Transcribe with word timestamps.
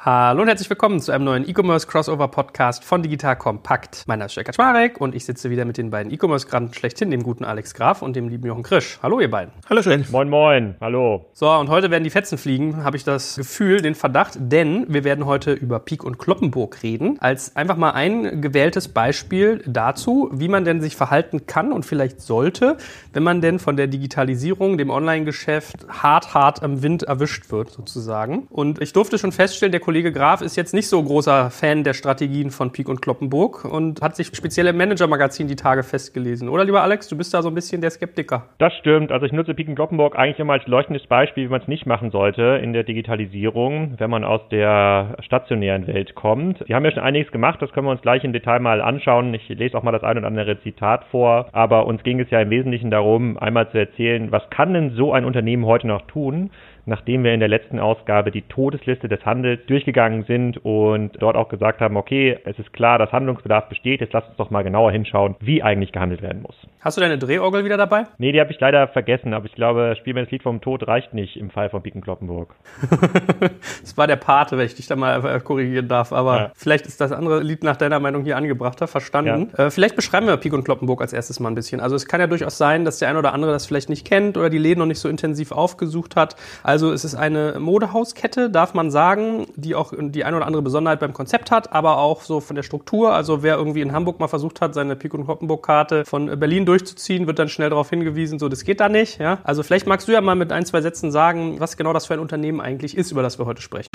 Hallo 0.00 0.42
und 0.42 0.48
herzlich 0.48 0.70
willkommen 0.70 1.00
zu 1.00 1.10
einem 1.10 1.24
neuen 1.24 1.48
E-Commerce 1.48 1.88
Crossover 1.88 2.28
Podcast 2.28 2.84
von 2.84 3.02
Digital 3.02 3.34
Kompakt. 3.34 4.04
Mein 4.06 4.20
Name 4.20 4.26
ist 4.26 4.36
Jörg 4.36 4.46
Kaczmarek 4.46 5.00
und 5.00 5.12
ich 5.12 5.24
sitze 5.24 5.50
wieder 5.50 5.64
mit 5.64 5.76
den 5.76 5.90
beiden 5.90 6.12
E-Commerce-Granten 6.12 6.72
schlechthin, 6.72 7.10
dem 7.10 7.24
guten 7.24 7.44
Alex 7.44 7.74
Graf 7.74 8.00
und 8.00 8.14
dem 8.14 8.28
lieben 8.28 8.46
Jochen 8.46 8.62
Krisch. 8.62 9.00
Hallo 9.02 9.18
ihr 9.18 9.28
beiden. 9.28 9.52
Hallo 9.68 9.82
schön. 9.82 10.06
Moin 10.12 10.30
moin. 10.30 10.76
Hallo. 10.80 11.26
So, 11.32 11.50
und 11.50 11.68
heute 11.68 11.90
werden 11.90 12.04
die 12.04 12.10
Fetzen 12.10 12.38
fliegen, 12.38 12.84
habe 12.84 12.96
ich 12.96 13.02
das 13.02 13.34
Gefühl, 13.34 13.82
den 13.82 13.96
Verdacht, 13.96 14.34
denn 14.38 14.86
wir 14.88 15.02
werden 15.02 15.26
heute 15.26 15.52
über 15.52 15.80
Pik 15.80 16.04
und 16.04 16.16
Kloppenburg 16.16 16.80
reden, 16.84 17.16
als 17.18 17.56
einfach 17.56 17.76
mal 17.76 17.90
ein 17.90 18.40
gewähltes 18.40 18.86
Beispiel 18.86 19.64
dazu, 19.66 20.30
wie 20.32 20.46
man 20.46 20.64
denn 20.64 20.80
sich 20.80 20.94
verhalten 20.94 21.46
kann 21.46 21.72
und 21.72 21.84
vielleicht 21.84 22.20
sollte, 22.20 22.76
wenn 23.12 23.24
man 23.24 23.40
denn 23.40 23.58
von 23.58 23.76
der 23.76 23.88
Digitalisierung, 23.88 24.78
dem 24.78 24.90
Online-Geschäft 24.90 25.88
hart, 25.88 26.34
hart 26.34 26.62
am 26.62 26.84
Wind 26.84 27.02
erwischt 27.02 27.50
wird 27.50 27.72
sozusagen. 27.72 28.46
Und 28.48 28.80
ich 28.80 28.92
durfte 28.92 29.18
schon 29.18 29.32
feststellen, 29.32 29.72
der 29.72 29.87
Kollege 29.88 30.12
Graf 30.12 30.42
ist 30.42 30.54
jetzt 30.54 30.74
nicht 30.74 30.86
so 30.86 31.02
großer 31.02 31.48
Fan 31.48 31.82
der 31.82 31.94
Strategien 31.94 32.50
von 32.50 32.72
Pik 32.72 32.90
und 32.90 33.00
Kloppenburg 33.00 33.64
und 33.64 34.02
hat 34.02 34.16
sich 34.16 34.26
speziell 34.26 34.66
im 34.66 34.76
Manager-Magazin 34.76 35.48
die 35.48 35.56
Tage 35.56 35.82
festgelesen. 35.82 36.50
Oder, 36.50 36.66
lieber 36.66 36.82
Alex, 36.82 37.08
du 37.08 37.16
bist 37.16 37.32
da 37.32 37.40
so 37.40 37.48
ein 37.48 37.54
bisschen 37.54 37.80
der 37.80 37.88
Skeptiker. 37.88 38.50
Das 38.58 38.74
stimmt. 38.74 39.10
Also 39.10 39.24
ich 39.24 39.32
nutze 39.32 39.54
Pik 39.54 39.66
und 39.66 39.76
Kloppenburg 39.76 40.18
eigentlich 40.18 40.40
immer 40.40 40.52
als 40.52 40.66
leuchtendes 40.66 41.06
Beispiel, 41.06 41.44
wie 41.44 41.48
man 41.48 41.62
es 41.62 41.68
nicht 41.68 41.86
machen 41.86 42.10
sollte 42.10 42.60
in 42.62 42.74
der 42.74 42.82
Digitalisierung, 42.84 43.94
wenn 43.96 44.10
man 44.10 44.24
aus 44.24 44.42
der 44.50 45.16
stationären 45.20 45.86
Welt 45.86 46.14
kommt. 46.14 46.62
Die 46.68 46.74
haben 46.74 46.84
ja 46.84 46.90
schon 46.90 47.02
einiges 47.02 47.32
gemacht, 47.32 47.62
das 47.62 47.72
können 47.72 47.86
wir 47.86 47.92
uns 47.92 48.02
gleich 48.02 48.24
im 48.24 48.34
Detail 48.34 48.60
mal 48.60 48.82
anschauen. 48.82 49.32
Ich 49.32 49.48
lese 49.48 49.78
auch 49.78 49.84
mal 49.84 49.92
das 49.92 50.02
ein 50.02 50.18
oder 50.18 50.26
andere 50.26 50.60
Zitat 50.60 51.04
vor, 51.10 51.46
aber 51.52 51.86
uns 51.86 52.02
ging 52.02 52.20
es 52.20 52.28
ja 52.28 52.42
im 52.42 52.50
Wesentlichen 52.50 52.90
darum, 52.90 53.38
einmal 53.38 53.70
zu 53.70 53.78
erzählen, 53.78 54.30
was 54.32 54.42
kann 54.50 54.74
denn 54.74 54.90
so 54.96 55.14
ein 55.14 55.24
Unternehmen 55.24 55.64
heute 55.64 55.86
noch 55.86 56.02
tun, 56.08 56.50
nachdem 56.88 57.22
wir 57.22 57.34
in 57.34 57.40
der 57.40 57.48
letzten 57.48 57.78
Ausgabe 57.78 58.30
die 58.30 58.42
Todesliste 58.42 59.08
des 59.08 59.24
Handels 59.24 59.60
durchgegangen 59.66 60.24
sind 60.24 60.64
und 60.64 61.12
dort 61.20 61.36
auch 61.36 61.48
gesagt 61.48 61.80
haben, 61.80 61.96
okay, 61.96 62.38
es 62.44 62.58
ist 62.58 62.72
klar, 62.72 62.98
dass 62.98 63.12
Handlungsbedarf 63.12 63.68
besteht, 63.68 64.00
jetzt 64.00 64.12
lass 64.12 64.26
uns 64.26 64.36
doch 64.36 64.50
mal 64.50 64.62
genauer 64.62 64.90
hinschauen, 64.90 65.36
wie 65.40 65.62
eigentlich 65.62 65.92
gehandelt 65.92 66.22
werden 66.22 66.42
muss. 66.42 66.56
Hast 66.80 66.96
du 66.96 67.00
deine 67.00 67.18
Drehorgel 67.18 67.64
wieder 67.64 67.76
dabei? 67.76 68.04
Nee, 68.18 68.32
die 68.32 68.40
habe 68.40 68.50
ich 68.50 68.58
leider 68.60 68.88
vergessen, 68.88 69.34
aber 69.34 69.46
ich 69.46 69.54
glaube, 69.54 69.94
Spiel 69.98 70.14
mir 70.14 70.22
das 70.22 70.30
Lied 70.30 70.42
vom 70.42 70.60
Tod 70.60 70.86
reicht 70.88 71.12
nicht 71.12 71.36
im 71.36 71.50
Fall 71.50 71.68
von 71.70 71.82
Piken 71.82 72.00
Kloppenburg. 72.00 72.54
das 73.80 73.96
war 73.96 74.06
der 74.06 74.16
Pate, 74.16 74.56
wenn 74.56 74.66
ich 74.66 74.74
dich 74.74 74.86
da 74.86 74.96
mal 74.96 75.40
korrigieren 75.40 75.88
darf, 75.88 76.12
aber 76.12 76.36
ja. 76.36 76.52
vielleicht 76.54 76.86
ist 76.86 77.00
das 77.00 77.12
andere 77.12 77.42
Lied 77.42 77.62
nach 77.62 77.76
deiner 77.76 78.00
Meinung 78.00 78.24
hier 78.24 78.36
angebrachter, 78.36 78.86
verstanden. 78.86 79.50
Ja. 79.56 79.66
Äh, 79.66 79.70
vielleicht 79.70 79.96
beschreiben 79.96 80.26
wir 80.26 80.36
Pik 80.36 80.54
und 80.54 80.64
Kloppenburg 80.64 81.00
als 81.02 81.12
erstes 81.12 81.40
mal 81.40 81.50
ein 81.50 81.54
bisschen. 81.54 81.80
Also 81.80 81.96
es 81.96 82.06
kann 82.06 82.20
ja 82.20 82.26
durchaus 82.26 82.56
sein, 82.56 82.84
dass 82.84 82.98
der 82.98 83.08
ein 83.08 83.16
oder 83.16 83.34
andere 83.34 83.52
das 83.52 83.66
vielleicht 83.66 83.90
nicht 83.90 84.06
kennt 84.06 84.36
oder 84.36 84.48
die 84.48 84.58
Läden 84.58 84.78
noch 84.78 84.86
nicht 84.86 85.00
so 85.00 85.08
intensiv 85.08 85.52
aufgesucht 85.52 86.16
hat. 86.16 86.36
Also 86.62 86.77
also 86.78 86.92
es 86.92 87.04
ist 87.04 87.16
eine 87.16 87.56
Modehauskette, 87.58 88.50
darf 88.50 88.72
man 88.72 88.92
sagen, 88.92 89.48
die 89.56 89.74
auch 89.74 89.92
die 89.98 90.22
eine 90.22 90.36
oder 90.36 90.46
andere 90.46 90.62
Besonderheit 90.62 91.00
beim 91.00 91.12
Konzept 91.12 91.50
hat, 91.50 91.72
aber 91.72 91.98
auch 91.98 92.22
so 92.22 92.38
von 92.38 92.54
der 92.54 92.62
Struktur. 92.62 93.12
Also 93.12 93.42
wer 93.42 93.56
irgendwie 93.56 93.80
in 93.80 93.90
Hamburg 93.90 94.20
mal 94.20 94.28
versucht 94.28 94.60
hat, 94.60 94.74
seine 94.74 94.94
Pik 94.94 95.12
und 95.12 95.24
Kloppenburg-Karte 95.24 96.04
von 96.04 96.26
Berlin 96.38 96.66
durchzuziehen, 96.66 97.26
wird 97.26 97.40
dann 97.40 97.48
schnell 97.48 97.70
darauf 97.70 97.90
hingewiesen, 97.90 98.38
so 98.38 98.48
das 98.48 98.62
geht 98.62 98.78
da 98.78 98.88
nicht. 98.88 99.18
Ja? 99.18 99.40
Also 99.42 99.64
vielleicht 99.64 99.88
magst 99.88 100.06
du 100.06 100.12
ja 100.12 100.20
mal 100.20 100.36
mit 100.36 100.52
ein, 100.52 100.64
zwei 100.66 100.80
Sätzen 100.80 101.10
sagen, 101.10 101.58
was 101.58 101.76
genau 101.76 101.92
das 101.92 102.06
für 102.06 102.14
ein 102.14 102.20
Unternehmen 102.20 102.60
eigentlich 102.60 102.96
ist, 102.96 103.10
über 103.10 103.22
das 103.22 103.40
wir 103.40 103.46
heute 103.46 103.60
sprechen. 103.60 103.88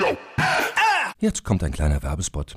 Jetzt 1.20 1.42
kommt 1.42 1.64
ein 1.64 1.72
kleiner 1.72 2.02
Werbespot. 2.02 2.56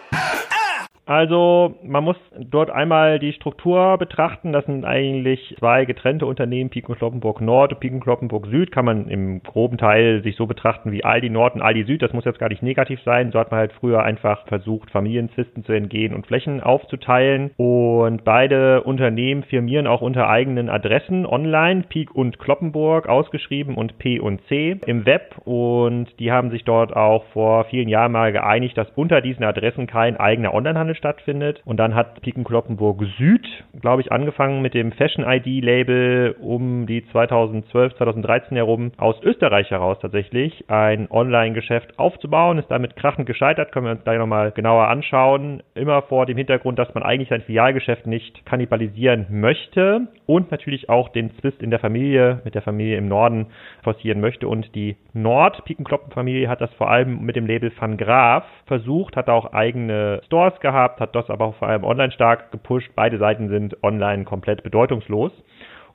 Also 1.11 1.75
man 1.83 2.05
muss 2.05 2.15
dort 2.39 2.71
einmal 2.71 3.19
die 3.19 3.33
Struktur 3.33 3.97
betrachten. 3.97 4.53
Das 4.53 4.65
sind 4.65 4.85
eigentlich 4.85 5.53
zwei 5.59 5.83
getrennte 5.83 6.25
Unternehmen, 6.25 6.69
Piken 6.69 6.95
Kloppenburg 6.95 7.41
Nord 7.41 7.73
und 7.73 7.81
Piken 7.81 7.99
Kloppenburg 7.99 8.47
Süd. 8.47 8.71
Kann 8.71 8.85
man 8.85 9.09
im 9.09 9.43
groben 9.43 9.77
Teil 9.77 10.23
sich 10.23 10.37
so 10.37 10.45
betrachten 10.45 10.93
wie 10.93 11.03
Aldi 11.03 11.29
Nord 11.29 11.55
und 11.55 11.63
Aldi 11.63 11.83
Süd. 11.83 12.01
Das 12.01 12.13
muss 12.13 12.23
jetzt 12.23 12.39
gar 12.39 12.47
nicht 12.47 12.63
negativ 12.63 13.01
sein. 13.03 13.33
So 13.33 13.39
hat 13.39 13.51
man 13.51 13.59
halt 13.59 13.73
früher 13.73 14.03
einfach 14.03 14.47
versucht, 14.47 14.89
Familienzisten 14.89 15.65
zu 15.65 15.73
entgehen 15.73 16.13
und 16.13 16.27
Flächen 16.27 16.61
aufzuteilen. 16.61 17.51
Und 17.57 18.23
beide 18.23 18.81
Unternehmen 18.83 19.43
firmieren 19.43 19.87
auch 19.87 20.01
unter 20.01 20.29
eigenen 20.29 20.69
Adressen 20.69 21.25
online, 21.25 21.83
Pik 21.89 22.15
und 22.15 22.39
Kloppenburg 22.39 23.09
ausgeschrieben 23.09 23.75
und 23.75 23.97
P 23.97 24.21
und 24.21 24.39
C 24.47 24.79
im 24.85 25.05
Web. 25.05 25.35
Und 25.43 26.07
die 26.19 26.31
haben 26.31 26.51
sich 26.51 26.63
dort 26.63 26.95
auch 26.95 27.25
vor 27.33 27.65
vielen 27.65 27.89
Jahren 27.89 28.13
mal 28.13 28.31
geeinigt, 28.31 28.77
dass 28.77 28.89
unter 28.95 29.19
diesen 29.19 29.43
Adressen 29.43 29.87
kein 29.87 30.15
eigener 30.15 30.53
Onlinehandel 30.53 31.00
stattfindet. 31.01 31.61
Und 31.65 31.77
dann 31.77 31.95
hat 31.95 32.21
Piken 32.21 32.43
Kloppenburg 32.43 33.03
Süd, 33.17 33.45
glaube 33.81 34.01
ich, 34.01 34.11
angefangen 34.11 34.61
mit 34.61 34.73
dem 34.73 34.91
Fashion 34.91 35.25
ID 35.27 35.63
Label 35.63 36.35
um 36.39 36.85
die 36.85 37.05
2012, 37.11 37.95
2013 37.95 38.55
herum 38.55 38.91
aus 38.97 39.15
Österreich 39.23 39.71
heraus 39.71 39.97
tatsächlich 39.99 40.65
ein 40.69 41.09
Online-Geschäft 41.09 41.97
aufzubauen. 41.97 42.59
Ist 42.59 42.69
damit 42.69 42.95
krachend 42.95 43.25
gescheitert, 43.25 43.71
können 43.71 43.87
wir 43.87 43.91
uns 43.91 44.03
gleich 44.03 44.19
nochmal 44.19 44.51
genauer 44.51 44.87
anschauen. 44.87 45.63
Immer 45.73 46.03
vor 46.03 46.25
dem 46.25 46.37
Hintergrund, 46.37 46.77
dass 46.77 46.93
man 46.93 47.03
eigentlich 47.03 47.29
sein 47.29 47.41
Filialgeschäft 47.41 48.05
nicht 48.05 48.45
kannibalisieren 48.45 49.25
möchte 49.29 50.07
und 50.27 50.51
natürlich 50.51 50.89
auch 50.89 51.09
den 51.09 51.31
Zwist 51.39 51.61
in 51.61 51.71
der 51.71 51.79
Familie 51.79 52.41
mit 52.45 52.55
der 52.55 52.61
Familie 52.61 52.97
im 52.97 53.07
Norden 53.07 53.47
forcieren 53.83 54.21
möchte. 54.21 54.47
Und 54.47 54.75
die 54.75 54.95
Nord-Pikenkloppenfamilie 55.13 56.47
hat 56.47 56.61
das 56.61 56.73
vor 56.73 56.89
allem 56.89 57.21
mit 57.21 57.35
dem 57.35 57.47
Label 57.47 57.71
Van 57.77 57.97
Graaf 57.97 58.43
versucht, 58.65 59.15
hat 59.15 59.29
auch 59.29 59.53
eigene 59.53 60.21
Stores 60.25 60.59
gehabt, 60.59 60.80
gehabt, 60.81 60.99
hat 60.99 61.15
das 61.15 61.29
aber 61.29 61.45
auch 61.45 61.55
vor 61.55 61.67
allem 61.67 61.83
online 61.83 62.11
stark 62.11 62.51
gepusht. 62.51 62.91
Beide 62.95 63.17
Seiten 63.17 63.49
sind 63.49 63.83
online 63.83 64.25
komplett 64.25 64.63
bedeutungslos. 64.63 65.31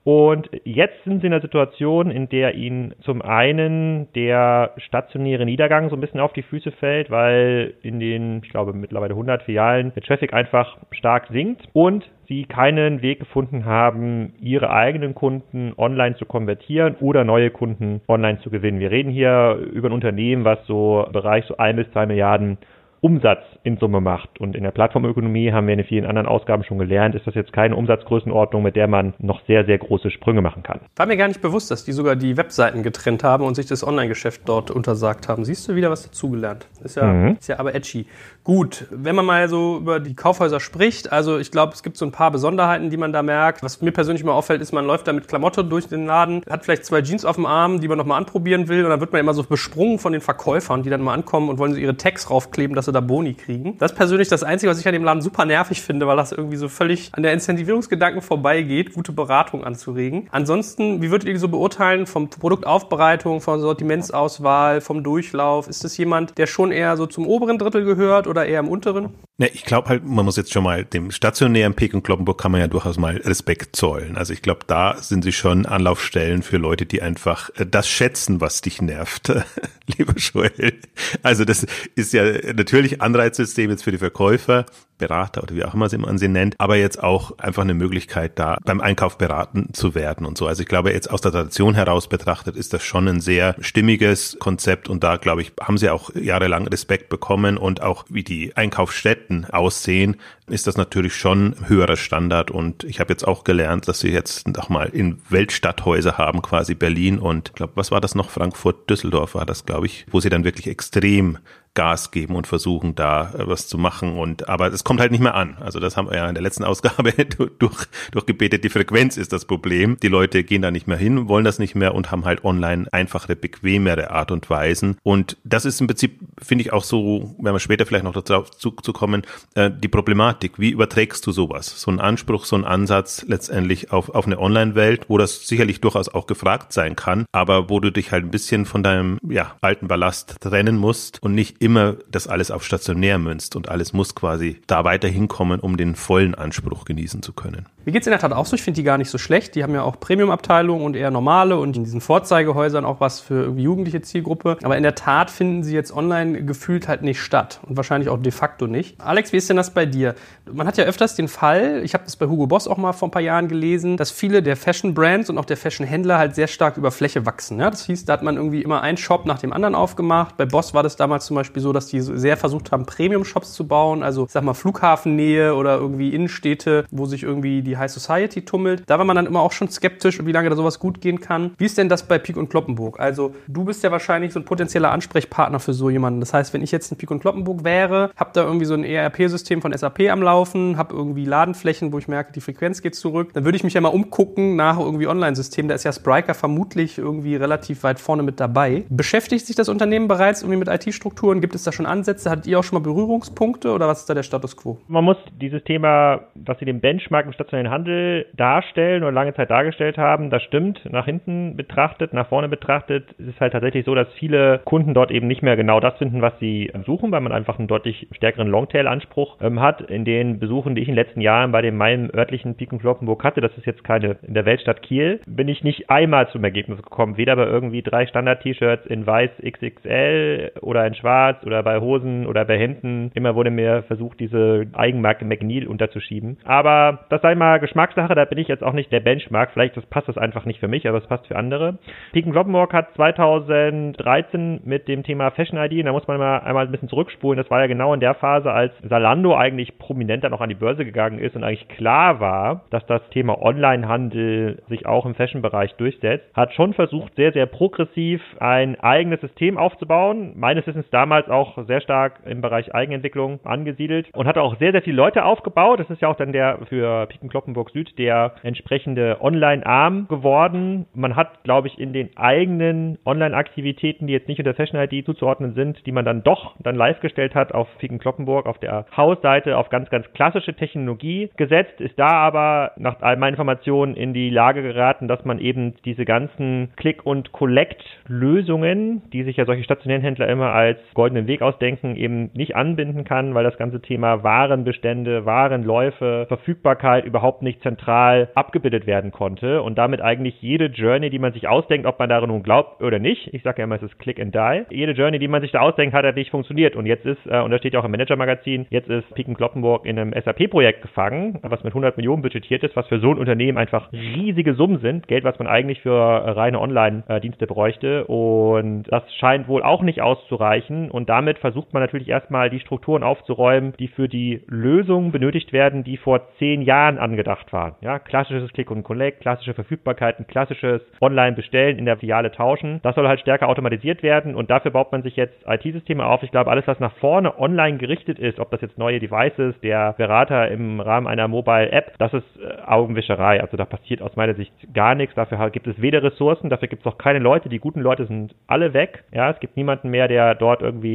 Und 0.07 0.49
jetzt 0.63 1.03
sind 1.03 1.19
sie 1.19 1.27
in 1.27 1.33
einer 1.33 1.41
Situation, 1.41 2.11
in 2.11 2.29
der 2.29 2.55
ihnen 2.55 2.95
zum 3.01 3.21
einen 3.21 4.07
der 4.13 4.71
stationäre 4.77 5.45
Niedergang 5.45 5.89
so 5.89 5.97
ein 5.97 5.99
bisschen 5.99 6.21
auf 6.21 6.31
die 6.31 6.43
Füße 6.43 6.71
fällt, 6.71 7.11
weil 7.11 7.73
in 7.81 7.99
den, 7.99 8.41
ich 8.41 8.49
glaube, 8.49 8.71
mittlerweile 8.71 9.15
100 9.15 9.43
Filialen 9.43 9.93
der 9.95 10.03
Traffic 10.03 10.31
einfach 10.31 10.77
stark 10.91 11.27
sinkt 11.29 11.67
und 11.73 12.09
sie 12.29 12.45
keinen 12.45 13.01
Weg 13.01 13.19
gefunden 13.19 13.65
haben, 13.65 14.33
ihre 14.39 14.69
eigenen 14.69 15.13
Kunden 15.13 15.73
online 15.77 16.15
zu 16.15 16.25
konvertieren 16.25 16.95
oder 17.01 17.25
neue 17.25 17.49
Kunden 17.49 17.99
online 18.07 18.39
zu 18.39 18.49
gewinnen. 18.49 18.79
Wir 18.79 18.91
reden 18.91 19.11
hier 19.11 19.57
über 19.73 19.89
ein 19.89 19.93
Unternehmen, 19.93 20.45
was 20.45 20.65
so 20.67 21.03
im 21.05 21.11
Bereich 21.11 21.43
so 21.47 21.57
ein 21.57 21.75
bis 21.75 21.91
zwei 21.91 22.05
Milliarden 22.05 22.59
Umsatz 23.01 23.43
in 23.63 23.77
Summe 23.77 24.01
macht. 24.01 24.39
Und 24.39 24.55
in 24.55 24.63
der 24.63 24.71
Plattformökonomie 24.71 25.51
haben 25.51 25.67
wir 25.67 25.73
in 25.73 25.83
vielen 25.83 26.05
anderen 26.05 26.27
Ausgaben 26.27 26.63
schon 26.63 26.77
gelernt, 26.77 27.15
ist 27.15 27.27
das 27.27 27.35
jetzt 27.35 27.53
keine 27.53 27.75
Umsatzgrößenordnung, 27.75 28.63
mit 28.63 28.75
der 28.75 28.87
man 28.87 29.13
noch 29.19 29.41
sehr, 29.45 29.65
sehr 29.65 29.77
große 29.77 30.11
Sprünge 30.11 30.41
machen 30.41 30.63
kann. 30.63 30.79
War 30.95 31.05
mir 31.05 31.17
gar 31.17 31.27
nicht 31.27 31.41
bewusst, 31.41 31.71
dass 31.71 31.85
die 31.85 31.91
sogar 31.91 32.15
die 32.15 32.37
Webseiten 32.37 32.83
getrennt 32.83 33.23
haben 33.23 33.45
und 33.45 33.55
sich 33.55 33.65
das 33.65 33.85
Online-Geschäft 33.85 34.41
dort 34.45 34.71
untersagt 34.71 35.27
haben. 35.27 35.45
Siehst 35.45 35.67
du 35.67 35.75
wieder 35.75 35.91
was 35.91 36.03
dazugelernt? 36.03 36.67
Ist 36.83 36.95
ja, 36.97 37.05
mhm. 37.05 37.37
ist 37.39 37.47
ja 37.47 37.59
aber 37.59 37.75
edgy. 37.75 38.07
Gut, 38.43 38.87
wenn 38.91 39.15
man 39.15 39.25
mal 39.25 39.49
so 39.49 39.77
über 39.77 39.99
die 39.99 40.15
Kaufhäuser 40.15 40.59
spricht, 40.59 41.11
also 41.11 41.37
ich 41.37 41.51
glaube, 41.51 41.73
es 41.73 41.83
gibt 41.83 41.97
so 41.97 42.05
ein 42.05 42.11
paar 42.11 42.31
Besonderheiten, 42.31 42.89
die 42.89 42.97
man 42.97 43.13
da 43.13 43.21
merkt. 43.21 43.61
Was 43.61 43.81
mir 43.81 43.91
persönlich 43.91 44.23
mal 44.23 44.31
auffällt, 44.31 44.61
ist, 44.61 44.71
man 44.71 44.85
läuft 44.85 45.07
da 45.07 45.13
mit 45.13 45.27
Klamotte 45.27 45.63
durch 45.63 45.87
den 45.87 46.05
Laden, 46.05 46.41
hat 46.49 46.63
vielleicht 46.63 46.85
zwei 46.85 47.01
Jeans 47.01 47.25
auf 47.25 47.35
dem 47.35 47.45
Arm, 47.45 47.81
die 47.81 47.87
man 47.87 47.97
nochmal 47.97 48.17
anprobieren 48.17 48.67
will 48.67 48.83
und 48.83 48.89
dann 48.89 48.99
wird 48.99 49.11
man 49.11 49.19
immer 49.19 49.33
so 49.33 49.43
besprungen 49.43 49.99
von 49.99 50.13
den 50.13 50.21
Verkäufern, 50.21 50.83
die 50.83 50.89
dann 50.89 51.01
mal 51.01 51.13
ankommen 51.13 51.49
und 51.49 51.59
wollen 51.59 51.73
so 51.73 51.79
ihre 51.79 51.97
Tags 51.97 52.29
raufkleben, 52.29 52.75
dass 52.75 52.86
sie 52.87 52.91
da 52.91 53.01
Boni 53.01 53.35
kriegen. 53.35 53.77
Das 53.77 53.91
ist 53.91 53.97
persönlich 53.97 54.27
das 54.27 54.43
Einzige, 54.43 54.71
was 54.71 54.79
ich 54.79 54.87
an 54.87 54.93
dem 54.93 55.03
Laden 55.03 55.21
super 55.21 55.45
nervig 55.45 55.81
finde, 55.81 56.07
weil 56.07 56.17
das 56.17 56.31
irgendwie 56.31 56.57
so 56.57 56.67
völlig 56.69 57.11
an 57.13 57.21
der 57.21 57.33
Incentivierungsgedanken 57.33 58.21
vorbeigeht, 58.21 58.93
gute 58.93 59.11
Beratung 59.11 59.63
anzuregen. 59.63 60.27
Ansonsten, 60.31 61.01
wie 61.01 61.11
würdet 61.11 61.29
ihr 61.29 61.39
so 61.39 61.49
beurteilen 61.49 62.07
vom 62.07 62.29
Produktaufbereitung, 62.29 63.41
von 63.41 63.59
Sortimentsauswahl, 63.59 64.81
vom 64.81 65.03
Durchlauf? 65.03 65.67
Ist 65.67 65.83
das 65.83 65.95
jemand, 65.97 66.37
der 66.37 66.47
schon 66.47 66.71
eher 66.71 66.97
so 66.97 67.05
zum 67.05 67.27
oberen 67.27 67.57
Drittel 67.57 67.85
gehört 67.85 68.27
oder 68.27 68.45
eher 68.45 68.61
im 68.61 68.69
unteren? 68.69 69.09
Ne, 69.39 69.49
ich 69.49 69.65
glaube 69.65 69.89
halt, 69.89 70.03
man 70.03 70.25
muss 70.25 70.35
jetzt 70.35 70.51
schon 70.51 70.63
mal 70.63 70.83
dem 70.83 71.11
stationären 71.11 71.75
Peak 71.75 71.93
und 71.93 72.01
Kloppenburg 72.01 72.41
kann 72.41 72.51
man 72.51 72.59
ja 72.59 72.67
durchaus 72.67 72.97
mal 72.97 73.17
Respekt 73.17 73.75
zollen. 73.75 74.17
Also 74.17 74.33
ich 74.33 74.41
glaube, 74.41 74.61
da 74.65 74.97
sind 74.99 75.23
sie 75.23 75.31
schon 75.31 75.67
Anlaufstellen 75.67 76.41
für 76.41 76.57
Leute, 76.57 76.87
die 76.87 77.03
einfach 77.03 77.51
äh, 77.55 77.67
das 77.67 77.87
schätzen, 77.87 78.41
was 78.41 78.61
dich 78.61 78.81
nervt, 78.81 79.31
lieber 79.97 80.15
Joel. 80.15 80.79
Also 81.21 81.45
das 81.45 81.67
ist 81.93 82.13
ja 82.13 82.23
natürlich 82.53 82.99
Anreizsystem 82.99 83.69
jetzt 83.69 83.83
für 83.83 83.91
die 83.91 83.99
Verkäufer, 83.99 84.65
Berater 84.97 85.43
oder 85.43 85.55
wie 85.55 85.63
auch 85.63 85.73
immer 85.73 85.87
man 85.97 86.17
sie 86.17 86.27
nennt, 86.27 86.55
aber 86.59 86.75
jetzt 86.75 87.01
auch 87.01 87.37
einfach 87.37 87.63
eine 87.63 87.73
Möglichkeit 87.73 88.37
da 88.39 88.57
beim 88.63 88.81
Einkauf 88.81 89.17
beraten 89.17 89.69
zu 89.73 89.95
werden 89.95 90.25
und 90.25 90.37
so. 90.37 90.47
Also 90.47 90.61
ich 90.61 90.67
glaube 90.67 90.91
jetzt 90.91 91.09
aus 91.09 91.21
der 91.21 91.31
Tradition 91.31 91.75
heraus 91.75 92.07
betrachtet 92.07 92.55
ist 92.55 92.73
das 92.73 92.83
schon 92.83 93.07
ein 93.07 93.19
sehr 93.19 93.55
stimmiges 93.59 94.37
Konzept 94.39 94.89
und 94.89 95.03
da 95.03 95.17
glaube 95.17 95.41
ich 95.41 95.53
haben 95.61 95.77
sie 95.77 95.89
auch 95.89 96.13
jahrelang 96.15 96.67
Respekt 96.67 97.09
bekommen 97.09 97.57
und 97.57 97.81
auch 97.81 98.05
wie 98.09 98.23
die 98.23 98.55
Einkaufsstätten 98.55 99.45
aussehen, 99.45 100.17
ist 100.47 100.67
das 100.67 100.77
natürlich 100.77 101.15
schon 101.15 101.55
höherer 101.67 101.97
Standard 101.97 102.51
und 102.51 102.83
ich 102.83 102.99
habe 102.99 103.11
jetzt 103.11 103.27
auch 103.27 103.43
gelernt, 103.43 103.87
dass 103.87 103.99
sie 103.99 104.09
jetzt 104.09 104.47
noch 104.47 104.69
mal 104.69 104.87
in 104.87 105.19
Weltstadthäuser 105.29 106.17
haben, 106.17 106.41
quasi 106.41 106.75
Berlin 106.75 107.19
und 107.19 107.53
glaube, 107.53 107.73
was 107.75 107.91
war 107.91 108.01
das 108.01 108.15
noch? 108.15 108.29
Frankfurt, 108.29 108.89
Düsseldorf 108.89 109.35
war 109.35 109.45
das, 109.45 109.65
glaube 109.65 109.87
ich, 109.87 110.05
wo 110.11 110.19
sie 110.19 110.29
dann 110.29 110.43
wirklich 110.43 110.67
extrem 110.67 111.37
Gas 111.77 112.09
geben 112.09 112.35
und 112.35 112.47
versuchen 112.47 112.95
da 112.95 113.35
äh, 113.35 113.47
was 113.47 113.67
zu 113.67 113.77
machen 113.77 114.17
und 114.17 114.49
aber 114.49 114.73
es 114.73 114.83
kommt 114.83 114.99
halt 114.99 115.11
nicht 115.11 115.21
mehr 115.21 115.35
an. 115.35 115.57
Also 115.59 115.79
das 115.79 115.95
haben 115.95 116.09
wir 116.09 116.17
ja 116.17 116.27
in 116.27 116.33
der 116.33 116.41
letzten 116.41 116.63
Ausgabe 116.63 117.11
durch, 117.59 117.85
durch 118.11 118.25
gebetet, 118.25 118.63
die 118.63 118.69
Frequenz 118.69 119.15
ist 119.15 119.31
das 119.31 119.45
Problem. 119.45 119.95
Die 120.01 120.07
Leute 120.07 120.43
gehen 120.43 120.63
da 120.63 120.71
nicht 120.71 120.87
mehr 120.87 120.97
hin, 120.97 121.27
wollen 121.27 121.45
das 121.45 121.59
nicht 121.59 121.75
mehr 121.75 121.93
und 121.93 122.09
haben 122.09 122.25
halt 122.25 122.43
online 122.43 122.87
einfachere, 122.91 123.35
bequemere 123.35 124.09
Art 124.09 124.31
und 124.31 124.49
Weisen. 124.49 124.97
Und 125.03 125.37
das 125.43 125.65
ist 125.65 125.79
im 125.79 125.85
Prinzip, 125.85 126.19
finde 126.41 126.63
ich 126.63 126.73
auch 126.73 126.83
so, 126.83 127.35
wenn 127.39 127.53
wir 127.53 127.59
später 127.59 127.85
vielleicht 127.85 128.05
noch 128.05 128.13
dazu 128.13 128.71
zu 128.71 128.93
kommen, 128.93 129.21
äh, 129.53 129.69
die 129.69 129.87
Problematik. 129.87 130.57
Wie 130.57 130.71
überträgst 130.71 131.27
du 131.27 131.31
sowas? 131.31 131.79
So 131.79 131.91
ein 131.91 131.99
Anspruch, 131.99 132.45
so 132.45 132.55
ein 132.55 132.65
Ansatz 132.65 133.23
letztendlich 133.27 133.91
auf, 133.91 134.09
auf 134.09 134.25
eine 134.25 134.39
Online-Welt, 134.39 135.05
wo 135.09 135.19
das 135.19 135.47
sicherlich 135.47 135.79
durchaus 135.79 136.09
auch 136.09 136.25
gefragt 136.25 136.73
sein 136.73 136.95
kann, 136.95 137.25
aber 137.31 137.69
wo 137.69 137.79
du 137.79 137.91
dich 137.91 138.11
halt 138.11 138.25
ein 138.25 138.31
bisschen 138.31 138.65
von 138.65 138.81
deinem 138.81 139.19
ja, 139.29 139.55
alten 139.61 139.87
Ballast 139.87 140.37
trennen 140.39 140.77
musst 140.77 141.21
und 141.21 141.35
nicht 141.35 141.61
immer 141.67 141.97
das 142.09 142.29
alles 142.29 142.49
auf 142.49 142.63
stationär 142.63 143.17
münzt 143.17 143.57
und 143.57 143.67
alles 143.67 143.91
muss 143.91 144.15
quasi 144.15 144.61
da 144.67 144.85
weiter 144.85 145.09
hinkommen, 145.09 145.59
um 145.59 145.75
den 145.75 145.95
vollen 145.95 146.33
Anspruch 146.33 146.85
genießen 146.85 147.21
zu 147.21 147.33
können. 147.33 147.65
Mir 147.83 147.91
geht 147.91 148.03
es 148.03 148.07
in 148.07 148.11
der 148.11 148.19
Tat 148.19 148.31
auch 148.31 148.45
so, 148.45 148.55
ich 148.55 148.63
finde 148.63 148.77
die 148.77 148.83
gar 148.83 148.97
nicht 148.97 149.09
so 149.09 149.17
schlecht. 149.17 149.53
Die 149.55 149.63
haben 149.63 149.73
ja 149.73 149.81
auch 149.81 149.99
Premium-Abteilungen 149.99 150.85
und 150.85 150.95
eher 150.95 151.11
normale 151.11 151.57
und 151.57 151.75
in 151.75 151.83
diesen 151.83 151.99
Vorzeigehäusern 151.99 152.85
auch 152.85 153.01
was 153.01 153.19
für 153.19 153.51
jugendliche 153.57 154.01
Zielgruppe. 154.01 154.57
Aber 154.63 154.77
in 154.77 154.83
der 154.83 154.95
Tat 154.95 155.29
finden 155.29 155.63
sie 155.63 155.75
jetzt 155.75 155.93
online 155.93 156.43
gefühlt 156.43 156.87
halt 156.87 157.01
nicht 157.01 157.19
statt 157.19 157.59
und 157.67 157.75
wahrscheinlich 157.75 158.07
auch 158.07 158.17
de 158.17 158.31
facto 158.31 158.65
nicht. 158.65 158.99
Alex, 159.01 159.33
wie 159.33 159.37
ist 159.37 159.49
denn 159.49 159.57
das 159.57 159.73
bei 159.73 159.85
dir? 159.85 160.15
Man 160.49 160.67
hat 160.67 160.77
ja 160.77 160.85
öfters 160.85 161.15
den 161.15 161.27
Fall, 161.27 161.81
ich 161.83 161.93
habe 161.93 162.05
das 162.05 162.15
bei 162.15 162.27
Hugo 162.27 162.47
Boss 162.47 162.67
auch 162.67 162.77
mal 162.77 162.93
vor 162.93 163.09
ein 163.09 163.11
paar 163.11 163.21
Jahren 163.21 163.49
gelesen, 163.49 163.97
dass 163.97 164.09
viele 164.09 164.41
der 164.41 164.55
Fashion-Brands 164.55 165.29
und 165.29 165.37
auch 165.37 165.45
der 165.45 165.57
Fashion-Händler 165.57 166.17
halt 166.17 166.35
sehr 166.35 166.47
stark 166.47 166.77
über 166.77 166.91
Fläche 166.91 167.25
wachsen. 167.25 167.59
Ja? 167.59 167.69
Das 167.69 167.85
hieß, 167.85 168.05
da 168.05 168.13
hat 168.13 168.23
man 168.23 168.37
irgendwie 168.37 168.61
immer 168.61 168.81
einen 168.81 168.97
Shop 168.97 169.25
nach 169.25 169.39
dem 169.39 169.51
anderen 169.51 169.75
aufgemacht. 169.75 170.37
Bei 170.37 170.45
Boss 170.45 170.73
war 170.73 170.83
das 170.83 170.95
damals 170.95 171.25
zum 171.25 171.35
Beispiel 171.35 171.56
Beispiel 171.57 171.61
so, 171.61 171.73
dass 171.73 171.87
die 171.87 172.01
sehr 172.01 172.37
versucht 172.37 172.71
haben, 172.71 172.85
Premium-Shops 172.85 173.53
zu 173.53 173.67
bauen, 173.67 174.03
also 174.03 174.25
ich 174.25 174.31
sag 174.31 174.43
mal 174.43 174.53
Flughafennähe 174.53 175.55
oder 175.55 175.77
irgendwie 175.77 176.13
Innenstädte, 176.13 176.85
wo 176.91 177.05
sich 177.05 177.23
irgendwie 177.23 177.61
die 177.61 177.77
High 177.77 177.91
Society 177.91 178.43
tummelt. 178.43 178.83
Da 178.85 178.97
war 178.97 179.05
man 179.05 179.15
dann 179.15 179.25
immer 179.25 179.41
auch 179.41 179.51
schon 179.51 179.69
skeptisch, 179.69 180.23
wie 180.23 180.31
lange 180.31 180.49
da 180.49 180.55
sowas 180.55 180.79
gut 180.79 181.01
gehen 181.01 181.19
kann. 181.19 181.51
Wie 181.57 181.65
ist 181.65 181.77
denn 181.77 181.89
das 181.89 182.07
bei 182.07 182.19
Pik 182.19 182.37
und 182.37 182.49
Kloppenburg? 182.49 182.99
Also 182.99 183.33
du 183.47 183.65
bist 183.65 183.83
ja 183.83 183.91
wahrscheinlich 183.91 184.33
so 184.33 184.39
ein 184.39 184.45
potenzieller 184.45 184.91
Ansprechpartner 184.91 185.59
für 185.59 185.73
so 185.73 185.89
jemanden. 185.89 186.19
Das 186.19 186.33
heißt, 186.33 186.53
wenn 186.53 186.61
ich 186.61 186.71
jetzt 186.71 186.91
ein 186.91 186.97
Pik 186.97 187.11
und 187.11 187.19
Kloppenburg 187.19 187.63
wäre, 187.63 188.11
hab 188.15 188.33
da 188.33 188.43
irgendwie 188.43 188.65
so 188.65 188.73
ein 188.73 188.83
ERP-System 188.83 189.61
von 189.61 189.75
SAP 189.75 190.01
am 190.11 190.21
Laufen, 190.21 190.77
hab 190.77 190.91
irgendwie 190.91 191.25
Ladenflächen, 191.25 191.91
wo 191.91 191.97
ich 191.97 192.07
merke, 192.07 192.33
die 192.33 192.41
Frequenz 192.41 192.81
geht 192.81 192.95
zurück, 192.95 193.33
dann 193.33 193.45
würde 193.45 193.55
ich 193.55 193.63
mich 193.63 193.73
ja 193.73 193.81
mal 193.81 193.89
umgucken 193.89 194.55
nach 194.55 194.79
irgendwie 194.79 195.07
Online-Systemen. 195.07 195.69
Da 195.69 195.75
ist 195.75 195.83
ja 195.83 195.91
Spriker 195.91 196.33
vermutlich 196.33 196.97
irgendwie 196.97 197.35
relativ 197.35 197.83
weit 197.83 197.99
vorne 197.99 198.23
mit 198.23 198.39
dabei. 198.39 198.83
Beschäftigt 198.89 199.45
sich 199.47 199.55
das 199.55 199.69
Unternehmen 199.69 200.07
bereits 200.07 200.41
irgendwie 200.41 200.57
mit 200.57 200.67
IT-Strukturen? 200.67 201.36
Gibt 201.41 201.55
es 201.55 201.63
da 201.63 201.71
schon 201.71 201.85
Ansätze? 201.85 202.29
Hattet 202.29 202.47
ihr 202.47 202.59
auch 202.59 202.63
schon 202.63 202.79
mal 202.79 202.83
Berührungspunkte 202.83 203.71
oder 203.71 203.87
was 203.87 204.01
ist 204.01 204.09
da 204.09 204.13
der 204.13 204.23
Status 204.23 204.55
quo? 204.55 204.77
Man 204.87 205.03
muss 205.03 205.17
dieses 205.39 205.63
Thema, 205.63 206.21
was 206.35 206.59
sie 206.59 206.65
den 206.65 206.79
Benchmark 206.79 207.25
im 207.25 207.33
stationären 207.33 207.71
Handel 207.71 208.25
darstellen 208.35 209.03
oder 209.03 209.11
lange 209.11 209.33
Zeit 209.33 209.49
dargestellt 209.49 209.97
haben, 209.97 210.29
das 210.29 210.43
stimmt. 210.43 210.81
Nach 210.91 211.05
hinten 211.05 211.55
betrachtet, 211.55 212.13
nach 212.13 212.27
vorne 212.27 212.49
betrachtet, 212.49 213.11
ist 213.17 213.27
es 213.27 213.39
halt 213.39 213.53
tatsächlich 213.53 213.85
so, 213.85 213.95
dass 213.95 214.07
viele 214.17 214.59
Kunden 214.65 214.93
dort 214.93 215.11
eben 215.11 215.27
nicht 215.27 215.41
mehr 215.41 215.55
genau 215.55 215.79
das 215.79 215.97
finden, 215.97 216.21
was 216.21 216.33
sie 216.39 216.71
suchen, 216.85 217.11
weil 217.11 217.21
man 217.21 217.31
einfach 217.31 217.59
einen 217.59 217.67
deutlich 217.67 218.07
stärkeren 218.11 218.47
Longtail-Anspruch 218.47 219.37
ähm, 219.41 219.59
hat. 219.59 219.81
In 219.81 220.05
den 220.05 220.39
Besuchen, 220.39 220.75
die 220.75 220.81
ich 220.81 220.87
in 220.87 220.95
den 220.95 221.03
letzten 221.03 221.21
Jahren 221.21 221.51
bei 221.51 221.61
dem 221.61 221.77
meinem 221.77 222.09
örtlichen 222.13 222.55
Piken 222.55 222.79
Kloppenburg 222.79 223.23
hatte, 223.23 223.41
das 223.41 223.57
ist 223.57 223.65
jetzt 223.65 223.83
keine 223.83 224.17
in 224.21 224.33
der 224.33 224.45
Weltstadt 224.45 224.81
Kiel, 224.81 225.19
bin 225.25 225.47
ich 225.47 225.63
nicht 225.63 225.89
einmal 225.89 226.29
zum 226.29 226.43
Ergebnis 226.43 226.81
gekommen. 226.81 227.17
Weder 227.17 227.35
bei 227.35 227.45
irgendwie 227.45 227.81
drei 227.81 228.07
Standard-T-Shirts 228.07 228.85
in 228.87 229.05
weiß 229.05 229.29
XXL 229.43 230.51
oder 230.61 230.85
in 230.85 230.95
schwarz 230.95 231.26
oder 231.45 231.63
bei 231.63 231.79
Hosen 231.79 232.27
oder 232.27 232.45
bei 232.45 232.57
Hemden. 232.57 233.11
Immer 233.13 233.35
wurde 233.35 233.51
mir 233.51 233.83
versucht, 233.83 234.19
diese 234.19 234.67
Eigenmarke 234.73 235.25
McNeil 235.25 235.67
unterzuschieben. 235.67 236.37
Aber 236.43 237.05
das 237.09 237.21
sei 237.21 237.35
mal 237.35 237.59
Geschmackssache, 237.59 238.15
da 238.15 238.25
bin 238.25 238.37
ich 238.37 238.47
jetzt 238.47 238.63
auch 238.63 238.73
nicht 238.73 238.91
der 238.91 238.99
Benchmark. 238.99 239.51
Vielleicht 239.51 239.77
das 239.77 239.85
passt 239.85 240.07
das 240.07 240.17
einfach 240.17 240.45
nicht 240.45 240.59
für 240.59 240.67
mich, 240.67 240.87
aber 240.87 240.97
es 240.97 241.07
passt 241.07 241.27
für 241.27 241.35
andere. 241.35 241.77
Piken 242.13 242.31
Kloppenburg 242.31 242.73
hat 242.73 242.93
2013 242.95 244.61
mit 244.65 244.87
dem 244.87 245.03
Thema 245.03 245.31
Fashion 245.31 245.57
ID, 245.57 245.85
da 245.85 245.91
muss 245.91 246.07
man 246.07 246.17
mal 246.17 246.39
einmal 246.39 246.65
ein 246.65 246.71
bisschen 246.71 246.89
zurückspulen, 246.89 247.37
das 247.37 247.49
war 247.49 247.61
ja 247.61 247.67
genau 247.67 247.93
in 247.93 247.99
der 247.99 248.13
Phase, 248.13 248.51
als 248.51 248.73
Salando 248.87 249.35
eigentlich 249.35 249.77
prominent 249.77 250.23
dann 250.23 250.33
auch 250.33 250.41
an 250.41 250.49
die 250.49 250.55
Börse 250.55 250.85
gegangen 250.85 251.19
ist 251.19 251.35
und 251.35 251.43
eigentlich 251.43 251.67
klar 251.69 252.19
war, 252.19 252.65
dass 252.69 252.85
das 252.85 253.01
Thema 253.09 253.41
Onlinehandel 253.41 254.61
sich 254.69 254.85
auch 254.85 255.05
im 255.05 255.15
Fashion-Bereich 255.15 255.75
durchsetzt, 255.75 256.25
hat 256.35 256.53
schon 256.53 256.73
versucht, 256.73 257.15
sehr, 257.15 257.31
sehr 257.31 257.45
progressiv 257.47 258.21
ein 258.39 258.79
eigenes 258.79 259.21
System 259.21 259.57
aufzubauen. 259.57 260.33
Meines 260.35 260.67
Wissens 260.67 260.89
damals 260.91 261.16
auch 261.25 261.57
sehr 261.67 261.81
stark 261.81 262.19
im 262.25 262.41
Bereich 262.41 262.73
Eigenentwicklung 262.73 263.39
angesiedelt 263.43 264.07
und 264.13 264.27
hat 264.27 264.37
auch 264.37 264.57
sehr, 264.59 264.71
sehr 264.71 264.81
viele 264.81 264.97
Leute 264.97 265.25
aufgebaut. 265.25 265.79
Das 265.79 265.89
ist 265.89 266.01
ja 266.01 266.07
auch 266.07 266.15
dann 266.15 266.31
der 266.31 266.59
für 266.69 267.07
Piken 267.07 267.29
Kloppenburg 267.29 267.71
Süd 267.71 267.97
der 267.97 268.35
entsprechende 268.43 269.17
Online-Arm 269.21 270.07
geworden. 270.07 270.85
Man 270.93 271.15
hat, 271.15 271.43
glaube 271.43 271.67
ich, 271.67 271.79
in 271.79 271.93
den 271.93 272.15
eigenen 272.17 272.99
Online-Aktivitäten, 273.05 274.07
die 274.07 274.13
jetzt 274.13 274.27
nicht 274.27 274.39
unter 274.39 274.53
Fashion 274.53 274.79
ID 274.79 275.05
zuzuordnen 275.05 275.53
sind, 275.53 275.85
die 275.85 275.91
man 275.91 276.05
dann 276.05 276.23
doch 276.23 276.55
dann 276.59 276.75
live 276.75 276.99
gestellt 276.99 277.35
hat 277.35 277.53
auf 277.53 277.67
Piken 277.79 277.99
Kloppenburg, 277.99 278.45
auf 278.45 278.59
der 278.59 278.85
Hausseite, 278.95 279.57
auf 279.57 279.69
ganz, 279.69 279.89
ganz 279.89 280.11
klassische 280.13 280.53
Technologie 280.53 281.29
gesetzt, 281.37 281.79
ist 281.79 281.97
da 281.97 282.07
aber 282.07 282.71
nach 282.77 283.01
all 283.01 283.17
meinen 283.17 283.33
Informationen 283.33 283.95
in 283.95 284.13
die 284.13 284.29
Lage 284.29 284.61
geraten, 284.61 285.07
dass 285.07 285.23
man 285.25 285.39
eben 285.39 285.75
diese 285.85 286.05
ganzen 286.05 286.69
Click- 286.75 287.05
und 287.05 287.31
Collect-Lösungen, 287.31 289.01
die 289.11 289.23
sich 289.23 289.37
ja 289.37 289.45
solche 289.45 289.63
stationären 289.63 290.01
Händler 290.01 290.27
immer 290.27 290.53
als 290.53 290.79
goldenen 291.07 291.27
Weg 291.27 291.41
ausdenken, 291.41 291.95
eben 291.95 292.31
nicht 292.33 292.57
anbinden 292.57 293.05
kann, 293.05 293.33
weil 293.33 293.45
das 293.45 293.57
ganze 293.57 293.81
Thema 293.81 294.23
Warenbestände, 294.23 295.25
Warenläufe, 295.25 296.25
Verfügbarkeit 296.27 297.05
überhaupt 297.05 297.41
nicht 297.41 297.61
zentral 297.61 298.27
abgebildet 298.35 298.85
werden 298.87 299.11
konnte 299.11 299.61
und 299.61 299.77
damit 299.77 300.01
eigentlich 300.01 300.41
jede 300.41 300.65
Journey, 300.65 301.09
die 301.09 301.19
man 301.19 301.31
sich 301.31 301.47
ausdenkt, 301.47 301.87
ob 301.87 301.97
man 301.97 302.09
daran 302.09 302.27
nun 302.27 302.43
glaubt 302.43 302.83
oder 302.83 302.99
nicht, 302.99 303.33
ich 303.33 303.41
sage 303.43 303.59
ja 303.59 303.63
immer, 303.63 303.75
es 303.75 303.83
ist 303.83 303.97
Click 303.99 304.19
and 304.19 304.35
Die, 304.35 304.65
jede 304.75 304.91
Journey, 304.91 305.17
die 305.17 305.29
man 305.29 305.41
sich 305.41 305.53
da 305.53 305.61
ausdenkt, 305.61 305.95
hat 305.95 306.03
halt 306.03 306.17
nicht 306.17 306.29
funktioniert. 306.29 306.75
Und 306.75 306.85
jetzt 306.85 307.05
ist, 307.05 307.25
äh, 307.25 307.39
und 307.39 307.51
da 307.51 307.57
steht 307.57 307.73
ja 307.73 307.79
auch 307.79 307.85
im 307.85 307.91
Manager-Magazin, 307.91 308.67
jetzt 308.69 308.89
ist 308.89 309.09
Piken 309.15 309.35
Kloppenburg 309.35 309.85
in 309.85 309.97
einem 309.97 310.11
SAP-Projekt 310.11 310.81
gefangen, 310.81 311.39
was 311.41 311.63
mit 311.63 311.71
100 311.71 311.95
Millionen 311.95 312.21
budgetiert 312.21 312.63
ist, 312.63 312.75
was 312.75 312.87
für 312.87 312.99
so 312.99 313.11
ein 313.11 313.17
Unternehmen 313.17 313.57
einfach 313.57 313.93
riesige 313.93 314.55
Summen 314.55 314.79
sind, 314.79 315.07
Geld, 315.07 315.23
was 315.23 315.39
man 315.39 315.47
eigentlich 315.47 315.81
für 315.83 315.95
reine 315.95 316.59
Online-Dienste 316.59 317.47
bräuchte. 317.47 318.05
Und 318.07 318.83
das 318.89 319.03
scheint 319.15 319.47
wohl 319.47 319.63
auch 319.63 319.83
nicht 319.83 320.01
auszureichen 320.01 320.91
und 320.97 321.09
damit 321.09 321.37
versucht 321.37 321.73
man 321.73 321.83
natürlich 321.83 322.09
erstmal 322.09 322.49
die 322.49 322.59
Strukturen 322.59 323.03
aufzuräumen, 323.03 323.73
die 323.77 323.87
für 323.87 324.09
die 324.09 324.41
Lösungen 324.47 325.11
benötigt 325.11 325.53
werden, 325.53 325.83
die 325.83 325.97
vor 325.97 326.21
zehn 326.39 326.63
Jahren 326.63 326.97
angedacht 326.97 327.53
waren. 327.53 327.75
Ja, 327.81 327.99
klassisches 327.99 328.51
Click 328.51 328.71
und 328.71 328.81
Collect, 328.81 329.21
klassische 329.21 329.53
Verfügbarkeiten, 329.53 330.25
klassisches 330.25 330.81
Online-Bestellen 330.99 331.77
in 331.77 331.85
der 331.85 331.97
Filiale 331.97 332.31
tauschen. 332.31 332.79
Das 332.81 332.95
soll 332.95 333.07
halt 333.07 333.19
stärker 333.19 333.47
automatisiert 333.47 334.01
werden 334.01 334.33
und 334.33 334.49
dafür 334.49 334.71
baut 334.71 334.91
man 334.91 335.03
sich 335.03 335.15
jetzt 335.15 335.35
IT-Systeme 335.47 336.03
auf. 336.03 336.23
Ich 336.23 336.31
glaube, 336.31 336.49
alles, 336.49 336.65
was 336.65 336.79
nach 336.79 336.95
vorne 336.97 337.39
online 337.39 337.77
gerichtet 337.77 338.17
ist, 338.17 338.39
ob 338.39 338.49
das 338.49 338.61
jetzt 338.61 338.79
neue 338.79 338.99
Devices, 338.99 339.53
der 339.61 339.93
Berater 339.93 340.49
im 340.49 340.79
Rahmen 340.79 341.05
einer 341.05 341.27
Mobile-App, 341.27 341.93
das 341.99 342.11
ist 342.15 342.25
äh, 342.41 342.61
Augenwischerei. 342.65 343.39
Also 343.39 343.55
da 343.55 343.65
passiert 343.65 344.01
aus 344.01 344.15
meiner 344.15 344.33
Sicht 344.33 344.51
gar 344.73 344.95
nichts. 344.95 345.13
Dafür 345.13 345.51
gibt 345.51 345.67
es 345.67 345.79
weder 345.79 346.01
Ressourcen, 346.01 346.49
dafür 346.49 346.69
gibt 346.69 346.81
es 346.81 346.91
auch 346.91 346.97
keine 346.97 347.19
Leute. 347.19 347.49
Die 347.49 347.59
guten 347.59 347.81
Leute 347.81 348.07
sind 348.07 348.33
alle 348.47 348.73
weg. 348.73 349.03
Ja, 349.13 349.29
es 349.29 349.39
gibt 349.39 349.57
niemanden 349.57 349.91
mehr, 349.91 350.07
der 350.07 350.33
dort 350.33 350.63
irgendwie 350.63 350.86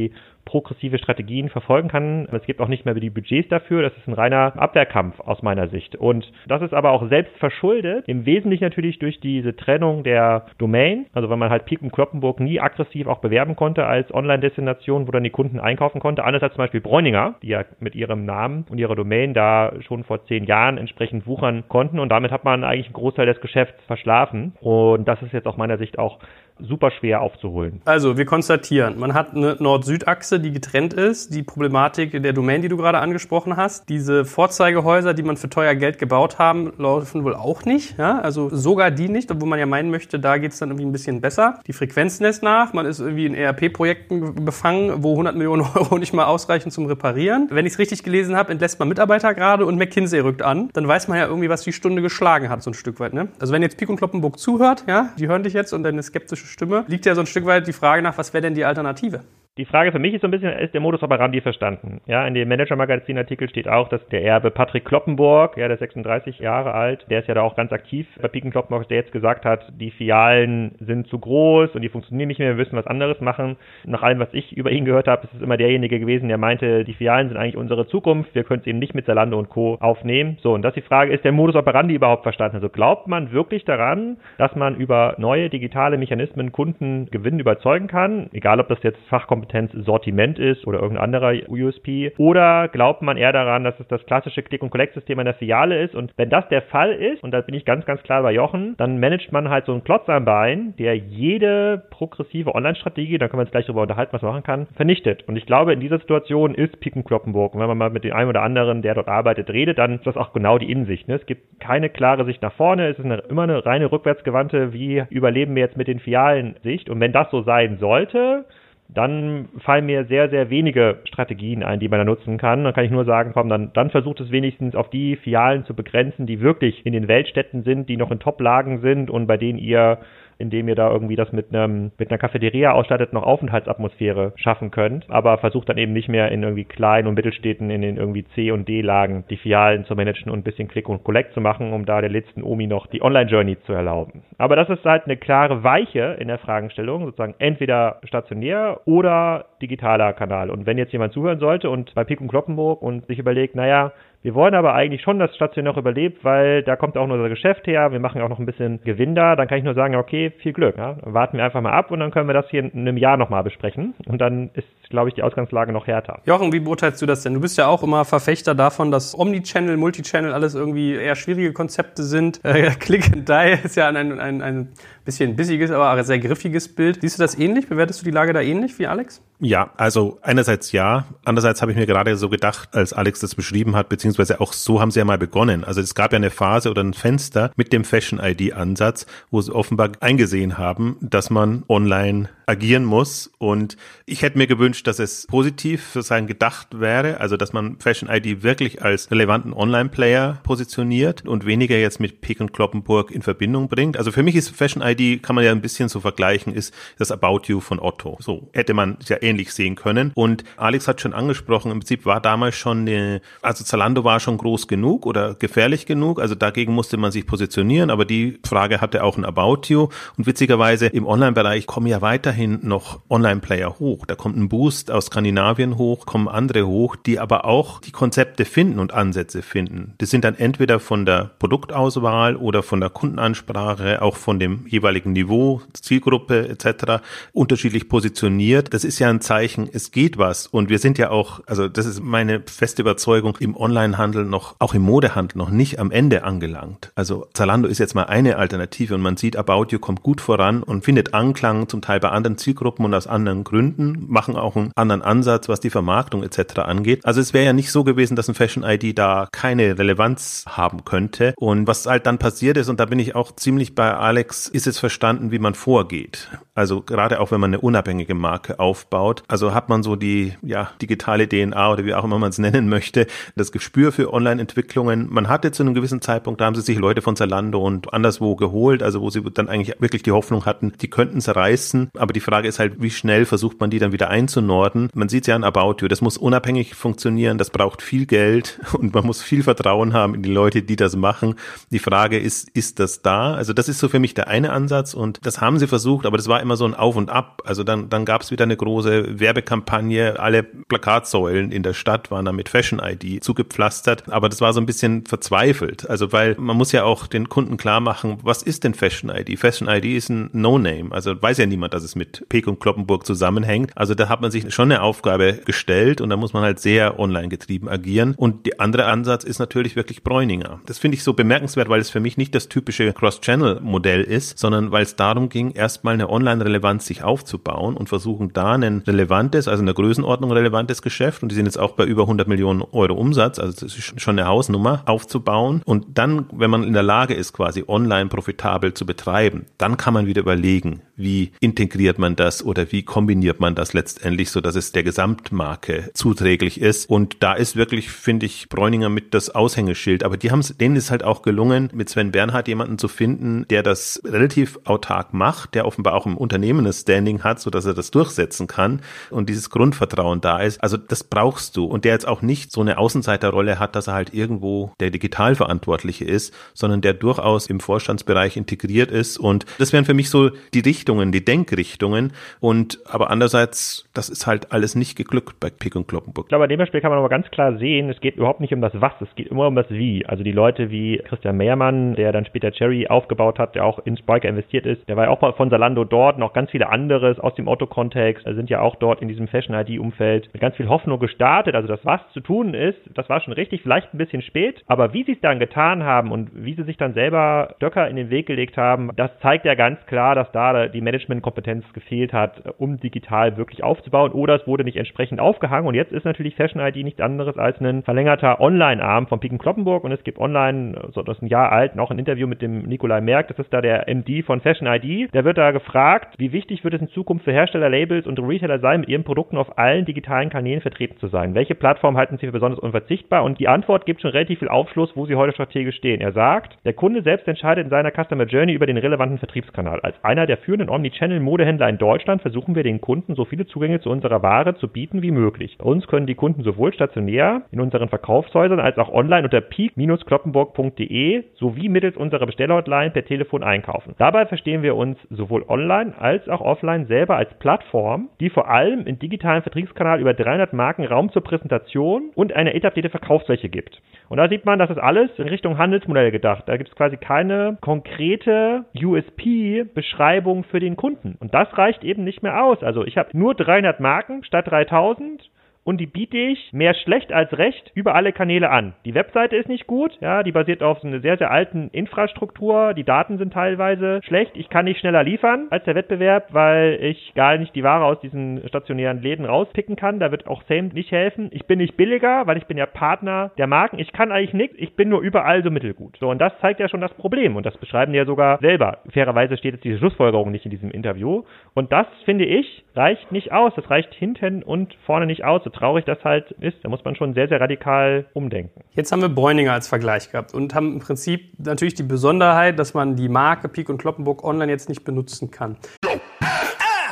progressive 0.45 0.97
Strategien 0.97 1.49
verfolgen 1.49 1.87
kann. 1.87 2.27
Es 2.31 2.45
gibt 2.45 2.59
auch 2.59 2.67
nicht 2.67 2.85
mehr 2.85 2.93
die 2.93 3.09
Budgets 3.09 3.49
dafür. 3.49 3.81
Das 3.81 3.95
ist 3.97 4.07
ein 4.07 4.13
reiner 4.13 4.53
Abwehrkampf 4.57 5.19
aus 5.19 5.41
meiner 5.41 5.67
Sicht. 5.67 5.95
Und 5.95 6.31
das 6.47 6.61
ist 6.61 6.73
aber 6.73 6.91
auch 6.91 7.07
selbst 7.09 7.35
verschuldet, 7.37 8.05
im 8.07 8.25
Wesentlichen 8.25 8.63
natürlich 8.63 8.99
durch 8.99 9.19
diese 9.19 9.55
Trennung 9.55 10.03
der 10.03 10.45
Domain. 10.57 11.05
Also 11.13 11.29
weil 11.29 11.37
man 11.37 11.49
halt 11.49 11.65
Peak 11.65 11.81
und 11.81 11.91
Kloppenburg 11.91 12.39
nie 12.39 12.59
aggressiv 12.59 13.07
auch 13.07 13.19
bewerben 13.19 13.55
konnte 13.55 13.85
als 13.85 14.13
Online-Destination, 14.13 15.07
wo 15.07 15.11
dann 15.11 15.23
die 15.23 15.29
Kunden 15.29 15.59
einkaufen 15.59 15.99
konnte. 15.99 16.23
Anders 16.23 16.43
als 16.43 16.53
zum 16.53 16.63
Beispiel 16.63 16.81
Bräuninger, 16.81 17.35
die 17.41 17.47
ja 17.47 17.63
mit 17.79 17.95
ihrem 17.95 18.25
Namen 18.25 18.65
und 18.69 18.77
ihrer 18.77 18.95
Domain 18.95 19.33
da 19.33 19.73
schon 19.81 20.03
vor 20.03 20.25
zehn 20.25 20.45
Jahren 20.45 20.77
entsprechend 20.77 21.25
wuchern 21.25 21.63
konnten. 21.67 21.99
Und 21.99 22.09
damit 22.09 22.31
hat 22.31 22.43
man 22.43 22.63
eigentlich 22.63 22.87
einen 22.87 22.93
Großteil 22.93 23.25
des 23.25 23.39
Geschäfts 23.41 23.81
verschlafen. 23.87 24.53
Und 24.59 25.07
das 25.07 25.21
ist 25.21 25.33
jetzt 25.33 25.47
aus 25.47 25.57
meiner 25.57 25.77
Sicht 25.77 25.97
auch 25.97 26.19
super 26.59 26.91
schwer 26.91 27.21
aufzuholen. 27.21 27.81
Also 27.85 28.17
wir 28.17 28.25
konstatieren, 28.25 28.99
man 28.99 29.13
hat 29.13 29.35
eine 29.35 29.55
Nord-Süd-Achse, 29.59 30.39
die 30.39 30.51
getrennt 30.51 30.93
ist, 30.93 31.33
die 31.33 31.43
Problematik 31.43 32.21
der 32.21 32.33
Domain, 32.33 32.61
die 32.61 32.69
du 32.69 32.77
gerade 32.77 32.99
angesprochen 32.99 33.57
hast. 33.57 33.89
Diese 33.89 34.25
Vorzeigehäuser, 34.25 35.13
die 35.13 35.23
man 35.23 35.37
für 35.37 35.49
teuer 35.49 35.75
Geld 35.75 35.97
gebaut 35.97 36.39
haben, 36.39 36.73
laufen 36.77 37.23
wohl 37.23 37.35
auch 37.35 37.65
nicht. 37.65 37.97
Ja? 37.97 38.19
Also 38.19 38.49
sogar 38.49 38.91
die 38.91 39.09
nicht, 39.09 39.31
obwohl 39.31 39.49
man 39.49 39.59
ja 39.59 39.65
meinen 39.65 39.91
möchte, 39.91 40.19
da 40.19 40.37
geht 40.37 40.53
es 40.53 40.59
dann 40.59 40.69
irgendwie 40.69 40.85
ein 40.85 40.91
bisschen 40.91 41.21
besser. 41.21 41.59
Die 41.67 41.73
Frequenz 41.73 42.19
lässt 42.19 42.43
nach, 42.43 42.73
man 42.73 42.85
ist 42.85 42.99
irgendwie 42.99 43.25
in 43.25 43.35
ERP-Projekten 43.35 44.45
befangen, 44.45 45.03
wo 45.03 45.11
100 45.11 45.35
Millionen 45.35 45.61
Euro 45.75 45.97
nicht 45.97 46.13
mal 46.13 46.25
ausreichen 46.25 46.71
zum 46.71 46.85
Reparieren. 46.85 47.47
Wenn 47.51 47.65
ich 47.65 47.73
es 47.73 47.79
richtig 47.79 48.03
gelesen 48.03 48.35
habe, 48.35 48.51
entlässt 48.51 48.79
man 48.79 48.87
Mitarbeiter 48.87 49.33
gerade 49.33 49.65
und 49.65 49.77
McKinsey 49.77 50.19
rückt 50.19 50.41
an. 50.41 50.69
Dann 50.73 50.87
weiß 50.87 51.07
man 51.07 51.17
ja 51.17 51.25
irgendwie, 51.27 51.49
was 51.49 51.61
die 51.61 51.73
Stunde 51.73 52.01
geschlagen 52.01 52.49
hat, 52.49 52.63
so 52.63 52.69
ein 52.69 52.73
Stück 52.73 52.99
weit. 52.99 53.13
Ne? 53.13 53.29
Also 53.39 53.53
wenn 53.53 53.61
jetzt 53.61 53.77
Pik 53.77 53.89
und 53.89 53.97
Kloppenburg 53.97 54.39
zuhört, 54.39 54.85
ja, 54.87 55.09
die 55.17 55.27
hören 55.27 55.43
dich 55.43 55.53
jetzt 55.53 55.73
und 55.73 55.83
deine 55.83 56.03
skeptische 56.03 56.42
Stimme, 56.45 56.85
liegt 56.87 57.05
ja 57.05 57.15
so 57.15 57.21
ein 57.21 57.27
Stück 57.27 57.45
weit 57.45 57.67
die 57.67 57.73
Frage 57.73 58.01
nach, 58.01 58.17
was 58.17 58.33
wäre 58.33 58.41
denn 58.41 58.53
die 58.53 58.65
Alternative? 58.65 59.23
Die 59.59 59.65
Frage 59.65 59.91
für 59.91 59.99
mich 59.99 60.15
ist 60.15 60.21
so 60.21 60.27
ein 60.27 60.31
bisschen, 60.31 60.51
ist 60.51 60.73
der 60.73 60.81
Modus 60.81 61.03
operandi 61.03 61.39
verstanden? 61.39 62.01
Ja, 62.07 62.25
in 62.25 62.33
dem 62.33 62.49
Manager-Magazin-Artikel 62.49 63.47
steht 63.47 63.67
auch, 63.67 63.87
dass 63.87 64.03
der 64.07 64.23
Erbe 64.23 64.49
Patrick 64.49 64.83
Kloppenburg, 64.83 65.57
ja, 65.57 65.67
der 65.67 65.75
ist 65.75 65.81
36 65.81 66.39
Jahre 66.39 66.73
alt, 66.73 67.05
der 67.11 67.19
ist 67.19 67.27
ja 67.27 67.35
da 67.35 67.43
auch 67.43 67.55
ganz 67.55 67.71
aktiv 67.71 68.07
bei 68.19 68.29
Piken 68.29 68.49
Kloppenburg, 68.49 68.87
der 68.87 68.97
jetzt 68.97 69.11
gesagt 69.11 69.45
hat, 69.45 69.71
die 69.79 69.91
Filialen 69.91 70.71
sind 70.79 71.05
zu 71.05 71.19
groß 71.19 71.69
und 71.75 71.83
die 71.83 71.89
funktionieren 71.89 72.29
nicht 72.29 72.39
mehr, 72.39 72.47
wir 72.47 72.55
müssen 72.55 72.75
was 72.75 72.87
anderes 72.87 73.21
machen. 73.21 73.57
Nach 73.85 74.01
allem, 74.01 74.17
was 74.17 74.33
ich 74.33 74.57
über 74.57 74.71
ihn 74.71 74.85
gehört 74.85 75.07
habe, 75.07 75.27
ist 75.27 75.35
es 75.35 75.41
immer 75.43 75.57
derjenige 75.57 75.99
gewesen, 75.99 76.29
der 76.29 76.39
meinte, 76.39 76.83
die 76.83 76.95
Filialen 76.95 77.27
sind 77.27 77.37
eigentlich 77.37 77.55
unsere 77.55 77.85
Zukunft, 77.85 78.33
wir 78.33 78.45
können 78.45 78.61
es 78.61 78.65
eben 78.65 78.79
nicht 78.79 78.95
mit 78.95 79.05
Zalando 79.05 79.37
und 79.37 79.49
Co. 79.49 79.77
aufnehmen. 79.79 80.39
So, 80.41 80.55
und 80.55 80.63
das 80.63 80.71
ist 80.71 80.83
die 80.83 80.87
Frage, 80.87 81.13
ist 81.13 81.25
der 81.25 81.31
Modus 81.31 81.55
operandi 81.55 81.93
überhaupt 81.93 82.23
verstanden? 82.23 82.55
Also 82.55 82.69
glaubt 82.69 83.07
man 83.07 83.31
wirklich 83.31 83.65
daran, 83.65 84.17
dass 84.39 84.55
man 84.55 84.77
über 84.77 85.13
neue 85.19 85.51
digitale 85.51 85.99
Mechanismen 85.99 86.51
Kunden 86.51 87.05
Gewinn 87.11 87.37
überzeugen 87.37 87.85
kann, 87.85 88.31
egal 88.33 88.59
ob 88.59 88.67
das 88.67 88.81
jetzt 88.81 88.97
Fachkompetenz, 89.09 89.42
Sortiment 89.83 90.39
ist 90.39 90.65
oder 90.67 90.79
irgendein 90.79 91.03
anderer 91.03 91.33
USP, 91.49 92.13
oder 92.17 92.67
glaubt 92.67 93.01
man 93.01 93.17
eher 93.17 93.33
daran, 93.33 93.63
dass 93.63 93.79
es 93.79 93.87
das 93.87 94.05
klassische 94.05 94.43
Click-and-Collect-System 94.43 95.19
in 95.19 95.25
der 95.25 95.33
Filiale 95.35 95.81
ist 95.81 95.95
und 95.95 96.11
wenn 96.17 96.29
das 96.29 96.47
der 96.49 96.61
Fall 96.63 96.91
ist, 96.93 97.23
und 97.23 97.31
da 97.31 97.41
bin 97.41 97.55
ich 97.55 97.65
ganz, 97.65 97.85
ganz 97.85 98.01
klar 98.03 98.23
bei 98.23 98.33
Jochen, 98.33 98.75
dann 98.77 98.99
managt 98.99 99.31
man 99.31 99.49
halt 99.49 99.65
so 99.65 99.71
einen 99.71 99.83
Klotz 99.83 100.07
am 100.09 100.25
Bein, 100.25 100.73
der 100.77 100.95
jede 100.95 101.83
progressive 101.89 102.53
Online-Strategie, 102.55 103.17
da 103.17 103.27
können 103.27 103.39
wir 103.39 103.43
uns 103.43 103.51
gleich 103.51 103.65
darüber 103.65 103.81
unterhalten, 103.83 104.13
was 104.13 104.21
man 104.21 104.31
machen 104.31 104.43
kann, 104.43 104.67
vernichtet. 104.75 105.23
Und 105.27 105.35
ich 105.35 105.45
glaube, 105.45 105.73
in 105.73 105.79
dieser 105.79 105.99
Situation 105.99 106.55
ist 106.55 106.79
Piken 106.79 107.03
Kloppenburg. 107.03 107.53
Und 107.53 107.61
wenn 107.61 107.67
man 107.67 107.77
mal 107.77 107.89
mit 107.89 108.03
dem 108.03 108.13
einen 108.13 108.29
oder 108.29 108.41
anderen, 108.41 108.81
der 108.81 108.95
dort 108.95 109.07
arbeitet, 109.07 109.49
redet, 109.49 109.77
dann 109.77 109.95
ist 109.95 110.07
das 110.07 110.17
auch 110.17 110.33
genau 110.33 110.57
die 110.57 110.71
Innensicht. 110.71 111.07
Ne? 111.07 111.15
Es 111.15 111.25
gibt 111.25 111.59
keine 111.59 111.89
klare 111.89 112.25
Sicht 112.25 112.41
nach 112.41 112.53
vorne, 112.53 112.87
es 112.89 112.99
ist 112.99 113.05
eine, 113.05 113.17
immer 113.29 113.43
eine 113.43 113.65
reine 113.65 113.91
rückwärtsgewandte, 113.91 114.73
wie 114.73 115.03
überleben 115.09 115.55
wir 115.55 115.63
jetzt 115.63 115.77
mit 115.77 115.87
den 115.87 115.99
Filialen 115.99 116.55
Sicht. 116.63 116.89
Und 116.89 116.99
wenn 116.99 117.11
das 117.11 117.29
so 117.31 117.43
sein 117.43 117.77
sollte, 117.79 118.45
dann 118.89 119.49
fallen 119.59 119.85
mir 119.85 120.05
sehr, 120.05 120.29
sehr 120.29 120.49
wenige 120.49 120.99
Strategien 121.05 121.63
ein, 121.63 121.79
die 121.79 121.87
man 121.87 121.99
da 121.99 122.05
nutzen 122.05 122.37
kann. 122.37 122.63
Dann 122.63 122.73
kann 122.73 122.85
ich 122.85 122.91
nur 122.91 123.05
sagen, 123.05 123.31
komm, 123.33 123.49
dann, 123.49 123.71
dann 123.73 123.89
versucht 123.89 124.19
es 124.19 124.31
wenigstens 124.31 124.75
auf 124.75 124.89
die 124.89 125.15
Filialen 125.15 125.65
zu 125.65 125.73
begrenzen, 125.73 126.27
die 126.27 126.41
wirklich 126.41 126.85
in 126.85 126.93
den 126.93 127.07
Weltstädten 127.07 127.63
sind, 127.63 127.89
die 127.89 127.97
noch 127.97 128.11
in 128.11 128.19
Top-Lagen 128.19 128.81
sind 128.81 129.09
und 129.09 129.25
bei 129.25 129.37
denen 129.37 129.57
ihr 129.57 129.99
indem 130.37 130.67
ihr 130.67 130.75
da 130.75 130.91
irgendwie 130.91 131.15
das 131.15 131.31
mit 131.31 131.53
einem 131.53 131.91
mit 131.97 132.09
einer 132.09 132.17
Cafeteria 132.17 132.71
ausstattet 132.71 133.13
noch 133.13 133.23
Aufenthaltsatmosphäre 133.23 134.33
schaffen 134.35 134.71
könnt, 134.71 135.09
aber 135.09 135.37
versucht 135.37 135.69
dann 135.69 135.77
eben 135.77 135.93
nicht 135.93 136.09
mehr 136.09 136.31
in 136.31 136.43
irgendwie 136.43 136.65
kleinen 136.65 137.07
und 137.07 137.15
Mittelstädten 137.15 137.69
in 137.69 137.81
den 137.81 137.97
irgendwie 137.97 138.25
C 138.35 138.51
und 138.51 138.67
D 138.67 138.81
Lagen 138.81 139.23
die 139.29 139.37
Filialen 139.37 139.85
zu 139.85 139.95
managen 139.95 140.31
und 140.31 140.39
ein 140.39 140.43
bisschen 140.43 140.67
Click 140.67 140.89
und 140.89 141.03
Collect 141.03 141.33
zu 141.33 141.41
machen, 141.41 141.73
um 141.73 141.85
da 141.85 142.01
der 142.01 142.09
letzten 142.09 142.43
Omi 142.43 142.67
noch 142.67 142.87
die 142.87 143.01
Online 143.01 143.29
Journey 143.29 143.57
zu 143.65 143.73
erlauben. 143.73 144.23
Aber 144.37 144.55
das 144.55 144.69
ist 144.69 144.83
halt 144.83 145.05
eine 145.05 145.17
klare 145.17 145.63
Weiche 145.63 146.17
in 146.19 146.27
der 146.27 146.37
Fragestellung, 146.37 147.05
sozusagen 147.05 147.35
entweder 147.39 147.99
stationär 148.03 148.81
oder 148.85 149.45
digitaler 149.61 150.13
Kanal. 150.13 150.49
Und 150.49 150.65
wenn 150.65 150.77
jetzt 150.77 150.93
jemand 150.93 151.13
zuhören 151.13 151.39
sollte 151.39 151.69
und 151.69 151.93
bei 151.95 152.03
Pik 152.03 152.21
und 152.21 152.27
Kloppenburg 152.27 152.81
und 152.81 153.05
sich 153.07 153.19
überlegt, 153.19 153.55
naja, 153.55 153.91
wir 154.23 154.35
wollen 154.35 154.55
aber 154.55 154.73
eigentlich 154.73 155.01
schon, 155.01 155.19
dass 155.19 155.35
Station 155.35 155.65
noch 155.65 155.75
überlebt, 155.75 156.23
weil 156.23 156.63
da 156.63 156.77
kommt 156.77 156.97
auch 156.97 157.03
unser 157.03 157.27
Geschäft 157.27 157.67
her. 157.67 157.91
Wir 157.91 157.99
machen 157.99 158.21
auch 158.21 158.29
noch 158.29 158.39
ein 158.39 158.45
bisschen 158.45 158.81
Gewinn 158.85 159.15
da. 159.15 159.35
Dann 159.35 159.49
kann 159.49 159.57
ich 159.57 159.65
nur 159.65 159.73
sagen, 159.73 159.95
okay, 159.95 160.31
viel 160.39 160.53
Glück. 160.53 160.77
Ja? 160.77 160.95
Warten 161.01 161.35
wir 161.35 161.43
einfach 161.43 161.59
mal 161.59 161.73
ab 161.73 161.91
und 161.91 161.99
dann 161.99 162.09
können 162.11 162.27
wir 162.27 162.33
das 162.33 162.49
hier 162.49 162.61
in 162.61 162.71
einem 162.71 162.95
Jahr 162.95 163.17
nochmal 163.17 163.43
besprechen. 163.43 163.93
Und 164.07 164.21
dann 164.21 164.49
ist, 164.53 164.67
glaube 164.89 165.09
ich, 165.09 165.15
die 165.15 165.23
Ausgangslage 165.23 165.73
noch 165.73 165.87
härter. 165.87 166.21
Jochen, 166.25 166.53
wie 166.53 166.61
beurteilst 166.61 167.01
du 167.01 167.05
das 167.05 167.23
denn? 167.23 167.33
Du 167.33 167.41
bist 167.41 167.57
ja 167.57 167.67
auch 167.67 167.83
immer 167.83 168.05
Verfechter 168.05 168.55
davon, 168.55 168.91
dass 168.91 169.17
Omnichannel, 169.17 169.75
Multichannel 169.75 170.31
alles 170.31 170.55
irgendwie 170.55 170.93
eher 170.93 171.15
schwierige 171.15 171.51
Konzepte 171.51 172.03
sind. 172.03 172.39
Äh, 172.45 172.71
Click 172.79 173.11
and 173.11 173.27
Die 173.27 173.59
ist 173.65 173.75
ja 173.75 173.89
ein, 173.89 173.97
ein, 173.97 174.19
ein, 174.19 174.41
ein 174.41 174.69
bisschen 175.03 175.35
bissiges, 175.35 175.69
aber 175.69 176.01
sehr 176.05 176.19
griffiges 176.19 176.73
Bild. 176.73 177.01
Siehst 177.01 177.19
du 177.19 177.23
das 177.23 177.37
ähnlich? 177.37 177.67
Bewertest 177.67 177.99
du 178.01 178.05
die 178.05 178.11
Lage 178.11 178.31
da 178.31 178.39
ähnlich 178.39 178.79
wie 178.79 178.87
Alex? 178.87 179.21
Ja, 179.39 179.71
also 179.75 180.19
einerseits 180.21 180.71
ja, 180.71 181.05
andererseits 181.25 181.61
habe 181.61 181.71
ich 181.71 181.77
mir 181.77 181.85
gerade 181.85 182.15
so 182.15 182.29
gedacht, 182.29 182.69
als 182.71 182.93
Alex 182.93 183.19
das 183.19 183.35
beschrieben 183.35 183.75
hat, 183.75 183.89
beziehungsweise 183.89 184.12
auch 184.19 184.53
so 184.53 184.81
haben 184.81 184.91
sie 184.91 184.99
ja 184.99 185.05
mal 185.05 185.17
begonnen. 185.17 185.63
Also 185.63 185.81
es 185.81 185.95
gab 185.95 186.11
ja 186.13 186.17
eine 186.17 186.31
Phase 186.31 186.69
oder 186.69 186.83
ein 186.83 186.93
Fenster 186.93 187.51
mit 187.55 187.73
dem 187.73 187.83
Fashion-ID-Ansatz, 187.83 189.05
wo 189.31 189.41
sie 189.41 189.53
offenbar 189.53 189.91
eingesehen 189.99 190.57
haben, 190.57 190.97
dass 191.01 191.29
man 191.29 191.63
online 191.67 192.29
agieren 192.45 192.85
muss. 192.85 193.31
Und 193.37 193.77
ich 194.05 194.21
hätte 194.21 194.37
mir 194.37 194.47
gewünscht, 194.47 194.87
dass 194.87 194.99
es 194.99 195.27
positiv 195.27 195.83
für 195.83 196.01
sein 196.01 196.27
gedacht 196.27 196.79
wäre, 196.79 197.19
also 197.19 197.37
dass 197.37 197.53
man 197.53 197.79
Fashion 197.79 198.09
ID 198.09 198.43
wirklich 198.43 198.81
als 198.81 199.11
relevanten 199.11 199.53
Online-Player 199.53 200.39
positioniert 200.43 201.25
und 201.25 201.45
weniger 201.45 201.77
jetzt 201.77 201.99
mit 201.99 202.21
Pick 202.21 202.39
und 202.41 202.53
Kloppenburg 202.53 203.11
in 203.11 203.21
Verbindung 203.21 203.69
bringt. 203.69 203.97
Also 203.97 204.11
für 204.11 204.23
mich 204.23 204.35
ist 204.35 204.49
Fashion 204.49 204.83
ID, 204.83 205.23
kann 205.23 205.35
man 205.35 205.45
ja 205.45 205.51
ein 205.51 205.61
bisschen 205.61 205.89
so 205.89 205.99
vergleichen, 205.99 206.53
ist 206.53 206.73
das 206.97 207.11
About 207.11 207.41
You 207.45 207.59
von 207.59 207.79
Otto. 207.79 208.17
So 208.19 208.49
hätte 208.53 208.73
man 208.73 208.97
es 209.01 209.09
ja 209.09 209.17
ähnlich 209.21 209.53
sehen 209.53 209.75
können. 209.75 210.11
Und 210.15 210.43
Alex 210.57 210.87
hat 210.87 211.01
schon 211.01 211.13
angesprochen, 211.13 211.71
im 211.71 211.79
Prinzip 211.79 212.05
war 212.05 212.21
damals 212.21 212.55
schon 212.55 212.81
eine, 212.81 213.21
also 213.41 213.63
Zalando 213.63 214.02
war 214.03 214.19
schon 214.19 214.37
groß 214.37 214.67
genug 214.67 215.05
oder 215.05 215.35
gefährlich 215.35 215.85
genug, 215.85 216.19
also 216.19 216.35
dagegen 216.35 216.73
musste 216.73 216.97
man 216.97 217.11
sich 217.11 217.25
positionieren, 217.25 217.89
aber 217.89 218.05
die 218.05 218.39
Frage 218.45 218.81
hatte 218.81 219.03
auch 219.03 219.17
ein 219.17 219.25
About 219.25 219.61
You. 219.67 219.89
Und 220.17 220.25
witzigerweise 220.25 220.87
im 220.87 221.05
Online-Bereich 221.05 221.65
kommen 221.65 221.87
ja 221.87 222.01
weiterhin 222.01 222.59
noch 222.63 222.99
Online-Player 223.09 223.79
hoch. 223.79 224.05
Da 224.05 224.15
kommt 224.15 224.37
ein 224.37 224.49
Boost 224.49 224.91
aus 224.91 225.07
Skandinavien 225.07 225.77
hoch, 225.77 226.05
kommen 226.05 226.27
andere 226.27 226.67
hoch, 226.67 226.95
die 226.95 227.19
aber 227.19 227.45
auch 227.45 227.79
die 227.81 227.91
Konzepte 227.91 228.45
finden 228.45 228.79
und 228.79 228.93
Ansätze 228.93 229.41
finden. 229.41 229.93
Das 229.97 230.09
sind 230.09 230.23
dann 230.23 230.35
entweder 230.35 230.79
von 230.79 231.05
der 231.05 231.31
Produktauswahl 231.39 232.35
oder 232.35 232.63
von 232.63 232.79
der 232.79 232.89
Kundenansprache, 232.89 234.01
auch 234.01 234.17
von 234.17 234.39
dem 234.39 234.65
jeweiligen 234.67 235.13
Niveau, 235.13 235.61
Zielgruppe 235.73 236.47
etc. 236.49 237.03
unterschiedlich 237.31 237.89
positioniert. 237.89 238.73
Das 238.73 238.83
ist 238.83 238.99
ja 238.99 239.09
ein 239.09 239.21
Zeichen, 239.21 239.69
es 239.71 239.91
geht 239.91 240.17
was. 240.17 240.47
Und 240.47 240.69
wir 240.69 240.79
sind 240.79 240.97
ja 240.97 241.09
auch, 241.09 241.41
also 241.45 241.67
das 241.67 241.85
ist 241.85 242.01
meine 242.01 242.41
feste 242.45 242.81
Überzeugung, 242.81 243.37
im 243.39 243.55
Onlinehandel 243.93 244.25
noch, 244.25 244.55
auch 244.59 244.73
im 244.73 244.81
Modehandel 244.81 245.37
noch 245.37 245.49
nicht 245.49 245.79
am 245.79 245.91
Ende 245.91 246.23
angelangt. 246.23 246.91
Also 246.95 247.27
Zalando 247.33 247.67
ist 247.67 247.77
jetzt 247.77 247.93
mal 247.93 248.03
eine 248.03 248.37
Alternative 248.37 248.95
und 248.95 249.01
man 249.01 249.17
sieht, 249.17 249.37
About 249.37 249.67
You 249.69 249.79
kommt 249.79 250.03
gut 250.03 250.19
voran 250.19 250.63
und 250.63 250.83
findet 250.83 251.13
Anklang 251.13 251.67
zum 251.69 251.81
Teil 251.81 251.99
bei 251.99 252.09
anderen 252.09 252.37
Zielgruppen 252.37 252.85
und 252.85 252.93
aus 252.93 253.07
anderen 253.07 253.43
Gründen, 253.43 254.05
machen 254.07 254.35
auch 254.35 254.55
einen 254.55 254.71
anderen 254.75 255.01
Ansatz, 255.01 255.47
was 255.47 255.59
die 255.59 255.69
Vermarktung 255.69 256.23
etc. 256.23 256.59
angeht. 256.59 257.05
Also 257.05 257.21
es 257.21 257.33
wäre 257.33 257.45
ja 257.45 257.53
nicht 257.53 257.71
so 257.71 257.83
gewesen, 257.83 258.15
dass 258.15 258.27
ein 258.27 258.35
Fashion 258.35 258.63
ID 258.63 258.97
da 258.97 259.27
keine 259.31 259.77
Relevanz 259.77 260.45
haben 260.47 260.83
könnte. 260.85 261.33
Und 261.37 261.67
was 261.67 261.85
halt 261.85 262.05
dann 262.05 262.17
passiert 262.17 262.57
ist, 262.57 262.69
und 262.69 262.79
da 262.79 262.85
bin 262.85 262.99
ich 262.99 263.15
auch 263.15 263.35
ziemlich 263.35 263.75
bei 263.75 263.93
Alex, 263.93 264.47
ist 264.47 264.67
es 264.67 264.79
verstanden, 264.79 265.31
wie 265.31 265.39
man 265.39 265.53
vorgeht. 265.53 266.29
Also 266.55 266.81
gerade 266.81 267.19
auch 267.19 267.31
wenn 267.31 267.39
man 267.39 267.51
eine 267.51 267.61
unabhängige 267.61 268.13
Marke 268.15 268.59
aufbaut, 268.59 269.23
also 269.27 269.53
hat 269.53 269.69
man 269.69 269.83
so 269.83 269.95
die 269.95 270.33
ja 270.41 270.71
digitale 270.81 271.27
DNA 271.27 271.71
oder 271.71 271.85
wie 271.85 271.93
auch 271.93 272.03
immer 272.03 272.19
man 272.19 272.29
es 272.29 272.37
nennen 272.37 272.69
möchte, 272.69 273.07
das 273.35 273.51
Gespür 273.73 273.91
für 273.91 274.13
Online-Entwicklungen. 274.13 275.07
Man 275.11 275.29
hatte 275.29 275.51
zu 275.51 275.63
einem 275.63 275.73
gewissen 275.73 275.99
Zeitpunkt, 275.99 276.39
da 276.39 276.45
haben 276.45 276.53
sie 276.53 276.61
sich 276.61 276.77
Leute 276.77 277.01
von 277.01 277.15
Zalando 277.15 277.59
und 277.59 277.91
anderswo 277.91 278.35
geholt, 278.35 278.83
also 278.83 279.01
wo 279.01 279.09
sie 279.09 279.23
dann 279.33 279.49
eigentlich 279.49 279.81
wirklich 279.81 280.03
die 280.03 280.11
Hoffnung 280.11 280.45
hatten, 280.45 280.73
die 280.79 280.91
könnten 280.91 281.17
es 281.17 281.35
reißen. 281.35 281.89
Aber 281.97 282.13
die 282.13 282.19
Frage 282.19 282.47
ist 282.47 282.59
halt, 282.59 282.83
wie 282.83 282.91
schnell 282.91 283.25
versucht 283.25 283.59
man 283.59 283.71
die 283.71 283.79
dann 283.79 283.91
wieder 283.91 284.11
einzunorden? 284.11 284.91
Man 284.93 285.09
sieht 285.09 285.25
ja 285.25 285.35
an 285.35 285.43
About 285.43 285.77
You, 285.81 285.87
das 285.87 286.01
muss 286.01 286.19
unabhängig 286.19 286.75
funktionieren, 286.75 287.39
das 287.39 287.49
braucht 287.49 287.81
viel 287.81 288.05
Geld 288.05 288.59
und 288.73 288.93
man 288.93 289.07
muss 289.07 289.23
viel 289.23 289.41
Vertrauen 289.41 289.93
haben 289.93 290.13
in 290.13 290.21
die 290.21 290.31
Leute, 290.31 290.61
die 290.61 290.75
das 290.75 290.95
machen. 290.95 291.33
Die 291.71 291.79
Frage 291.79 292.19
ist, 292.19 292.51
ist 292.51 292.77
das 292.77 293.01
da? 293.01 293.33
Also 293.33 293.53
das 293.53 293.69
ist 293.69 293.79
so 293.79 293.89
für 293.89 293.97
mich 293.97 294.13
der 294.13 294.27
eine 294.27 294.51
Ansatz 294.51 294.93
und 294.93 295.25
das 295.25 295.41
haben 295.41 295.57
sie 295.57 295.65
versucht, 295.65 296.05
aber 296.05 296.17
das 296.17 296.27
war 296.27 296.41
immer 296.41 296.57
so 296.57 296.65
ein 296.65 296.75
Auf 296.75 296.95
und 296.95 297.09
Ab. 297.09 297.41
Also 297.43 297.63
dann, 297.63 297.89
dann 297.89 298.05
gab 298.05 298.21
es 298.21 298.29
wieder 298.29 298.43
eine 298.43 298.55
große 298.55 299.19
Werbekampagne. 299.19 300.19
Alle 300.19 300.43
Plakatsäulen 300.43 301.51
in 301.51 301.63
der 301.63 301.73
Stadt 301.73 302.11
waren 302.11 302.25
dann 302.25 302.35
mit 302.35 302.49
Fashion 302.49 302.79
ID 302.79 303.23
zugepflastert. 303.63 304.11
Aber 304.11 304.29
das 304.29 304.41
war 304.41 304.53
so 304.53 304.59
ein 304.59 304.65
bisschen 304.65 305.05
verzweifelt. 305.05 305.89
Also 305.89 306.11
weil 306.11 306.35
man 306.37 306.57
muss 306.57 306.71
ja 306.71 306.83
auch 306.83 307.07
den 307.07 307.29
Kunden 307.29 307.57
klar 307.57 307.79
machen, 307.79 308.17
was 308.23 308.43
ist 308.43 308.63
denn 308.63 308.73
Fashion 308.73 309.09
ID? 309.09 309.39
Fashion 309.39 309.67
ID 309.67 309.85
ist 309.85 310.09
ein 310.09 310.29
No-Name. 310.33 310.91
Also 310.91 311.19
weiß 311.21 311.37
ja 311.37 311.45
niemand, 311.45 311.73
dass 311.73 311.83
es 311.83 311.95
mit 311.95 312.25
Peek 312.29 312.47
und 312.47 312.59
Kloppenburg 312.59 313.05
zusammenhängt. 313.05 313.71
Also 313.75 313.95
da 313.95 314.09
hat 314.09 314.21
man 314.21 314.31
sich 314.31 314.53
schon 314.53 314.71
eine 314.71 314.81
Aufgabe 314.81 315.39
gestellt 315.45 316.01
und 316.01 316.09
da 316.09 316.17
muss 316.17 316.33
man 316.33 316.43
halt 316.43 316.59
sehr 316.59 316.99
online 316.99 317.29
getrieben 317.29 317.69
agieren. 317.69 318.13
Und 318.17 318.45
der 318.45 318.59
andere 318.59 318.85
Ansatz 318.85 319.23
ist 319.23 319.39
natürlich 319.39 319.75
wirklich 319.75 320.03
Bräuninger. 320.03 320.59
Das 320.65 320.79
finde 320.79 320.95
ich 320.95 321.03
so 321.03 321.13
bemerkenswert, 321.13 321.69
weil 321.69 321.81
es 321.81 321.89
für 321.89 321.99
mich 321.99 322.17
nicht 322.17 322.35
das 322.35 322.49
typische 322.49 322.91
Cross-Channel-Modell 322.93 324.01
ist, 324.01 324.37
sondern 324.39 324.71
weil 324.71 324.83
es 324.83 324.95
darum 324.95 325.29
ging, 325.29 325.51
erstmal 325.51 325.93
eine 325.93 326.09
Online-Relevanz 326.09 326.85
sich 326.85 327.03
aufzubauen 327.03 327.75
und 327.75 327.89
versuchen 327.89 328.33
da 328.33 328.53
ein 328.53 328.83
relevantes, 328.85 329.47
also 329.47 329.61
in 329.61 329.65
der 329.65 329.75
Größenordnung 329.75 330.31
relevantes 330.31 330.81
Geschäft 330.81 331.23
und 331.23 331.29
die 331.29 331.35
sind 331.35 331.45
jetzt 331.45 331.59
auch 331.59 331.71
bei 331.71 331.85
über 331.85 332.03
100 332.03 332.27
Millionen 332.27 332.63
Euro 332.73 332.93
Umsatz, 332.93 333.39
also 333.39 333.52
das 333.55 333.77
ist 333.77 334.01
schon 334.01 334.19
eine 334.19 334.27
Hausnummer, 334.27 334.83
aufzubauen 334.85 335.61
und 335.65 335.97
dann, 335.97 336.25
wenn 336.31 336.49
man 336.49 336.63
in 336.63 336.73
der 336.73 336.83
Lage 336.83 337.13
ist, 337.13 337.33
quasi 337.33 337.63
online 337.67 338.09
profitabel 338.09 338.73
zu 338.73 338.85
betreiben, 338.85 339.45
dann 339.57 339.77
kann 339.77 339.93
man 339.93 340.05
wieder 340.05 340.21
überlegen, 340.21 340.81
wie 340.95 341.31
integriert 341.39 341.97
man 341.97 342.15
das 342.15 342.43
oder 342.43 342.71
wie 342.71 342.83
kombiniert 342.83 343.39
man 343.39 343.55
das 343.55 343.73
letztendlich, 343.73 344.29
so 344.29 344.41
dass 344.41 344.55
es 344.55 344.71
der 344.71 344.83
Gesamtmarke 344.83 345.89
zuträglich 345.93 346.61
ist. 346.61 346.89
Und 346.89 347.23
da 347.23 347.33
ist 347.33 347.55
wirklich, 347.55 347.89
finde 347.89 348.25
ich, 348.25 348.49
Bräuninger 348.49 348.89
mit 348.89 349.13
das 349.13 349.29
Aushängeschild. 349.33 350.03
Aber 350.03 350.17
die 350.17 350.31
haben 350.31 350.39
es, 350.39 350.55
denen 350.57 350.75
ist 350.75 350.91
halt 350.91 351.03
auch 351.03 351.21
gelungen, 351.21 351.69
mit 351.73 351.89
Sven 351.89 352.11
Bernhard 352.11 352.47
jemanden 352.47 352.77
zu 352.77 352.87
finden, 352.87 353.45
der 353.49 353.63
das 353.63 354.01
relativ 354.05 354.59
autark 354.65 355.13
macht, 355.13 355.55
der 355.55 355.65
offenbar 355.65 355.95
auch 355.95 356.05
im 356.05 356.17
Unternehmen 356.17 356.65
ein 356.65 356.73
Standing 356.73 357.23
hat, 357.23 357.39
so 357.39 357.49
dass 357.49 357.65
er 357.65 357.73
das 357.73 357.91
durchsetzen 357.91 358.47
kann 358.47 358.81
und 359.09 359.29
dieses 359.29 359.49
Grundvertrauen 359.49 360.21
da 360.21 360.39
ist. 360.39 360.61
Also 360.61 360.77
das 360.77 361.03
brauchst 361.03 361.57
du. 361.57 361.65
Und 361.65 361.85
der 361.85 361.93
jetzt 361.93 362.07
auch 362.07 362.21
nicht 362.21 362.51
so 362.51 362.61
eine 362.61 362.77
Außenseiterrolle 362.77 363.42
hat, 363.59 363.75
dass 363.75 363.87
er 363.87 363.93
halt 363.93 364.13
irgendwo 364.13 364.71
der 364.79 364.89
Digitalverantwortliche 364.89 366.05
ist, 366.05 366.33
sondern 366.53 366.81
der 366.81 366.93
durchaus 366.93 367.47
im 367.47 367.59
Vorstandsbereich 367.59 368.37
integriert 368.37 368.91
ist. 368.91 369.17
Und 369.17 369.45
das 369.59 369.73
wären 369.73 369.85
für 369.85 369.93
mich 369.93 370.09
so 370.09 370.29
die 370.53 370.59
Richtungen, 370.59 371.11
die 371.11 371.23
Denkrichtungen. 371.23 372.13
Und 372.39 372.79
aber 372.89 373.09
andererseits, 373.09 373.89
das 373.93 374.09
ist 374.09 374.27
halt 374.27 374.51
alles 374.51 374.75
nicht 374.75 374.95
geglückt 374.95 375.39
bei 375.39 375.49
Pick 375.49 375.75
und 375.75 375.87
Kloppenburg. 375.87 376.25
Ich 376.25 376.29
glaube, 376.29 376.45
an 376.45 376.49
dem 376.49 376.59
Beispiel 376.59 376.81
kann 376.81 376.91
man 376.91 376.99
aber 376.99 377.09
ganz 377.09 377.29
klar 377.31 377.57
sehen, 377.57 377.89
es 377.89 377.99
geht 377.99 378.15
überhaupt 378.15 378.39
nicht 378.39 378.53
um 378.53 378.61
das 378.61 378.73
Was, 378.75 378.93
es 379.01 379.13
geht 379.15 379.27
immer 379.27 379.47
um 379.47 379.55
das 379.55 379.69
Wie. 379.69 380.05
Also 380.05 380.23
die 380.23 380.31
Leute 380.31 380.69
wie 380.71 381.01
Christian 381.07 381.37
Mehrmann, 381.37 381.95
der 381.95 382.11
dann 382.11 382.25
später 382.25 382.51
Cherry 382.51 382.87
aufgebaut 382.87 383.39
hat, 383.39 383.55
der 383.55 383.65
auch 383.65 383.79
in 383.85 383.97
Spiker 383.97 384.29
investiert 384.29 384.65
ist, 384.65 384.87
der 384.87 384.95
war 384.95 385.05
ja 385.05 385.09
auch 385.09 385.21
mal 385.21 385.33
von 385.33 385.49
Salando 385.49 385.83
dort, 385.83 386.17
noch 386.17 386.33
ganz 386.33 386.51
viele 386.51 386.69
anderes 386.69 387.19
aus 387.19 387.35
dem 387.35 387.47
Otto-Kontext, 387.47 388.25
sind 388.25 388.49
ja 388.49 388.61
auch 388.61 388.75
dort 388.75 389.01
in 389.01 389.07
diesem 389.07 389.27
Fashion-ID-Umfeld 389.27 390.29
mit 390.33 390.41
ganz 390.41 390.55
viel 390.55 390.69
Hoffnung 390.69 390.99
gestartet. 390.99 391.55
Also 391.55 391.67
das 391.67 391.83
Was 391.83 392.01
zu 392.13 392.19
tun 392.19 392.53
ist, 392.53 392.77
das 392.95 393.09
war 393.09 393.21
schon 393.21 393.32
richtig, 393.37 393.61
vielleicht 393.61 393.93
ein 393.93 393.97
bisschen 393.97 394.21
spät, 394.21 394.63
aber 394.67 394.93
wie 394.93 395.03
sie 395.03 395.13
es 395.13 395.21
dann 395.21 395.39
getan 395.39 395.83
haben 395.83 396.11
und 396.11 396.31
wie 396.33 396.53
sie 396.53 396.63
sich 396.63 396.77
dann 396.77 396.93
selber 396.93 397.53
Stöcker 397.57 397.87
in 397.87 397.95
den 397.95 398.09
Weg 398.09 398.27
gelegt 398.27 398.57
haben, 398.57 398.91
das 398.95 399.11
zeigt 399.19 399.45
ja 399.45 399.55
ganz 399.55 399.85
klar, 399.85 400.15
dass 400.15 400.31
da 400.31 400.67
die 400.67 400.81
Managementkompetenz 400.81 401.65
gefehlt 401.73 402.13
hat, 402.13 402.55
um 402.57 402.79
digital 402.79 403.37
wirklich 403.37 403.63
aufzubauen 403.63 404.11
oder 404.11 404.35
es 404.35 404.47
wurde 404.47 404.63
nicht 404.63 404.77
entsprechend 404.77 405.19
aufgehangen 405.19 405.67
und 405.67 405.75
jetzt 405.75 405.91
ist 405.91 406.05
natürlich 406.05 406.35
Fashion 406.35 406.61
ID 406.61 406.77
nichts 406.77 407.01
anderes 407.01 407.37
als 407.37 407.59
ein 407.59 407.83
verlängerter 407.83 408.39
Online-Arm 408.39 409.07
von 409.07 409.19
Piken 409.19 409.37
Kloppenburg 409.37 409.83
und 409.83 409.91
es 409.91 410.03
gibt 410.03 410.19
online, 410.19 410.89
so 410.93 411.01
das 411.01 411.17
ist 411.17 411.23
ein 411.23 411.27
Jahr 411.27 411.51
alt, 411.51 411.75
noch 411.75 411.91
ein 411.91 411.99
Interview 411.99 412.27
mit 412.27 412.41
dem 412.41 412.63
Nikolai 412.63 413.01
Merck, 413.01 413.27
das 413.27 413.39
ist 413.39 413.53
da 413.53 413.61
der 413.61 413.87
MD 413.87 414.23
von 414.25 414.41
Fashion 414.41 414.67
ID, 414.67 415.13
der 415.13 415.25
wird 415.25 415.37
da 415.37 415.51
gefragt, 415.51 416.15
wie 416.17 416.31
wichtig 416.31 416.63
wird 416.63 416.73
es 416.73 416.81
in 416.81 416.89
Zukunft 416.89 417.25
für 417.25 417.31
Hersteller, 417.31 417.69
Labels 417.69 418.07
und 418.07 418.19
Retailer 418.19 418.59
sein, 418.59 418.81
mit 418.81 418.89
ihren 418.89 419.03
Produkten 419.03 419.37
auf 419.37 419.57
allen 419.57 419.85
digitalen 419.85 420.29
Kanälen 420.29 420.61
vertreten 420.61 420.97
zu 420.97 421.07
sein? 421.07 421.35
Welche 421.35 421.55
Plattform 421.55 421.97
halten 421.97 422.17
sie 422.17 422.25
für 422.25 422.31
besonders 422.31 422.59
unverzichtbar? 422.59 423.22
Und 423.23 423.39
die 423.39 423.47
Antwort 423.47 423.85
gibt 423.85 424.01
schon 424.01 424.11
relativ 424.11 424.39
viel 424.39 424.49
Aufschluss, 424.49 424.91
wo 424.95 425.05
sie 425.05 425.15
heute 425.15 425.33
strategisch 425.33 425.77
stehen. 425.77 426.01
Er 426.01 426.11
sagt, 426.11 426.57
der 426.65 426.73
Kunde 426.73 427.01
selbst 427.03 427.27
entscheidet 427.27 427.63
in 427.63 427.69
seiner 427.69 427.91
Customer 427.91 428.25
Journey 428.25 428.53
über 428.53 428.65
den 428.65 428.77
relevanten 428.77 429.17
Vertriebskanal. 429.17 429.79
Als 429.79 429.95
einer 430.03 430.25
der 430.25 430.37
führenden 430.37 430.69
Omnichannel-Modehändler 430.69 431.69
in 431.69 431.77
Deutschland 431.77 432.21
versuchen 432.21 432.55
wir 432.55 432.63
den 432.63 432.81
Kunden 432.81 433.15
so 433.15 433.23
viele 433.23 433.45
Zugänge 433.45 433.79
zu 433.79 433.89
unserer 433.89 434.21
Ware 434.21 434.55
zu 434.55 434.67
bieten 434.67 435.01
wie 435.01 435.11
möglich. 435.11 435.57
Bei 435.57 435.65
uns 435.65 435.87
können 435.87 436.05
die 436.05 436.15
Kunden 436.15 436.43
sowohl 436.43 436.73
stationär 436.73 437.43
in 437.51 437.61
unseren 437.61 437.89
Verkaufshäusern 437.89 438.59
als 438.59 438.77
auch 438.77 438.91
online 438.91 439.23
unter 439.23 439.39
peak-kloppenburg.de 439.41 441.23
sowie 441.35 441.69
mittels 441.69 441.95
unserer 441.95 442.25
Bestellhotline 442.25 442.91
per 442.91 443.05
Telefon 443.05 443.43
einkaufen. 443.43 443.95
Dabei 443.97 444.25
verstehen 444.25 444.63
wir 444.63 444.75
uns 444.75 444.97
sowohl 445.09 445.45
online 445.47 445.93
als 445.97 446.27
auch 446.27 446.41
offline 446.41 446.87
selber 446.87 447.15
als 447.15 447.33
Plattform, 447.39 448.09
die 448.19 448.29
vor 448.29 448.49
allem 448.49 448.85
im 448.85 448.99
digitalen 448.99 449.43
Vertriebskanal 449.43 450.01
über 450.01 450.13
300 450.13 450.51
Marken 450.51 450.85
Raum 450.85 451.09
zur 451.11 451.23
Präsentation 451.23 452.11
und 452.15 452.33
eine 452.33 452.53
etablierte 452.53 452.89
Verkaufsfläche 453.13 453.49
gibt. 453.49 453.81
Und 454.09 454.17
da 454.17 454.27
sieht 454.27 454.45
man, 454.45 454.59
das 454.59 454.69
ist 454.69 454.77
alles 454.77 455.09
in 455.17 455.27
Richtung 455.27 455.57
Handelsmodell 455.57 456.11
gedacht. 456.11 456.43
Da 456.45 456.57
gibt 456.57 456.69
es 456.69 456.75
quasi 456.75 456.97
keine 456.97 457.57
konkrete 457.61 458.65
USP-Beschreibung 458.75 460.43
für 460.43 460.59
den 460.59 460.75
Kunden. 460.75 461.17
Und 461.19 461.33
das 461.33 461.47
reicht 461.57 461.83
eben 461.83 462.03
nicht 462.03 462.21
mehr 462.21 462.43
aus. 462.43 462.61
Also 462.61 462.85
ich 462.85 462.97
habe 462.97 463.17
nur 463.17 463.33
300 463.33 463.79
Marken 463.79 464.23
statt 464.23 464.47
3000 464.47 465.29
und 465.63 465.79
die 465.79 465.87
biete 465.87 466.17
ich 466.17 466.51
mehr 466.53 466.73
schlecht 466.73 467.13
als 467.13 467.37
recht 467.37 467.71
über 467.73 467.95
alle 467.95 468.11
Kanäle 468.11 468.49
an. 468.49 468.73
Die 468.85 468.93
Webseite 468.93 469.35
ist 469.35 469.49
nicht 469.49 469.67
gut, 469.67 469.97
ja, 470.01 470.23
die 470.23 470.31
basiert 470.31 470.63
auf 470.63 470.79
so 470.79 470.87
einer 470.87 470.99
sehr, 470.99 471.17
sehr 471.17 471.31
alten 471.31 471.69
Infrastruktur, 471.71 472.73
die 472.73 472.83
Daten 472.83 473.17
sind 473.17 473.33
teilweise 473.33 474.01
schlecht, 474.03 474.31
ich 474.35 474.49
kann 474.49 474.65
nicht 474.65 474.79
schneller 474.79 475.03
liefern 475.03 475.47
als 475.49 475.63
der 475.65 475.75
Wettbewerb, 475.75 476.33
weil 476.33 476.77
ich 476.81 477.13
gar 477.15 477.37
nicht 477.37 477.55
die 477.55 477.63
Ware 477.63 477.85
aus 477.85 477.99
diesen 478.01 478.47
stationären 478.47 479.01
Läden 479.01 479.25
rauspicken 479.25 479.75
kann, 479.75 479.99
da 479.99 480.11
wird 480.11 480.27
auch 480.27 480.43
Same 480.43 480.69
nicht 480.73 480.91
helfen. 480.91 481.29
Ich 481.31 481.45
bin 481.45 481.59
nicht 481.59 481.77
billiger, 481.77 482.27
weil 482.27 482.37
ich 482.37 482.45
bin 482.45 482.57
ja 482.57 482.65
Partner 482.65 483.31
der 483.37 483.47
Marken, 483.47 483.79
ich 483.79 483.91
kann 483.93 484.11
eigentlich 484.11 484.33
nichts, 484.33 484.55
ich 484.57 484.75
bin 484.75 484.89
nur 484.89 485.01
überall 485.01 485.43
so 485.43 485.51
mittelgut. 485.51 485.97
So, 485.99 486.09
und 486.09 486.19
das 486.19 486.33
zeigt 486.39 486.59
ja 486.59 486.69
schon 486.69 486.81
das 486.81 486.93
Problem. 486.93 487.35
Und 487.35 487.45
das 487.45 487.57
beschreiben 487.57 487.93
die 487.93 487.97
ja 487.97 488.05
sogar 488.05 488.39
selber. 488.39 488.79
Fairerweise 488.91 489.37
steht 489.37 489.53
jetzt 489.53 489.63
diese 489.63 489.77
Schlussfolgerung 489.77 490.31
nicht 490.31 490.45
in 490.45 490.51
diesem 490.51 490.71
Interview. 490.71 491.23
Und 491.53 491.71
das, 491.71 491.87
finde 492.05 492.25
ich, 492.25 492.63
reicht 492.75 493.11
nicht 493.11 493.31
aus, 493.31 493.53
das 493.55 493.69
reicht 493.69 493.93
hinten 493.93 494.43
und 494.43 494.73
vorne 494.85 495.05
nicht 495.05 495.23
aus 495.23 495.43
traurig 495.53 495.85
das 495.85 496.03
halt 496.03 496.31
ist, 496.31 496.57
da 496.63 496.69
muss 496.69 496.83
man 496.83 496.95
schon 496.95 497.13
sehr, 497.13 497.27
sehr 497.27 497.39
radikal 497.39 498.05
umdenken. 498.13 498.61
Jetzt 498.71 498.91
haben 498.91 499.01
wir 499.01 499.09
Bräuninger 499.09 499.53
als 499.53 499.67
Vergleich 499.67 500.11
gehabt 500.11 500.33
und 500.33 500.53
haben 500.53 500.73
im 500.73 500.79
Prinzip 500.79 501.33
natürlich 501.39 501.75
die 501.75 501.83
Besonderheit, 501.83 502.59
dass 502.59 502.73
man 502.73 502.95
die 502.95 503.09
Marke 503.09 503.47
Peak 503.47 503.69
und 503.69 503.77
Kloppenburg 503.77 504.23
online 504.23 504.51
jetzt 504.51 504.69
nicht 504.69 504.83
benutzen 504.83 505.31
kann. 505.31 505.57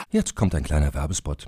Jetzt 0.10 0.36
kommt 0.36 0.56
ein 0.56 0.64
kleiner 0.64 0.94
Werbespot. 0.94 1.48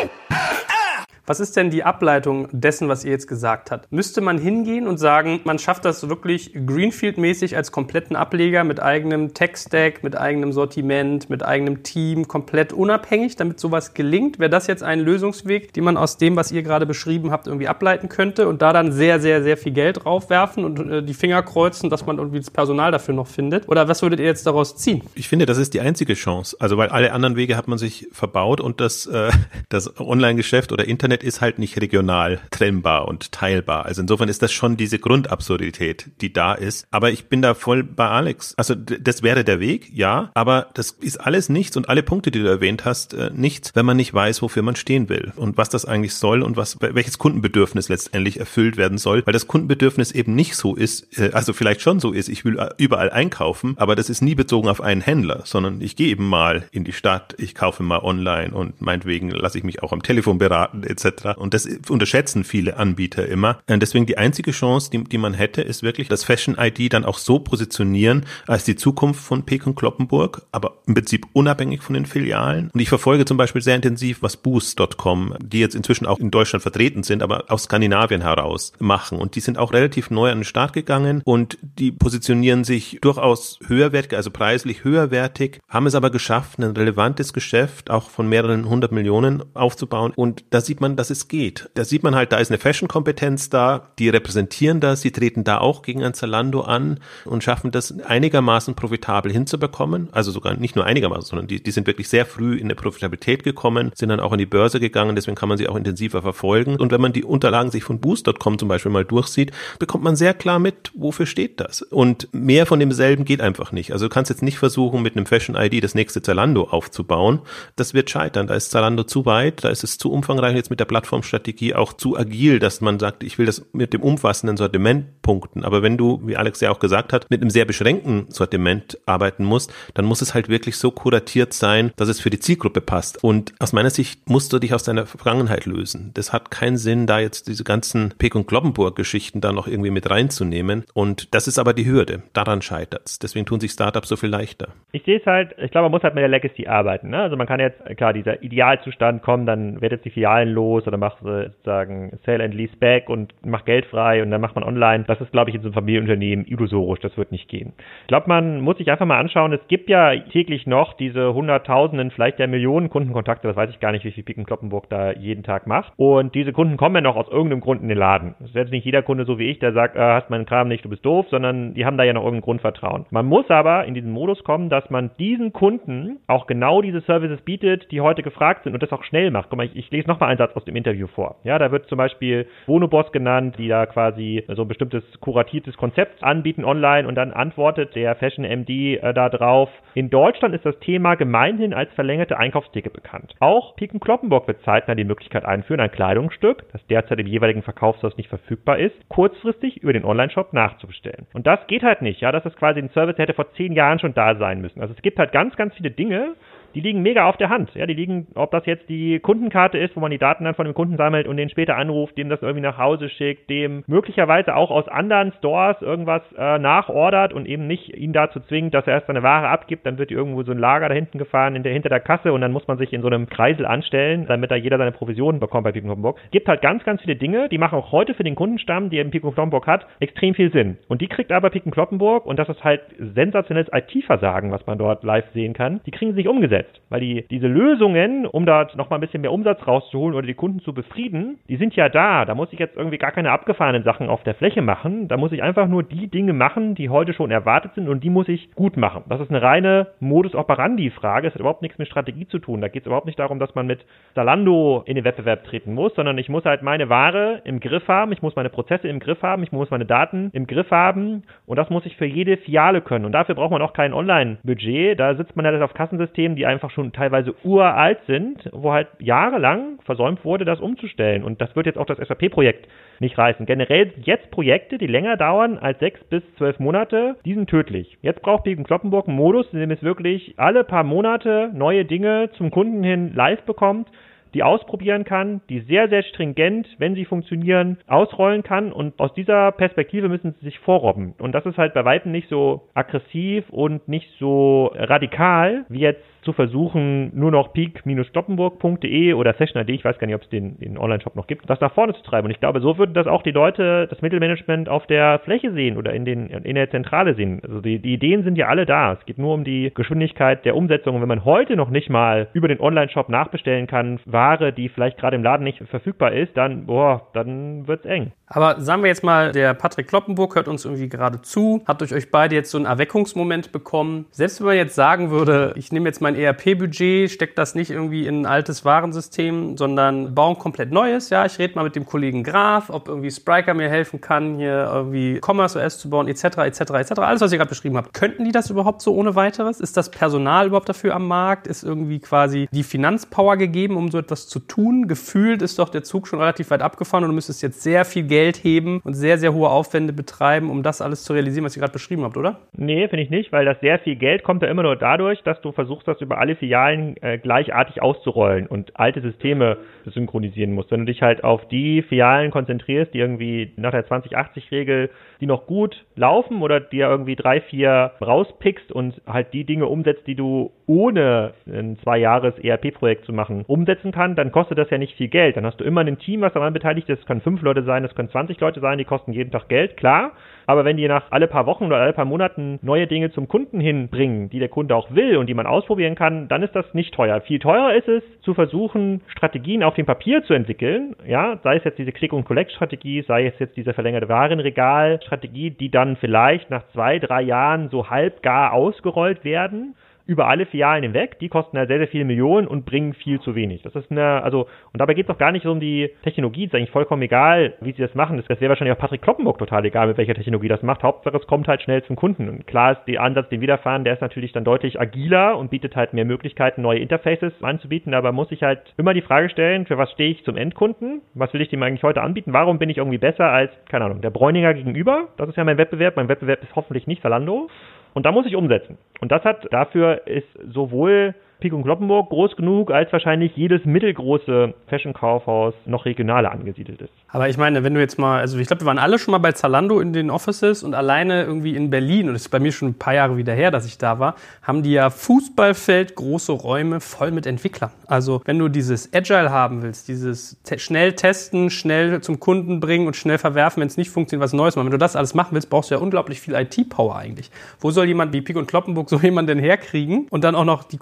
Was 1.27 1.39
ist 1.39 1.55
denn 1.55 1.69
die 1.69 1.83
Ableitung 1.83 2.47
dessen, 2.51 2.89
was 2.89 3.05
ihr 3.05 3.11
jetzt 3.11 3.27
gesagt 3.27 3.69
habt? 3.69 3.91
Müsste 3.91 4.21
man 4.21 4.39
hingehen 4.39 4.87
und 4.87 4.97
sagen, 4.97 5.39
man 5.43 5.59
schafft 5.59 5.85
das 5.85 6.09
wirklich 6.09 6.51
Greenfield-mäßig 6.53 7.55
als 7.55 7.71
kompletten 7.71 8.15
Ableger 8.15 8.63
mit 8.63 8.81
eigenem 8.81 9.35
Tech-Stack, 9.35 10.03
mit 10.03 10.17
eigenem 10.17 10.51
Sortiment, 10.51 11.29
mit 11.29 11.45
eigenem 11.45 11.83
Team, 11.83 12.27
komplett 12.27 12.73
unabhängig, 12.73 13.35
damit 13.35 13.59
sowas 13.59 13.93
gelingt? 13.93 14.39
Wäre 14.39 14.49
das 14.49 14.65
jetzt 14.65 14.81
ein 14.81 14.99
Lösungsweg, 14.99 15.73
den 15.73 15.83
man 15.83 15.95
aus 15.95 16.17
dem, 16.17 16.35
was 16.35 16.51
ihr 16.51 16.63
gerade 16.63 16.87
beschrieben 16.87 17.29
habt, 17.29 17.45
irgendwie 17.45 17.67
ableiten 17.67 18.09
könnte 18.09 18.47
und 18.47 18.63
da 18.63 18.73
dann 18.73 18.91
sehr, 18.91 19.19
sehr, 19.19 19.43
sehr 19.43 19.57
viel 19.57 19.73
Geld 19.73 20.03
draufwerfen 20.03 20.65
und 20.65 20.79
äh, 20.89 21.03
die 21.03 21.13
Finger 21.13 21.43
kreuzen, 21.43 21.91
dass 21.91 22.05
man 22.05 22.17
irgendwie 22.17 22.39
das 22.39 22.49
Personal 22.49 22.91
dafür 22.91 23.13
noch 23.13 23.27
findet? 23.27 23.69
Oder 23.69 23.87
was 23.87 24.01
würdet 24.01 24.19
ihr 24.19 24.25
jetzt 24.25 24.47
daraus 24.47 24.75
ziehen? 24.75 25.03
Ich 25.13 25.29
finde, 25.29 25.45
das 25.45 25.59
ist 25.59 25.75
die 25.75 25.81
einzige 25.81 26.15
Chance. 26.15 26.57
Also, 26.59 26.77
weil 26.77 26.89
alle 26.89 27.13
anderen 27.13 27.35
Wege 27.35 27.57
hat 27.57 27.67
man 27.67 27.77
sich 27.77 28.07
verbaut 28.11 28.59
und 28.59 28.81
das, 28.81 29.05
äh, 29.05 29.29
das 29.69 29.99
Online-Geschäft 29.99 30.71
oder 30.71 30.87
Internet 30.87 31.10
ist 31.19 31.41
halt 31.41 31.59
nicht 31.59 31.79
regional 31.79 32.39
trennbar 32.51 33.07
und 33.07 33.31
teilbar. 33.31 33.85
Also 33.85 34.01
insofern 34.01 34.29
ist 34.29 34.41
das 34.41 34.51
schon 34.51 34.77
diese 34.77 34.99
Grundabsurdität, 34.99 36.09
die 36.21 36.33
da 36.33 36.53
ist. 36.53 36.85
Aber 36.91 37.11
ich 37.11 37.25
bin 37.25 37.41
da 37.41 37.53
voll 37.53 37.83
bei 37.83 38.07
Alex. 38.07 38.53
Also 38.57 38.75
das 38.75 39.23
wäre 39.23 39.43
der 39.43 39.59
Weg, 39.59 39.91
ja, 39.93 40.31
aber 40.33 40.67
das 40.73 40.91
ist 40.91 41.17
alles 41.17 41.49
nichts 41.49 41.77
und 41.77 41.89
alle 41.89 42.03
Punkte, 42.03 42.31
die 42.31 42.39
du 42.39 42.47
erwähnt 42.47 42.85
hast, 42.85 43.13
äh, 43.13 43.31
nichts, 43.33 43.75
wenn 43.75 43.85
man 43.85 43.97
nicht 43.97 44.13
weiß, 44.13 44.41
wofür 44.41 44.63
man 44.63 44.75
stehen 44.75 45.09
will 45.09 45.33
und 45.35 45.57
was 45.57 45.69
das 45.69 45.85
eigentlich 45.85 46.15
soll 46.15 46.41
und 46.41 46.57
was 46.57 46.77
welches 46.79 47.17
Kundenbedürfnis 47.17 47.89
letztendlich 47.89 48.39
erfüllt 48.39 48.77
werden 48.77 48.97
soll, 48.97 49.25
weil 49.25 49.33
das 49.33 49.47
Kundenbedürfnis 49.47 50.11
eben 50.11 50.35
nicht 50.35 50.55
so 50.55 50.75
ist, 50.75 51.17
äh, 51.17 51.31
also 51.33 51.53
vielleicht 51.53 51.81
schon 51.81 51.99
so 51.99 52.11
ist, 52.11 52.29
ich 52.29 52.45
will 52.45 52.59
überall 52.77 53.09
einkaufen, 53.09 53.75
aber 53.77 53.95
das 53.95 54.09
ist 54.09 54.21
nie 54.21 54.35
bezogen 54.35 54.69
auf 54.69 54.81
einen 54.81 55.01
Händler, 55.01 55.41
sondern 55.45 55.81
ich 55.81 55.95
gehe 55.95 56.07
eben 56.07 56.27
mal 56.27 56.63
in 56.71 56.83
die 56.83 56.93
Stadt, 56.93 57.35
ich 57.37 57.55
kaufe 57.55 57.83
mal 57.83 57.99
online 57.99 58.53
und 58.53 58.81
meinetwegen 58.81 59.29
lasse 59.31 59.57
ich 59.57 59.63
mich 59.63 59.83
auch 59.83 59.93
am 59.93 60.03
Telefon 60.03 60.37
beraten 60.37 60.83
etc. 60.83 61.00
Und 61.37 61.53
das 61.53 61.67
unterschätzen 61.89 62.43
viele 62.43 62.77
Anbieter 62.77 63.27
immer. 63.27 63.59
Deswegen 63.67 64.05
die 64.05 64.17
einzige 64.17 64.51
Chance, 64.51 64.89
die, 64.91 65.03
die 65.03 65.17
man 65.17 65.33
hätte, 65.33 65.61
ist 65.61 65.83
wirklich 65.83 66.07
das 66.07 66.23
Fashion 66.23 66.55
ID 66.59 66.93
dann 66.93 67.05
auch 67.05 67.17
so 67.17 67.39
positionieren 67.39 68.25
als 68.47 68.63
die 68.63 68.75
Zukunft 68.75 69.23
von 69.23 69.43
Pekon 69.43 69.75
Kloppenburg, 69.75 70.43
aber 70.51 70.77
im 70.85 70.93
Prinzip 70.93 71.25
unabhängig 71.33 71.81
von 71.81 71.93
den 71.93 72.05
Filialen. 72.05 72.69
Und 72.73 72.79
ich 72.79 72.89
verfolge 72.89 73.25
zum 73.25 73.37
Beispiel 73.37 73.61
sehr 73.61 73.75
intensiv, 73.75 74.21
was 74.21 74.37
Boost.com, 74.37 75.35
die 75.41 75.59
jetzt 75.59 75.75
inzwischen 75.75 76.05
auch 76.05 76.19
in 76.19 76.31
Deutschland 76.31 76.61
vertreten 76.61 77.03
sind, 77.03 77.23
aber 77.23 77.45
aus 77.49 77.63
Skandinavien 77.63 78.21
heraus 78.21 78.73
machen. 78.79 79.19
Und 79.19 79.35
die 79.35 79.39
sind 79.39 79.57
auch 79.57 79.73
relativ 79.73 80.09
neu 80.11 80.31
an 80.31 80.39
den 80.39 80.43
Start 80.43 80.73
gegangen 80.73 81.21
und 81.25 81.57
die 81.61 81.91
positionieren 81.91 82.63
sich 82.63 82.99
durchaus 83.01 83.59
höherwertig, 83.65 84.15
also 84.15 84.31
preislich 84.31 84.83
höherwertig, 84.83 85.59
haben 85.67 85.85
es 85.85 85.95
aber 85.95 86.09
geschafft, 86.09 86.59
ein 86.59 86.75
relevantes 86.75 87.33
Geschäft 87.33 87.89
auch 87.89 88.09
von 88.09 88.27
mehreren 88.27 88.67
hundert 88.67 88.91
Millionen 88.91 89.43
aufzubauen. 89.55 90.13
Und 90.15 90.45
da 90.49 90.61
sieht 90.61 90.81
man, 90.81 90.90
dass 90.95 91.09
es 91.09 91.27
geht. 91.27 91.69
Da 91.73 91.83
sieht 91.83 92.03
man 92.03 92.15
halt, 92.15 92.31
da 92.31 92.37
ist 92.37 92.51
eine 92.51 92.57
Fashion-Kompetenz 92.57 93.49
da, 93.49 93.91
die 93.99 94.09
repräsentieren 94.09 94.79
das, 94.79 95.01
sie 95.01 95.11
treten 95.11 95.43
da 95.43 95.59
auch 95.59 95.81
gegen 95.81 96.03
ein 96.03 96.13
Zalando 96.13 96.61
an 96.61 96.99
und 97.25 97.43
schaffen 97.43 97.71
das 97.71 97.99
einigermaßen 98.01 98.75
profitabel 98.75 99.31
hinzubekommen. 99.31 100.09
Also 100.11 100.31
sogar 100.31 100.55
nicht 100.55 100.75
nur 100.75 100.85
einigermaßen, 100.85 101.23
sondern 101.23 101.47
die, 101.47 101.61
die 101.61 101.71
sind 101.71 101.87
wirklich 101.87 102.09
sehr 102.09 102.25
früh 102.25 102.57
in 102.57 102.67
der 102.67 102.75
Profitabilität 102.75 103.43
gekommen, 103.43 103.91
sind 103.95 104.09
dann 104.09 104.19
auch 104.19 104.31
in 104.33 104.37
die 104.37 104.45
Börse 104.45 104.79
gegangen, 104.79 105.15
deswegen 105.15 105.35
kann 105.35 105.49
man 105.49 105.57
sie 105.57 105.67
auch 105.67 105.75
intensiver 105.75 106.21
verfolgen. 106.21 106.77
Und 106.77 106.91
wenn 106.91 107.01
man 107.01 107.13
die 107.13 107.23
Unterlagen 107.23 107.71
sich 107.71 107.83
von 107.83 107.99
Boost.com 107.99 108.59
zum 108.59 108.67
Beispiel 108.67 108.91
mal 108.91 109.05
durchsieht, 109.05 109.51
bekommt 109.79 110.03
man 110.03 110.15
sehr 110.15 110.33
klar 110.33 110.59
mit, 110.59 110.91
wofür 110.93 111.25
steht 111.25 111.59
das. 111.59 111.81
Und 111.81 112.27
mehr 112.31 112.65
von 112.65 112.79
demselben 112.79 113.25
geht 113.25 113.41
einfach 113.41 113.71
nicht. 113.71 113.93
Also 113.93 114.05
du 114.05 114.09
kannst 114.09 114.29
jetzt 114.29 114.43
nicht 114.43 114.57
versuchen, 114.57 115.01
mit 115.01 115.15
einem 115.15 115.25
Fashion 115.25 115.55
ID 115.55 115.83
das 115.83 115.95
nächste 115.95 116.21
Zalando 116.21 116.65
aufzubauen. 116.65 117.39
Das 117.75 117.93
wird 117.93 118.09
scheitern. 118.09 118.47
Da 118.47 118.55
ist 118.55 118.71
Zalando 118.71 119.03
zu 119.03 119.25
weit, 119.25 119.63
da 119.63 119.69
ist 119.69 119.83
es 119.83 119.97
zu 119.97 120.11
umfangreich 120.11 120.55
jetzt 120.55 120.69
mit 120.69 120.79
der 120.81 120.85
Plattformstrategie 120.85 121.75
auch 121.75 121.93
zu 121.93 122.17
agil, 122.17 122.59
dass 122.59 122.81
man 122.81 122.99
sagt, 122.99 123.23
ich 123.23 123.37
will 123.37 123.45
das 123.45 123.65
mit 123.71 123.93
dem 123.93 124.01
umfassenden 124.01 124.57
Sortiment 124.57 125.21
punkten. 125.21 125.63
Aber 125.63 125.83
wenn 125.83 125.95
du, 125.95 126.19
wie 126.25 126.35
Alex 126.35 126.59
ja 126.59 126.71
auch 126.71 126.79
gesagt 126.79 127.13
hat, 127.13 127.29
mit 127.29 127.41
einem 127.41 127.51
sehr 127.51 127.65
beschränkten 127.65 128.25
Sortiment 128.29 128.97
arbeiten 129.05 129.45
musst, 129.45 129.73
dann 129.93 130.05
muss 130.05 130.21
es 130.21 130.33
halt 130.33 130.49
wirklich 130.49 130.77
so 130.77 130.91
kuratiert 130.91 131.53
sein, 131.53 131.91
dass 131.95 132.09
es 132.09 132.19
für 132.19 132.31
die 132.31 132.39
Zielgruppe 132.39 132.81
passt. 132.81 133.23
Und 133.23 133.53
aus 133.59 133.73
meiner 133.73 133.91
Sicht 133.91 134.27
musst 134.27 134.51
du 134.51 134.59
dich 134.59 134.73
aus 134.73 134.83
deiner 134.83 135.05
Vergangenheit 135.05 135.65
lösen. 135.67 136.11
Das 136.15 136.33
hat 136.33 136.49
keinen 136.49 136.77
Sinn, 136.77 137.05
da 137.05 137.19
jetzt 137.19 137.47
diese 137.47 137.63
ganzen 137.63 138.13
Peek 138.17 138.33
und 138.33 138.47
Kloppenburg-Geschichten 138.47 139.39
da 139.39 139.53
noch 139.53 139.67
irgendwie 139.67 139.91
mit 139.91 140.09
reinzunehmen. 140.09 140.85
Und 140.93 141.33
das 141.35 141.47
ist 141.47 141.59
aber 141.59 141.73
die 141.73 141.85
Hürde. 141.85 142.23
Daran 142.33 142.63
scheitert 142.63 143.03
es. 143.05 143.19
Deswegen 143.19 143.45
tun 143.45 143.59
sich 143.59 143.71
Startups 143.71 144.09
so 144.09 144.15
viel 144.15 144.29
leichter. 144.29 144.69
Ich 144.91 145.03
sehe 145.03 145.19
es 145.19 145.25
halt, 145.27 145.55
ich 145.59 145.69
glaube, 145.69 145.85
man 145.85 145.91
muss 145.91 146.03
halt 146.03 146.15
mit 146.15 146.23
der 146.23 146.29
Legacy 146.29 146.67
arbeiten. 146.67 147.09
Ne? 147.09 147.19
Also 147.19 147.37
man 147.37 147.45
kann 147.45 147.59
jetzt, 147.59 147.79
klar, 147.97 148.13
dieser 148.13 148.41
Idealzustand 148.41 149.21
kommen, 149.21 149.45
dann 149.45 149.79
wird 149.81 149.91
jetzt 149.91 150.05
die 150.05 150.09
Filialen 150.09 150.49
los 150.49 150.70
oder 150.71 150.97
macht 150.97 151.19
sozusagen 151.19 152.17
Sale 152.25 152.43
and 152.43 152.53
Lease 152.53 152.75
Back 152.77 153.09
und 153.09 153.33
macht 153.45 153.65
Geld 153.65 153.85
frei 153.85 154.21
und 154.21 154.31
dann 154.31 154.41
macht 154.41 154.55
man 154.55 154.63
online. 154.63 155.03
Das 155.07 155.21
ist, 155.21 155.31
glaube 155.31 155.49
ich, 155.49 155.55
in 155.55 155.61
so 155.61 155.67
einem 155.67 155.73
Familienunternehmen 155.73 156.45
illusorisch. 156.45 156.99
Das 156.99 157.17
wird 157.17 157.31
nicht 157.31 157.47
gehen. 157.49 157.73
Ich 158.01 158.07
glaube, 158.07 158.27
man 158.27 158.61
muss 158.61 158.77
sich 158.77 158.89
einfach 158.91 159.05
mal 159.05 159.19
anschauen, 159.19 159.53
es 159.53 159.67
gibt 159.67 159.89
ja 159.89 160.15
täglich 160.31 160.67
noch 160.67 160.93
diese 160.93 161.33
Hunderttausenden, 161.33 162.11
vielleicht 162.11 162.39
ja 162.39 162.47
Millionen 162.47 162.89
Kundenkontakte, 162.89 163.47
das 163.47 163.57
weiß 163.57 163.69
ich 163.69 163.79
gar 163.79 163.91
nicht, 163.91 164.05
wie 164.05 164.11
viel 164.11 164.23
Piken 164.23 164.45
Kloppenburg 164.45 164.89
da 164.89 165.11
jeden 165.11 165.43
Tag 165.43 165.67
macht. 165.67 165.93
Und 165.97 166.35
diese 166.35 166.53
Kunden 166.53 166.77
kommen 166.77 166.95
ja 166.95 167.01
noch 167.01 167.15
aus 167.15 167.27
irgendeinem 167.29 167.61
Grund 167.61 167.81
in 167.81 167.89
den 167.89 167.97
Laden. 167.97 168.35
Das 168.39 168.49
ist 168.49 168.55
jetzt 168.55 168.71
nicht 168.71 168.85
jeder 168.85 169.01
Kunde 169.01 169.25
so 169.25 169.37
wie 169.37 169.49
ich, 169.49 169.59
der 169.59 169.73
sagt, 169.73 169.95
äh, 169.95 169.99
hast 169.99 170.29
meinen 170.29 170.45
Kram 170.45 170.67
nicht, 170.67 170.85
du 170.85 170.89
bist 170.89 171.05
doof, 171.05 171.27
sondern 171.29 171.73
die 171.73 171.85
haben 171.85 171.97
da 171.97 172.03
ja 172.03 172.13
noch 172.13 172.23
irgendein 172.23 172.45
Grundvertrauen. 172.45 173.05
Man 173.09 173.25
muss 173.25 173.49
aber 173.49 173.85
in 173.85 173.93
diesen 173.93 174.11
Modus 174.11 174.43
kommen, 174.43 174.69
dass 174.69 174.89
man 174.89 175.11
diesen 175.19 175.53
Kunden 175.53 176.19
auch 176.27 176.47
genau 176.47 176.81
diese 176.81 177.01
Services 177.01 177.41
bietet, 177.41 177.91
die 177.91 178.01
heute 178.01 178.23
gefragt 178.23 178.63
sind 178.63 178.73
und 178.73 178.83
das 178.83 178.91
auch 178.91 179.03
schnell 179.03 179.31
macht. 179.31 179.49
Guck 179.49 179.57
mal, 179.57 179.65
ich, 179.65 179.75
ich 179.75 179.91
lese 179.91 180.07
nochmal 180.07 180.29
einen 180.29 180.37
Satz 180.37 180.55
aus 180.55 180.60
dem 180.65 180.75
Interview 180.75 181.07
vor. 181.07 181.35
Ja, 181.43 181.59
da 181.59 181.71
wird 181.71 181.87
zum 181.87 181.97
Beispiel 181.97 182.47
Bonoboss 182.65 183.11
genannt, 183.11 183.55
die 183.57 183.67
da 183.67 183.85
quasi 183.85 184.43
so 184.47 184.63
ein 184.63 184.67
bestimmtes 184.67 185.03
kuratiertes 185.19 185.77
Konzept 185.77 186.23
anbieten 186.23 186.65
online 186.65 187.07
und 187.07 187.15
dann 187.15 187.31
antwortet 187.31 187.95
der 187.95 188.15
Fashion 188.15 188.45
MD 188.45 188.97
äh, 188.97 189.13
da 189.13 189.29
drauf. 189.29 189.69
In 189.93 190.09
Deutschland 190.09 190.55
ist 190.55 190.65
das 190.65 190.77
Thema 190.79 191.15
gemeinhin 191.15 191.73
als 191.73 191.91
verlängerte 191.93 192.37
Einkaufstheke 192.37 192.89
bekannt. 192.89 193.33
Auch 193.39 193.75
Piken 193.75 193.99
Kloppenburg 193.99 194.47
wird 194.47 194.61
zeitnah 194.63 194.95
die 194.95 195.03
Möglichkeit 195.03 195.45
einführen, 195.45 195.79
ein 195.79 195.91
Kleidungsstück, 195.91 196.63
das 196.71 196.85
derzeit 196.87 197.19
im 197.19 197.27
jeweiligen 197.27 197.61
Verkaufshaus 197.61 198.17
nicht 198.17 198.29
verfügbar 198.29 198.79
ist, 198.79 198.95
kurzfristig 199.09 199.77
über 199.81 199.93
den 199.93 200.05
Online-Shop 200.05 200.53
nachzubestellen. 200.53 201.27
Und 201.33 201.47
das 201.47 201.59
geht 201.67 201.83
halt 201.83 202.01
nicht, 202.01 202.21
ja, 202.21 202.31
das 202.31 202.45
ist 202.45 202.57
quasi 202.57 202.79
ein 202.79 202.89
Service, 202.89 203.15
der 203.15 203.23
hätte 203.23 203.33
vor 203.33 203.51
zehn 203.53 203.73
Jahren 203.73 203.99
schon 203.99 204.13
da 204.13 204.35
sein 204.35 204.61
müssen. 204.61 204.81
Also 204.81 204.93
es 204.95 205.01
gibt 205.01 205.19
halt 205.19 205.31
ganz, 205.31 205.55
ganz 205.55 205.73
viele 205.75 205.91
Dinge, 205.91 206.35
die 206.75 206.81
liegen 206.81 207.01
mega 207.01 207.27
auf 207.27 207.37
der 207.37 207.49
Hand. 207.49 207.71
Ja, 207.75 207.85
die 207.85 207.93
liegen, 207.93 208.27
ob 208.35 208.51
das 208.51 208.65
jetzt 208.65 208.87
die 208.89 209.19
Kundenkarte 209.19 209.77
ist, 209.77 209.95
wo 209.95 209.99
man 209.99 210.11
die 210.11 210.17
Daten 210.17 210.43
dann 210.43 210.55
von 210.55 210.65
dem 210.65 210.73
Kunden 210.73 210.97
sammelt 210.97 211.27
und 211.27 211.37
den 211.37 211.49
später 211.49 211.77
anruft, 211.77 212.17
dem 212.17 212.29
das 212.29 212.41
irgendwie 212.41 212.61
nach 212.61 212.77
Hause 212.77 213.09
schickt, 213.09 213.49
dem 213.49 213.83
möglicherweise 213.87 214.55
auch 214.55 214.71
aus 214.71 214.87
anderen 214.87 215.33
Stores 215.33 215.81
irgendwas 215.81 216.21
äh, 216.37 216.59
nachordert 216.59 217.33
und 217.33 217.47
eben 217.47 217.67
nicht 217.67 217.95
ihn 217.95 218.13
dazu 218.13 218.39
zwingt, 218.41 218.73
dass 218.73 218.87
er 218.87 218.93
erst 218.93 219.07
seine 219.07 219.23
Ware 219.23 219.49
abgibt, 219.49 219.85
dann 219.85 219.97
wird 219.97 220.11
irgendwo 220.11 220.43
so 220.43 220.51
ein 220.51 220.59
Lager 220.59 220.89
da 220.89 220.95
hinten 220.95 221.17
gefahren 221.17 221.55
in 221.55 221.63
der, 221.63 221.73
hinter 221.73 221.89
der 221.89 221.99
Kasse 221.99 222.33
und 222.33 222.41
dann 222.41 222.51
muss 222.51 222.67
man 222.67 222.77
sich 222.77 222.93
in 222.93 223.01
so 223.01 223.07
einem 223.07 223.27
Kreisel 223.27 223.65
anstellen, 223.65 224.25
damit 224.27 224.51
da 224.51 224.55
jeder 224.55 224.77
seine 224.77 224.91
Provisionen 224.91 225.39
bekommt 225.39 225.63
bei 225.63 225.71
Pico 225.71 225.87
Kloppenburg. 225.87 226.19
Gibt 226.31 226.47
halt 226.47 226.61
ganz, 226.61 226.83
ganz 226.83 227.01
viele 227.01 227.15
Dinge, 227.15 227.49
die 227.49 227.57
machen 227.57 227.77
auch 227.77 227.91
heute 227.91 228.13
für 228.13 228.23
den 228.23 228.35
Kundenstamm, 228.35 228.89
der 228.89 229.01
eben 229.01 229.11
Pico 229.11 229.31
Kloppenburg 229.31 229.67
hat, 229.67 229.85
extrem 229.99 230.33
viel 230.33 230.51
Sinn. 230.51 230.77
Und 230.87 231.01
die 231.01 231.07
kriegt 231.07 231.31
aber 231.31 231.49
Pico 231.49 231.71
und 232.17 232.37
das 232.37 232.49
ist 232.49 232.63
halt 232.63 232.81
sensationelles 232.99 233.69
IT-Versagen, 233.71 234.51
was 234.51 234.65
man 234.67 234.77
dort 234.77 235.03
live 235.03 235.25
sehen 235.33 235.53
kann, 235.53 235.81
die 235.85 235.91
kriegen 235.91 236.11
sie 236.11 236.17
nicht 236.17 236.27
umgesetzt. 236.27 236.60
Weil 236.89 237.01
die, 237.01 237.25
diese 237.29 237.47
Lösungen, 237.47 238.25
um 238.25 238.45
da 238.45 238.67
nochmal 238.75 238.99
ein 238.99 239.01
bisschen 239.01 239.21
mehr 239.21 239.31
Umsatz 239.31 239.65
rauszuholen 239.65 240.15
oder 240.15 240.27
die 240.27 240.33
Kunden 240.33 240.59
zu 240.59 240.73
befrieden, 240.73 241.39
die 241.47 241.57
sind 241.57 241.75
ja 241.75 241.89
da. 241.89 242.25
Da 242.25 242.35
muss 242.35 242.51
ich 242.51 242.59
jetzt 242.59 242.75
irgendwie 242.75 242.97
gar 242.97 243.11
keine 243.11 243.31
abgefahrenen 243.31 243.83
Sachen 243.83 244.09
auf 244.09 244.23
der 244.23 244.35
Fläche 244.35 244.61
machen. 244.61 245.07
Da 245.07 245.17
muss 245.17 245.31
ich 245.31 245.43
einfach 245.43 245.67
nur 245.67 245.83
die 245.83 246.07
Dinge 246.07 246.33
machen, 246.33 246.75
die 246.75 246.89
heute 246.89 247.13
schon 247.13 247.31
erwartet 247.31 247.73
sind 247.75 247.87
und 247.87 248.03
die 248.03 248.09
muss 248.09 248.27
ich 248.27 248.53
gut 248.55 248.77
machen. 248.77 249.03
Das 249.09 249.21
ist 249.21 249.29
eine 249.29 249.41
reine 249.41 249.87
Modus 249.99 250.35
operandi-Frage. 250.35 251.27
Es 251.27 251.33
hat 251.33 251.39
überhaupt 251.39 251.61
nichts 251.61 251.77
mit 251.77 251.87
Strategie 251.87 252.27
zu 252.27 252.39
tun. 252.39 252.61
Da 252.61 252.67
geht 252.67 252.83
es 252.83 252.87
überhaupt 252.87 253.05
nicht 253.05 253.19
darum, 253.19 253.39
dass 253.39 253.55
man 253.55 253.67
mit 253.67 253.85
Zalando 254.15 254.83
in 254.85 254.95
den 254.95 255.03
Wettbewerb 255.03 255.43
treten 255.45 255.73
muss, 255.73 255.95
sondern 255.95 256.17
ich 256.17 256.29
muss 256.29 256.45
halt 256.45 256.61
meine 256.61 256.89
Ware 256.89 257.41
im 257.45 257.59
Griff 257.59 257.87
haben, 257.87 258.11
ich 258.11 258.21
muss 258.21 258.35
meine 258.35 258.49
Prozesse 258.49 258.87
im 258.87 258.99
Griff 258.99 259.21
haben, 259.21 259.43
ich 259.43 259.51
muss 259.51 259.71
meine 259.71 259.85
Daten 259.85 260.29
im 260.33 260.47
Griff 260.47 260.71
haben 260.71 261.23
und 261.45 261.57
das 261.57 261.69
muss 261.69 261.85
ich 261.85 261.97
für 261.97 262.05
jede 262.05 262.37
Filiale 262.37 262.81
können. 262.81 263.05
Und 263.05 263.11
dafür 263.13 263.35
braucht 263.35 263.51
man 263.51 263.61
auch 263.61 263.73
kein 263.73 263.93
Online-Budget. 263.93 264.99
Da 264.99 265.15
sitzt 265.15 265.35
man 265.35 265.45
halt 265.45 265.61
auf 265.61 265.73
Kassensystemen, 265.73 266.35
die 266.35 266.45
einfach 266.51 266.71
schon 266.71 266.91
teilweise 266.91 267.33
uralt 267.43 267.99
sind, 268.07 268.49
wo 268.51 268.71
halt 268.71 268.87
jahrelang 268.99 269.79
versäumt 269.83 270.23
wurde, 270.23 270.45
das 270.45 270.59
umzustellen. 270.59 271.23
Und 271.23 271.41
das 271.41 271.55
wird 271.55 271.65
jetzt 271.65 271.77
auch 271.77 271.85
das 271.85 271.97
SAP-Projekt 271.97 272.67
nicht 272.99 273.17
reißen. 273.17 273.45
Generell 273.45 273.93
jetzt 274.03 274.29
Projekte, 274.31 274.77
die 274.77 274.87
länger 274.87 275.17
dauern 275.17 275.57
als 275.57 275.79
sechs 275.79 276.03
bis 276.05 276.23
zwölf 276.37 276.59
Monate, 276.59 277.15
die 277.25 277.33
sind 277.33 277.49
tödlich. 277.49 277.97
Jetzt 278.01 278.21
braucht 278.21 278.43
Piken 278.43 278.63
Kloppenburg 278.63 279.07
einen 279.07 279.17
Modus, 279.17 279.47
in 279.51 279.59
dem 279.59 279.71
es 279.71 279.81
wirklich 279.81 280.35
alle 280.37 280.63
paar 280.63 280.83
Monate 280.83 281.51
neue 281.53 281.85
Dinge 281.85 282.29
zum 282.37 282.51
Kunden 282.51 282.83
hin 282.83 283.13
live 283.13 283.41
bekommt 283.43 283.87
die 284.33 284.43
ausprobieren 284.43 285.03
kann, 285.03 285.41
die 285.49 285.59
sehr, 285.61 285.89
sehr 285.89 286.03
stringent, 286.03 286.67
wenn 286.77 286.95
sie 286.95 287.05
funktionieren, 287.05 287.77
ausrollen 287.87 288.43
kann. 288.43 288.71
Und 288.71 288.99
aus 288.99 289.13
dieser 289.13 289.51
Perspektive 289.51 290.09
müssen 290.09 290.33
sie 290.39 290.45
sich 290.45 290.59
vorrobben. 290.59 291.13
Und 291.19 291.33
das 291.33 291.45
ist 291.45 291.57
halt 291.57 291.73
bei 291.73 291.85
Weitem 291.85 292.11
nicht 292.11 292.29
so 292.29 292.69
aggressiv 292.73 293.49
und 293.49 293.87
nicht 293.87 294.09
so 294.19 294.71
radikal 294.75 295.65
wie 295.69 295.79
jetzt 295.79 296.03
zu 296.21 296.33
versuchen, 296.33 297.11
nur 297.17 297.31
noch 297.31 297.53
peak-kloppenburg.de 297.53 299.13
oder 299.13 299.33
Session.de, 299.33 299.75
ich 299.75 299.83
weiß 299.83 299.97
gar 299.97 300.07
nicht, 300.07 300.15
ob 300.15 300.21
es 300.21 300.29
den, 300.29 300.57
den 300.59 300.77
Online-Shop 300.77 301.15
noch 301.15 301.27
gibt, 301.27 301.49
das 301.49 301.59
nach 301.61 301.73
vorne 301.73 301.93
zu 301.93 302.03
treiben. 302.03 302.25
Und 302.25 302.31
ich 302.31 302.39
glaube, 302.39 302.61
so 302.61 302.77
würden 302.77 302.93
das 302.93 303.07
auch 303.07 303.23
die 303.23 303.31
Leute, 303.31 303.87
das 303.89 304.01
Mittelmanagement 304.01 304.69
auf 304.69 304.85
der 304.87 305.19
Fläche 305.19 305.51
sehen 305.53 305.77
oder 305.77 305.93
in, 305.93 306.05
den, 306.05 306.27
in 306.27 306.55
der 306.55 306.69
Zentrale 306.69 307.15
sehen. 307.15 307.41
Also 307.43 307.61
die, 307.61 307.79
die 307.79 307.93
Ideen 307.93 308.23
sind 308.23 308.37
ja 308.37 308.47
alle 308.47 308.65
da. 308.65 308.93
Es 308.93 309.05
geht 309.05 309.17
nur 309.17 309.33
um 309.33 309.43
die 309.43 309.71
Geschwindigkeit 309.73 310.45
der 310.45 310.55
Umsetzung. 310.55 310.95
Und 310.95 311.01
wenn 311.01 311.07
man 311.07 311.25
heute 311.25 311.55
noch 311.55 311.69
nicht 311.69 311.89
mal 311.89 312.27
über 312.33 312.47
den 312.47 312.59
Online-Shop 312.59 313.09
nachbestellen 313.09 313.67
kann, 313.67 313.99
Ware, 314.05 314.53
die 314.53 314.69
vielleicht 314.69 314.97
gerade 314.97 315.15
im 315.15 315.23
Laden 315.23 315.43
nicht 315.43 315.63
verfügbar 315.69 316.11
ist, 316.11 316.37
dann, 316.37 316.65
boah, 316.65 317.07
dann 317.13 317.67
wird's 317.67 317.85
eng. 317.85 318.11
Aber 318.33 318.61
sagen 318.61 318.81
wir 318.81 318.87
jetzt 318.87 319.03
mal, 319.03 319.31
der 319.31 319.53
Patrick 319.53 319.87
Kloppenburg 319.87 320.35
hört 320.35 320.47
uns 320.47 320.63
irgendwie 320.63 320.87
gerade 320.87 321.21
zu, 321.21 321.61
hat 321.65 321.81
durch 321.81 321.93
euch 321.93 322.11
beide 322.11 322.33
jetzt 322.35 322.49
so 322.49 322.57
einen 322.57 322.65
Erweckungsmoment 322.65 323.51
bekommen. 323.51 324.05
Selbst 324.11 324.39
wenn 324.39 324.47
man 324.47 324.55
jetzt 324.55 324.75
sagen 324.75 325.11
würde, 325.11 325.53
ich 325.57 325.71
nehme 325.71 325.89
jetzt 325.89 326.01
mein 326.01 326.15
ERP-Budget, 326.15 327.11
stecke 327.11 327.33
das 327.35 327.55
nicht 327.55 327.71
irgendwie 327.71 328.07
in 328.07 328.21
ein 328.21 328.25
altes 328.25 328.63
Warensystem, 328.63 329.57
sondern 329.57 330.15
baue 330.15 330.35
ein 330.35 330.39
komplett 330.39 330.71
neues. 330.71 331.09
Ja, 331.09 331.25
ich 331.25 331.39
rede 331.39 331.55
mal 331.55 331.63
mit 331.63 331.75
dem 331.75 331.85
Kollegen 331.85 332.23
Graf, 332.23 332.69
ob 332.69 332.87
irgendwie 332.87 333.11
Spriker 333.11 333.53
mir 333.53 333.69
helfen 333.69 333.99
kann, 333.99 334.37
hier 334.37 334.69
irgendwie 334.73 335.19
Commerce 335.21 335.59
OS 335.59 335.79
zu 335.79 335.89
bauen, 335.89 336.07
etc., 336.07 336.37
etc., 336.37 336.61
etc. 336.61 336.91
Alles, 336.99 337.21
was 337.21 337.31
ihr 337.33 337.37
gerade 337.37 337.49
beschrieben 337.49 337.75
habt. 337.75 337.93
Könnten 337.93 338.23
die 338.23 338.31
das 338.31 338.49
überhaupt 338.49 338.81
so 338.81 338.95
ohne 338.95 339.15
weiteres? 339.15 339.59
Ist 339.59 339.75
das 339.75 339.91
Personal 339.91 340.47
überhaupt 340.47 340.69
dafür 340.69 340.95
am 340.95 341.07
Markt? 341.07 341.47
Ist 341.47 341.63
irgendwie 341.63 341.99
quasi 341.99 342.47
die 342.51 342.63
Finanzpower 342.63 343.35
gegeben, 343.35 343.75
um 343.75 343.91
so 343.91 343.97
etwas 343.97 344.27
zu 344.27 344.39
tun? 344.39 344.87
Gefühlt 344.87 345.41
ist 345.41 345.59
doch 345.59 345.67
der 345.67 345.83
Zug 345.83 346.07
schon 346.07 346.19
relativ 346.19 346.49
weit 346.49 346.61
abgefahren 346.61 347.03
und 347.03 347.09
du 347.09 347.15
müsstest 347.15 347.41
jetzt 347.41 347.61
sehr 347.61 347.83
viel 347.83 348.03
Geld 348.03 348.20
Geld 348.21 348.43
heben 348.43 348.81
und 348.83 348.93
sehr, 348.93 349.17
sehr 349.17 349.33
hohe 349.33 349.49
Aufwände 349.49 349.93
betreiben, 349.93 350.51
um 350.51 350.61
das 350.61 350.79
alles 350.79 351.03
zu 351.03 351.13
realisieren, 351.13 351.43
was 351.43 351.57
ihr 351.57 351.61
gerade 351.61 351.73
beschrieben 351.73 352.03
habt, 352.03 352.17
oder? 352.17 352.37
Nee, 352.55 352.87
finde 352.87 353.01
ich 353.01 353.09
nicht, 353.09 353.31
weil 353.31 353.45
das 353.45 353.59
sehr 353.61 353.79
viel 353.79 353.95
Geld 353.95 354.21
kommt 354.21 354.43
ja 354.43 354.47
immer 354.47 354.61
nur 354.61 354.75
dadurch, 354.75 355.23
dass 355.23 355.41
du 355.41 355.51
versuchst, 355.51 355.87
das 355.87 356.01
über 356.01 356.19
alle 356.19 356.35
Filialen 356.35 356.97
äh, 357.01 357.17
gleichartig 357.17 357.81
auszurollen 357.81 358.45
und 358.45 358.79
alte 358.79 359.01
Systeme 359.01 359.57
synchronisieren 359.85 360.53
musst. 360.53 360.69
Wenn 360.69 360.81
du 360.81 360.85
dich 360.85 361.01
halt 361.01 361.23
auf 361.23 361.47
die 361.47 361.81
Filialen 361.81 362.29
konzentrierst, 362.29 362.93
die 362.93 362.99
irgendwie 362.99 363.53
nach 363.55 363.71
der 363.71 363.87
2080-Regel, 363.87 364.91
die 365.19 365.25
noch 365.25 365.47
gut 365.47 365.85
laufen 365.95 366.43
oder 366.43 366.59
dir 366.59 366.87
irgendwie 366.87 367.15
drei, 367.15 367.41
vier 367.41 367.93
rauspickst 367.99 368.71
und 368.71 369.01
halt 369.07 369.33
die 369.33 369.45
Dinge 369.45 369.65
umsetzt, 369.65 370.05
die 370.05 370.15
du 370.15 370.51
ohne 370.67 371.33
ein 371.47 371.77
zwei 371.83 371.97
Jahres 371.97 372.37
ERP-Projekt 372.37 373.05
zu 373.05 373.13
machen 373.13 373.45
umsetzen 373.47 373.91
kann, 373.91 374.15
dann 374.15 374.31
kostet 374.31 374.57
das 374.57 374.69
ja 374.69 374.77
nicht 374.77 374.95
viel 374.95 375.07
Geld. 375.09 375.37
Dann 375.37 375.45
hast 375.45 375.59
du 375.59 375.63
immer 375.63 375.81
ein 375.81 375.97
Team, 375.97 376.21
was 376.21 376.33
daran 376.33 376.53
beteiligt 376.53 376.87
ist. 376.87 376.99
Das 376.99 377.07
können 377.07 377.21
fünf 377.21 377.41
Leute 377.41 377.63
sein, 377.63 377.83
das 377.83 377.95
können 377.95 378.09
20 378.11 378.39
Leute 378.39 378.59
sein, 378.59 378.77
die 378.77 378.85
kosten 378.85 379.13
jeden 379.13 379.31
Tag 379.31 379.47
Geld, 379.49 379.77
klar. 379.77 380.11
Aber 380.47 380.65
wenn 380.65 380.77
die 380.77 380.87
nach 380.87 381.11
alle 381.11 381.27
paar 381.27 381.45
Wochen 381.45 381.65
oder 381.65 381.77
alle 381.77 381.93
paar 381.93 382.05
Monaten 382.05 382.59
neue 382.61 382.87
Dinge 382.87 383.11
zum 383.11 383.27
Kunden 383.27 383.59
hinbringen, 383.59 384.29
die 384.29 384.39
der 384.39 384.49
Kunde 384.49 384.75
auch 384.75 384.93
will 384.93 385.17
und 385.17 385.27
die 385.27 385.33
man 385.33 385.45
ausprobieren 385.45 385.95
kann, 385.95 386.27
dann 386.27 386.43
ist 386.43 386.55
das 386.55 386.73
nicht 386.73 386.93
teuer. 386.93 387.21
Viel 387.21 387.39
teurer 387.39 387.73
ist 387.73 387.87
es, 387.87 388.03
zu 388.21 388.33
versuchen, 388.33 389.01
Strategien 389.07 389.63
auf 389.63 389.75
dem 389.75 389.85
Papier 389.85 390.23
zu 390.23 390.33
entwickeln, 390.33 390.95
ja, 391.07 391.39
sei 391.43 391.57
es 391.57 391.63
jetzt 391.63 391.77
diese 391.79 391.91
Click-and-Collect-Strategie, 391.91 393.03
sei 393.07 393.27
es 393.27 393.39
jetzt 393.39 393.55
diese 393.55 393.73
verlängerte 393.73 394.09
Warenregal-Strategie, 394.09 395.51
die 395.51 395.69
dann 395.69 395.95
vielleicht 395.95 396.49
nach 396.49 396.67
zwei, 396.73 396.99
drei 396.99 397.21
Jahren 397.21 397.69
so 397.69 397.89
halb 397.89 398.21
gar 398.21 398.53
ausgerollt 398.53 399.23
werden 399.23 399.75
über 400.05 400.27
alle 400.27 400.45
Filialen 400.45 400.83
hinweg. 400.83 401.19
Die 401.19 401.29
kosten 401.29 401.57
ja 401.57 401.65
sehr, 401.65 401.77
sehr 401.77 401.87
viele 401.87 402.05
Millionen 402.05 402.47
und 402.47 402.65
bringen 402.65 402.93
viel 402.93 403.19
zu 403.19 403.35
wenig. 403.35 403.61
Das 403.61 403.75
ist 403.75 403.91
eine, 403.91 404.23
also, 404.23 404.47
und 404.73 404.79
dabei 404.79 404.93
geht 404.93 405.07
es 405.07 405.13
auch 405.13 405.17
gar 405.17 405.31
nicht 405.31 405.45
um 405.45 405.59
die 405.59 405.89
Technologie. 406.03 406.43
Es 406.43 406.49
ist 406.49 406.55
eigentlich 406.55 406.71
vollkommen 406.71 407.01
egal, 407.01 407.53
wie 407.61 407.71
sie 407.71 407.81
das 407.81 407.95
machen. 407.95 408.17
Das, 408.17 408.41
wäre 408.41 408.49
wahrscheinlich 408.49 408.75
auch 408.75 408.79
Patrick 408.81 409.01
Kloppenburg 409.01 409.37
total 409.37 409.65
egal, 409.65 409.87
mit 409.87 409.97
welcher 409.97 410.13
Technologie 410.13 410.47
das 410.47 410.63
macht. 410.63 410.83
Hauptsache, 410.83 411.17
es 411.17 411.27
kommt 411.27 411.47
halt 411.47 411.61
schnell 411.61 411.83
zum 411.83 411.95
Kunden. 411.95 412.29
Und 412.29 412.47
klar 412.47 412.73
ist 412.73 412.85
der 412.87 413.01
Ansatz, 413.01 413.29
den 413.29 413.41
wir 413.41 413.47
da 413.47 413.57
fahren, 413.57 413.83
der 413.83 413.93
ist 413.93 414.01
natürlich 414.01 414.31
dann 414.31 414.43
deutlich 414.43 414.79
agiler 414.79 415.37
und 415.37 415.51
bietet 415.51 415.75
halt 415.75 415.93
mehr 415.93 416.05
Möglichkeiten, 416.05 416.61
neue 416.61 416.79
Interfaces 416.79 417.33
anzubieten. 417.41 417.93
Aber 417.93 418.11
muss 418.11 418.31
ich 418.31 418.43
halt 418.43 418.59
immer 418.77 418.93
die 418.93 419.01
Frage 419.01 419.29
stellen, 419.29 419.65
für 419.65 419.77
was 419.77 419.91
stehe 419.91 420.11
ich 420.11 420.23
zum 420.23 420.37
Endkunden? 420.37 421.01
Was 421.13 421.33
will 421.33 421.41
ich 421.41 421.49
dem 421.49 421.63
eigentlich 421.63 421.83
heute 421.83 422.01
anbieten? 422.01 422.33
Warum 422.33 422.59
bin 422.59 422.69
ich 422.69 422.77
irgendwie 422.77 422.97
besser 422.97 423.29
als, 423.29 423.51
keine 423.69 423.85
Ahnung, 423.85 424.01
der 424.01 424.09
Bräuninger 424.09 424.53
gegenüber? 424.53 425.09
Das 425.17 425.29
ist 425.29 425.37
ja 425.37 425.43
mein 425.43 425.57
Wettbewerb. 425.57 425.95
Mein 425.95 426.09
Wettbewerb 426.09 426.43
ist 426.43 426.55
hoffentlich 426.55 426.87
nicht 426.87 427.01
Zalando. 427.01 427.49
Und 427.93 428.05
da 428.05 428.11
muss 428.11 428.25
ich 428.25 428.35
umsetzen. 428.35 428.77
Und 429.01 429.11
das 429.11 429.23
hat, 429.23 429.51
dafür 429.51 430.07
ist 430.07 430.27
sowohl 430.53 431.13
Pik 431.41 431.53
und 431.53 431.63
Kloppenburg 431.63 432.09
groß 432.09 432.35
genug, 432.35 432.71
als 432.71 432.93
wahrscheinlich 432.93 433.35
jedes 433.35 433.65
mittelgroße 433.65 434.53
Fashion-Kaufhaus 434.67 435.55
noch 435.65 435.85
regionaler 435.85 436.31
angesiedelt 436.31 436.81
ist. 436.81 436.91
Aber 437.09 437.27
ich 437.27 437.37
meine, 437.37 437.63
wenn 437.63 437.73
du 437.73 437.81
jetzt 437.81 437.99
mal, 437.99 438.19
also 438.19 438.37
ich 438.37 438.47
glaube, 438.47 438.61
wir 438.61 438.67
waren 438.67 438.77
alle 438.77 438.97
schon 438.97 439.11
mal 439.11 439.17
bei 439.17 439.33
Zalando 439.33 439.81
in 439.81 439.91
den 439.91 440.09
Offices 440.09 440.63
und 440.63 440.75
alleine 440.75 441.23
irgendwie 441.23 441.55
in 441.55 441.69
Berlin, 441.69 442.07
und 442.07 442.13
das 442.13 442.21
ist 442.23 442.29
bei 442.29 442.39
mir 442.39 442.51
schon 442.53 442.69
ein 442.69 442.73
paar 442.75 442.93
Jahre 442.93 443.17
wieder 443.17 443.33
her, 443.33 443.51
dass 443.51 443.65
ich 443.65 443.77
da 443.77 443.99
war, 443.99 444.15
haben 444.43 444.63
die 444.63 444.71
ja 444.71 444.89
Fußballfeld 444.89 445.95
große 445.95 446.31
Räume 446.31 446.79
voll 446.79 447.11
mit 447.11 447.25
Entwicklern. 447.25 447.71
Also 447.87 448.21
wenn 448.23 448.39
du 448.39 448.47
dieses 448.47 448.93
Agile 448.93 449.31
haben 449.31 449.63
willst, 449.63 449.87
dieses 449.87 450.37
schnell 450.57 450.93
testen, 450.93 451.49
schnell 451.49 451.99
zum 452.01 452.19
Kunden 452.19 452.59
bringen 452.59 452.87
und 452.87 452.95
schnell 452.95 453.17
verwerfen, 453.17 453.61
wenn 453.61 453.67
es 453.67 453.77
nicht 453.77 453.89
funktioniert, 453.89 454.23
was 454.23 454.31
Neues 454.31 454.55
machen. 454.55 454.67
Wenn 454.67 454.71
du 454.71 454.77
das 454.77 454.95
alles 454.95 455.13
machen 455.13 455.29
willst, 455.31 455.49
brauchst 455.49 455.71
du 455.71 455.75
ja 455.75 455.81
unglaublich 455.81 456.21
viel 456.21 456.35
IT-Power 456.35 456.95
eigentlich. 456.95 457.31
Wo 457.59 457.71
soll 457.71 457.87
jemand 457.87 458.13
wie 458.13 458.21
Pik 458.21 458.37
und 458.37 458.47
Kloppenburg 458.47 458.89
so 458.89 458.97
jemanden 459.01 459.35
denn 459.35 459.39
herkriegen 459.39 460.07
und 460.09 460.23
dann 460.23 460.35
auch 460.35 460.45
noch 460.45 460.63
die 460.63 460.77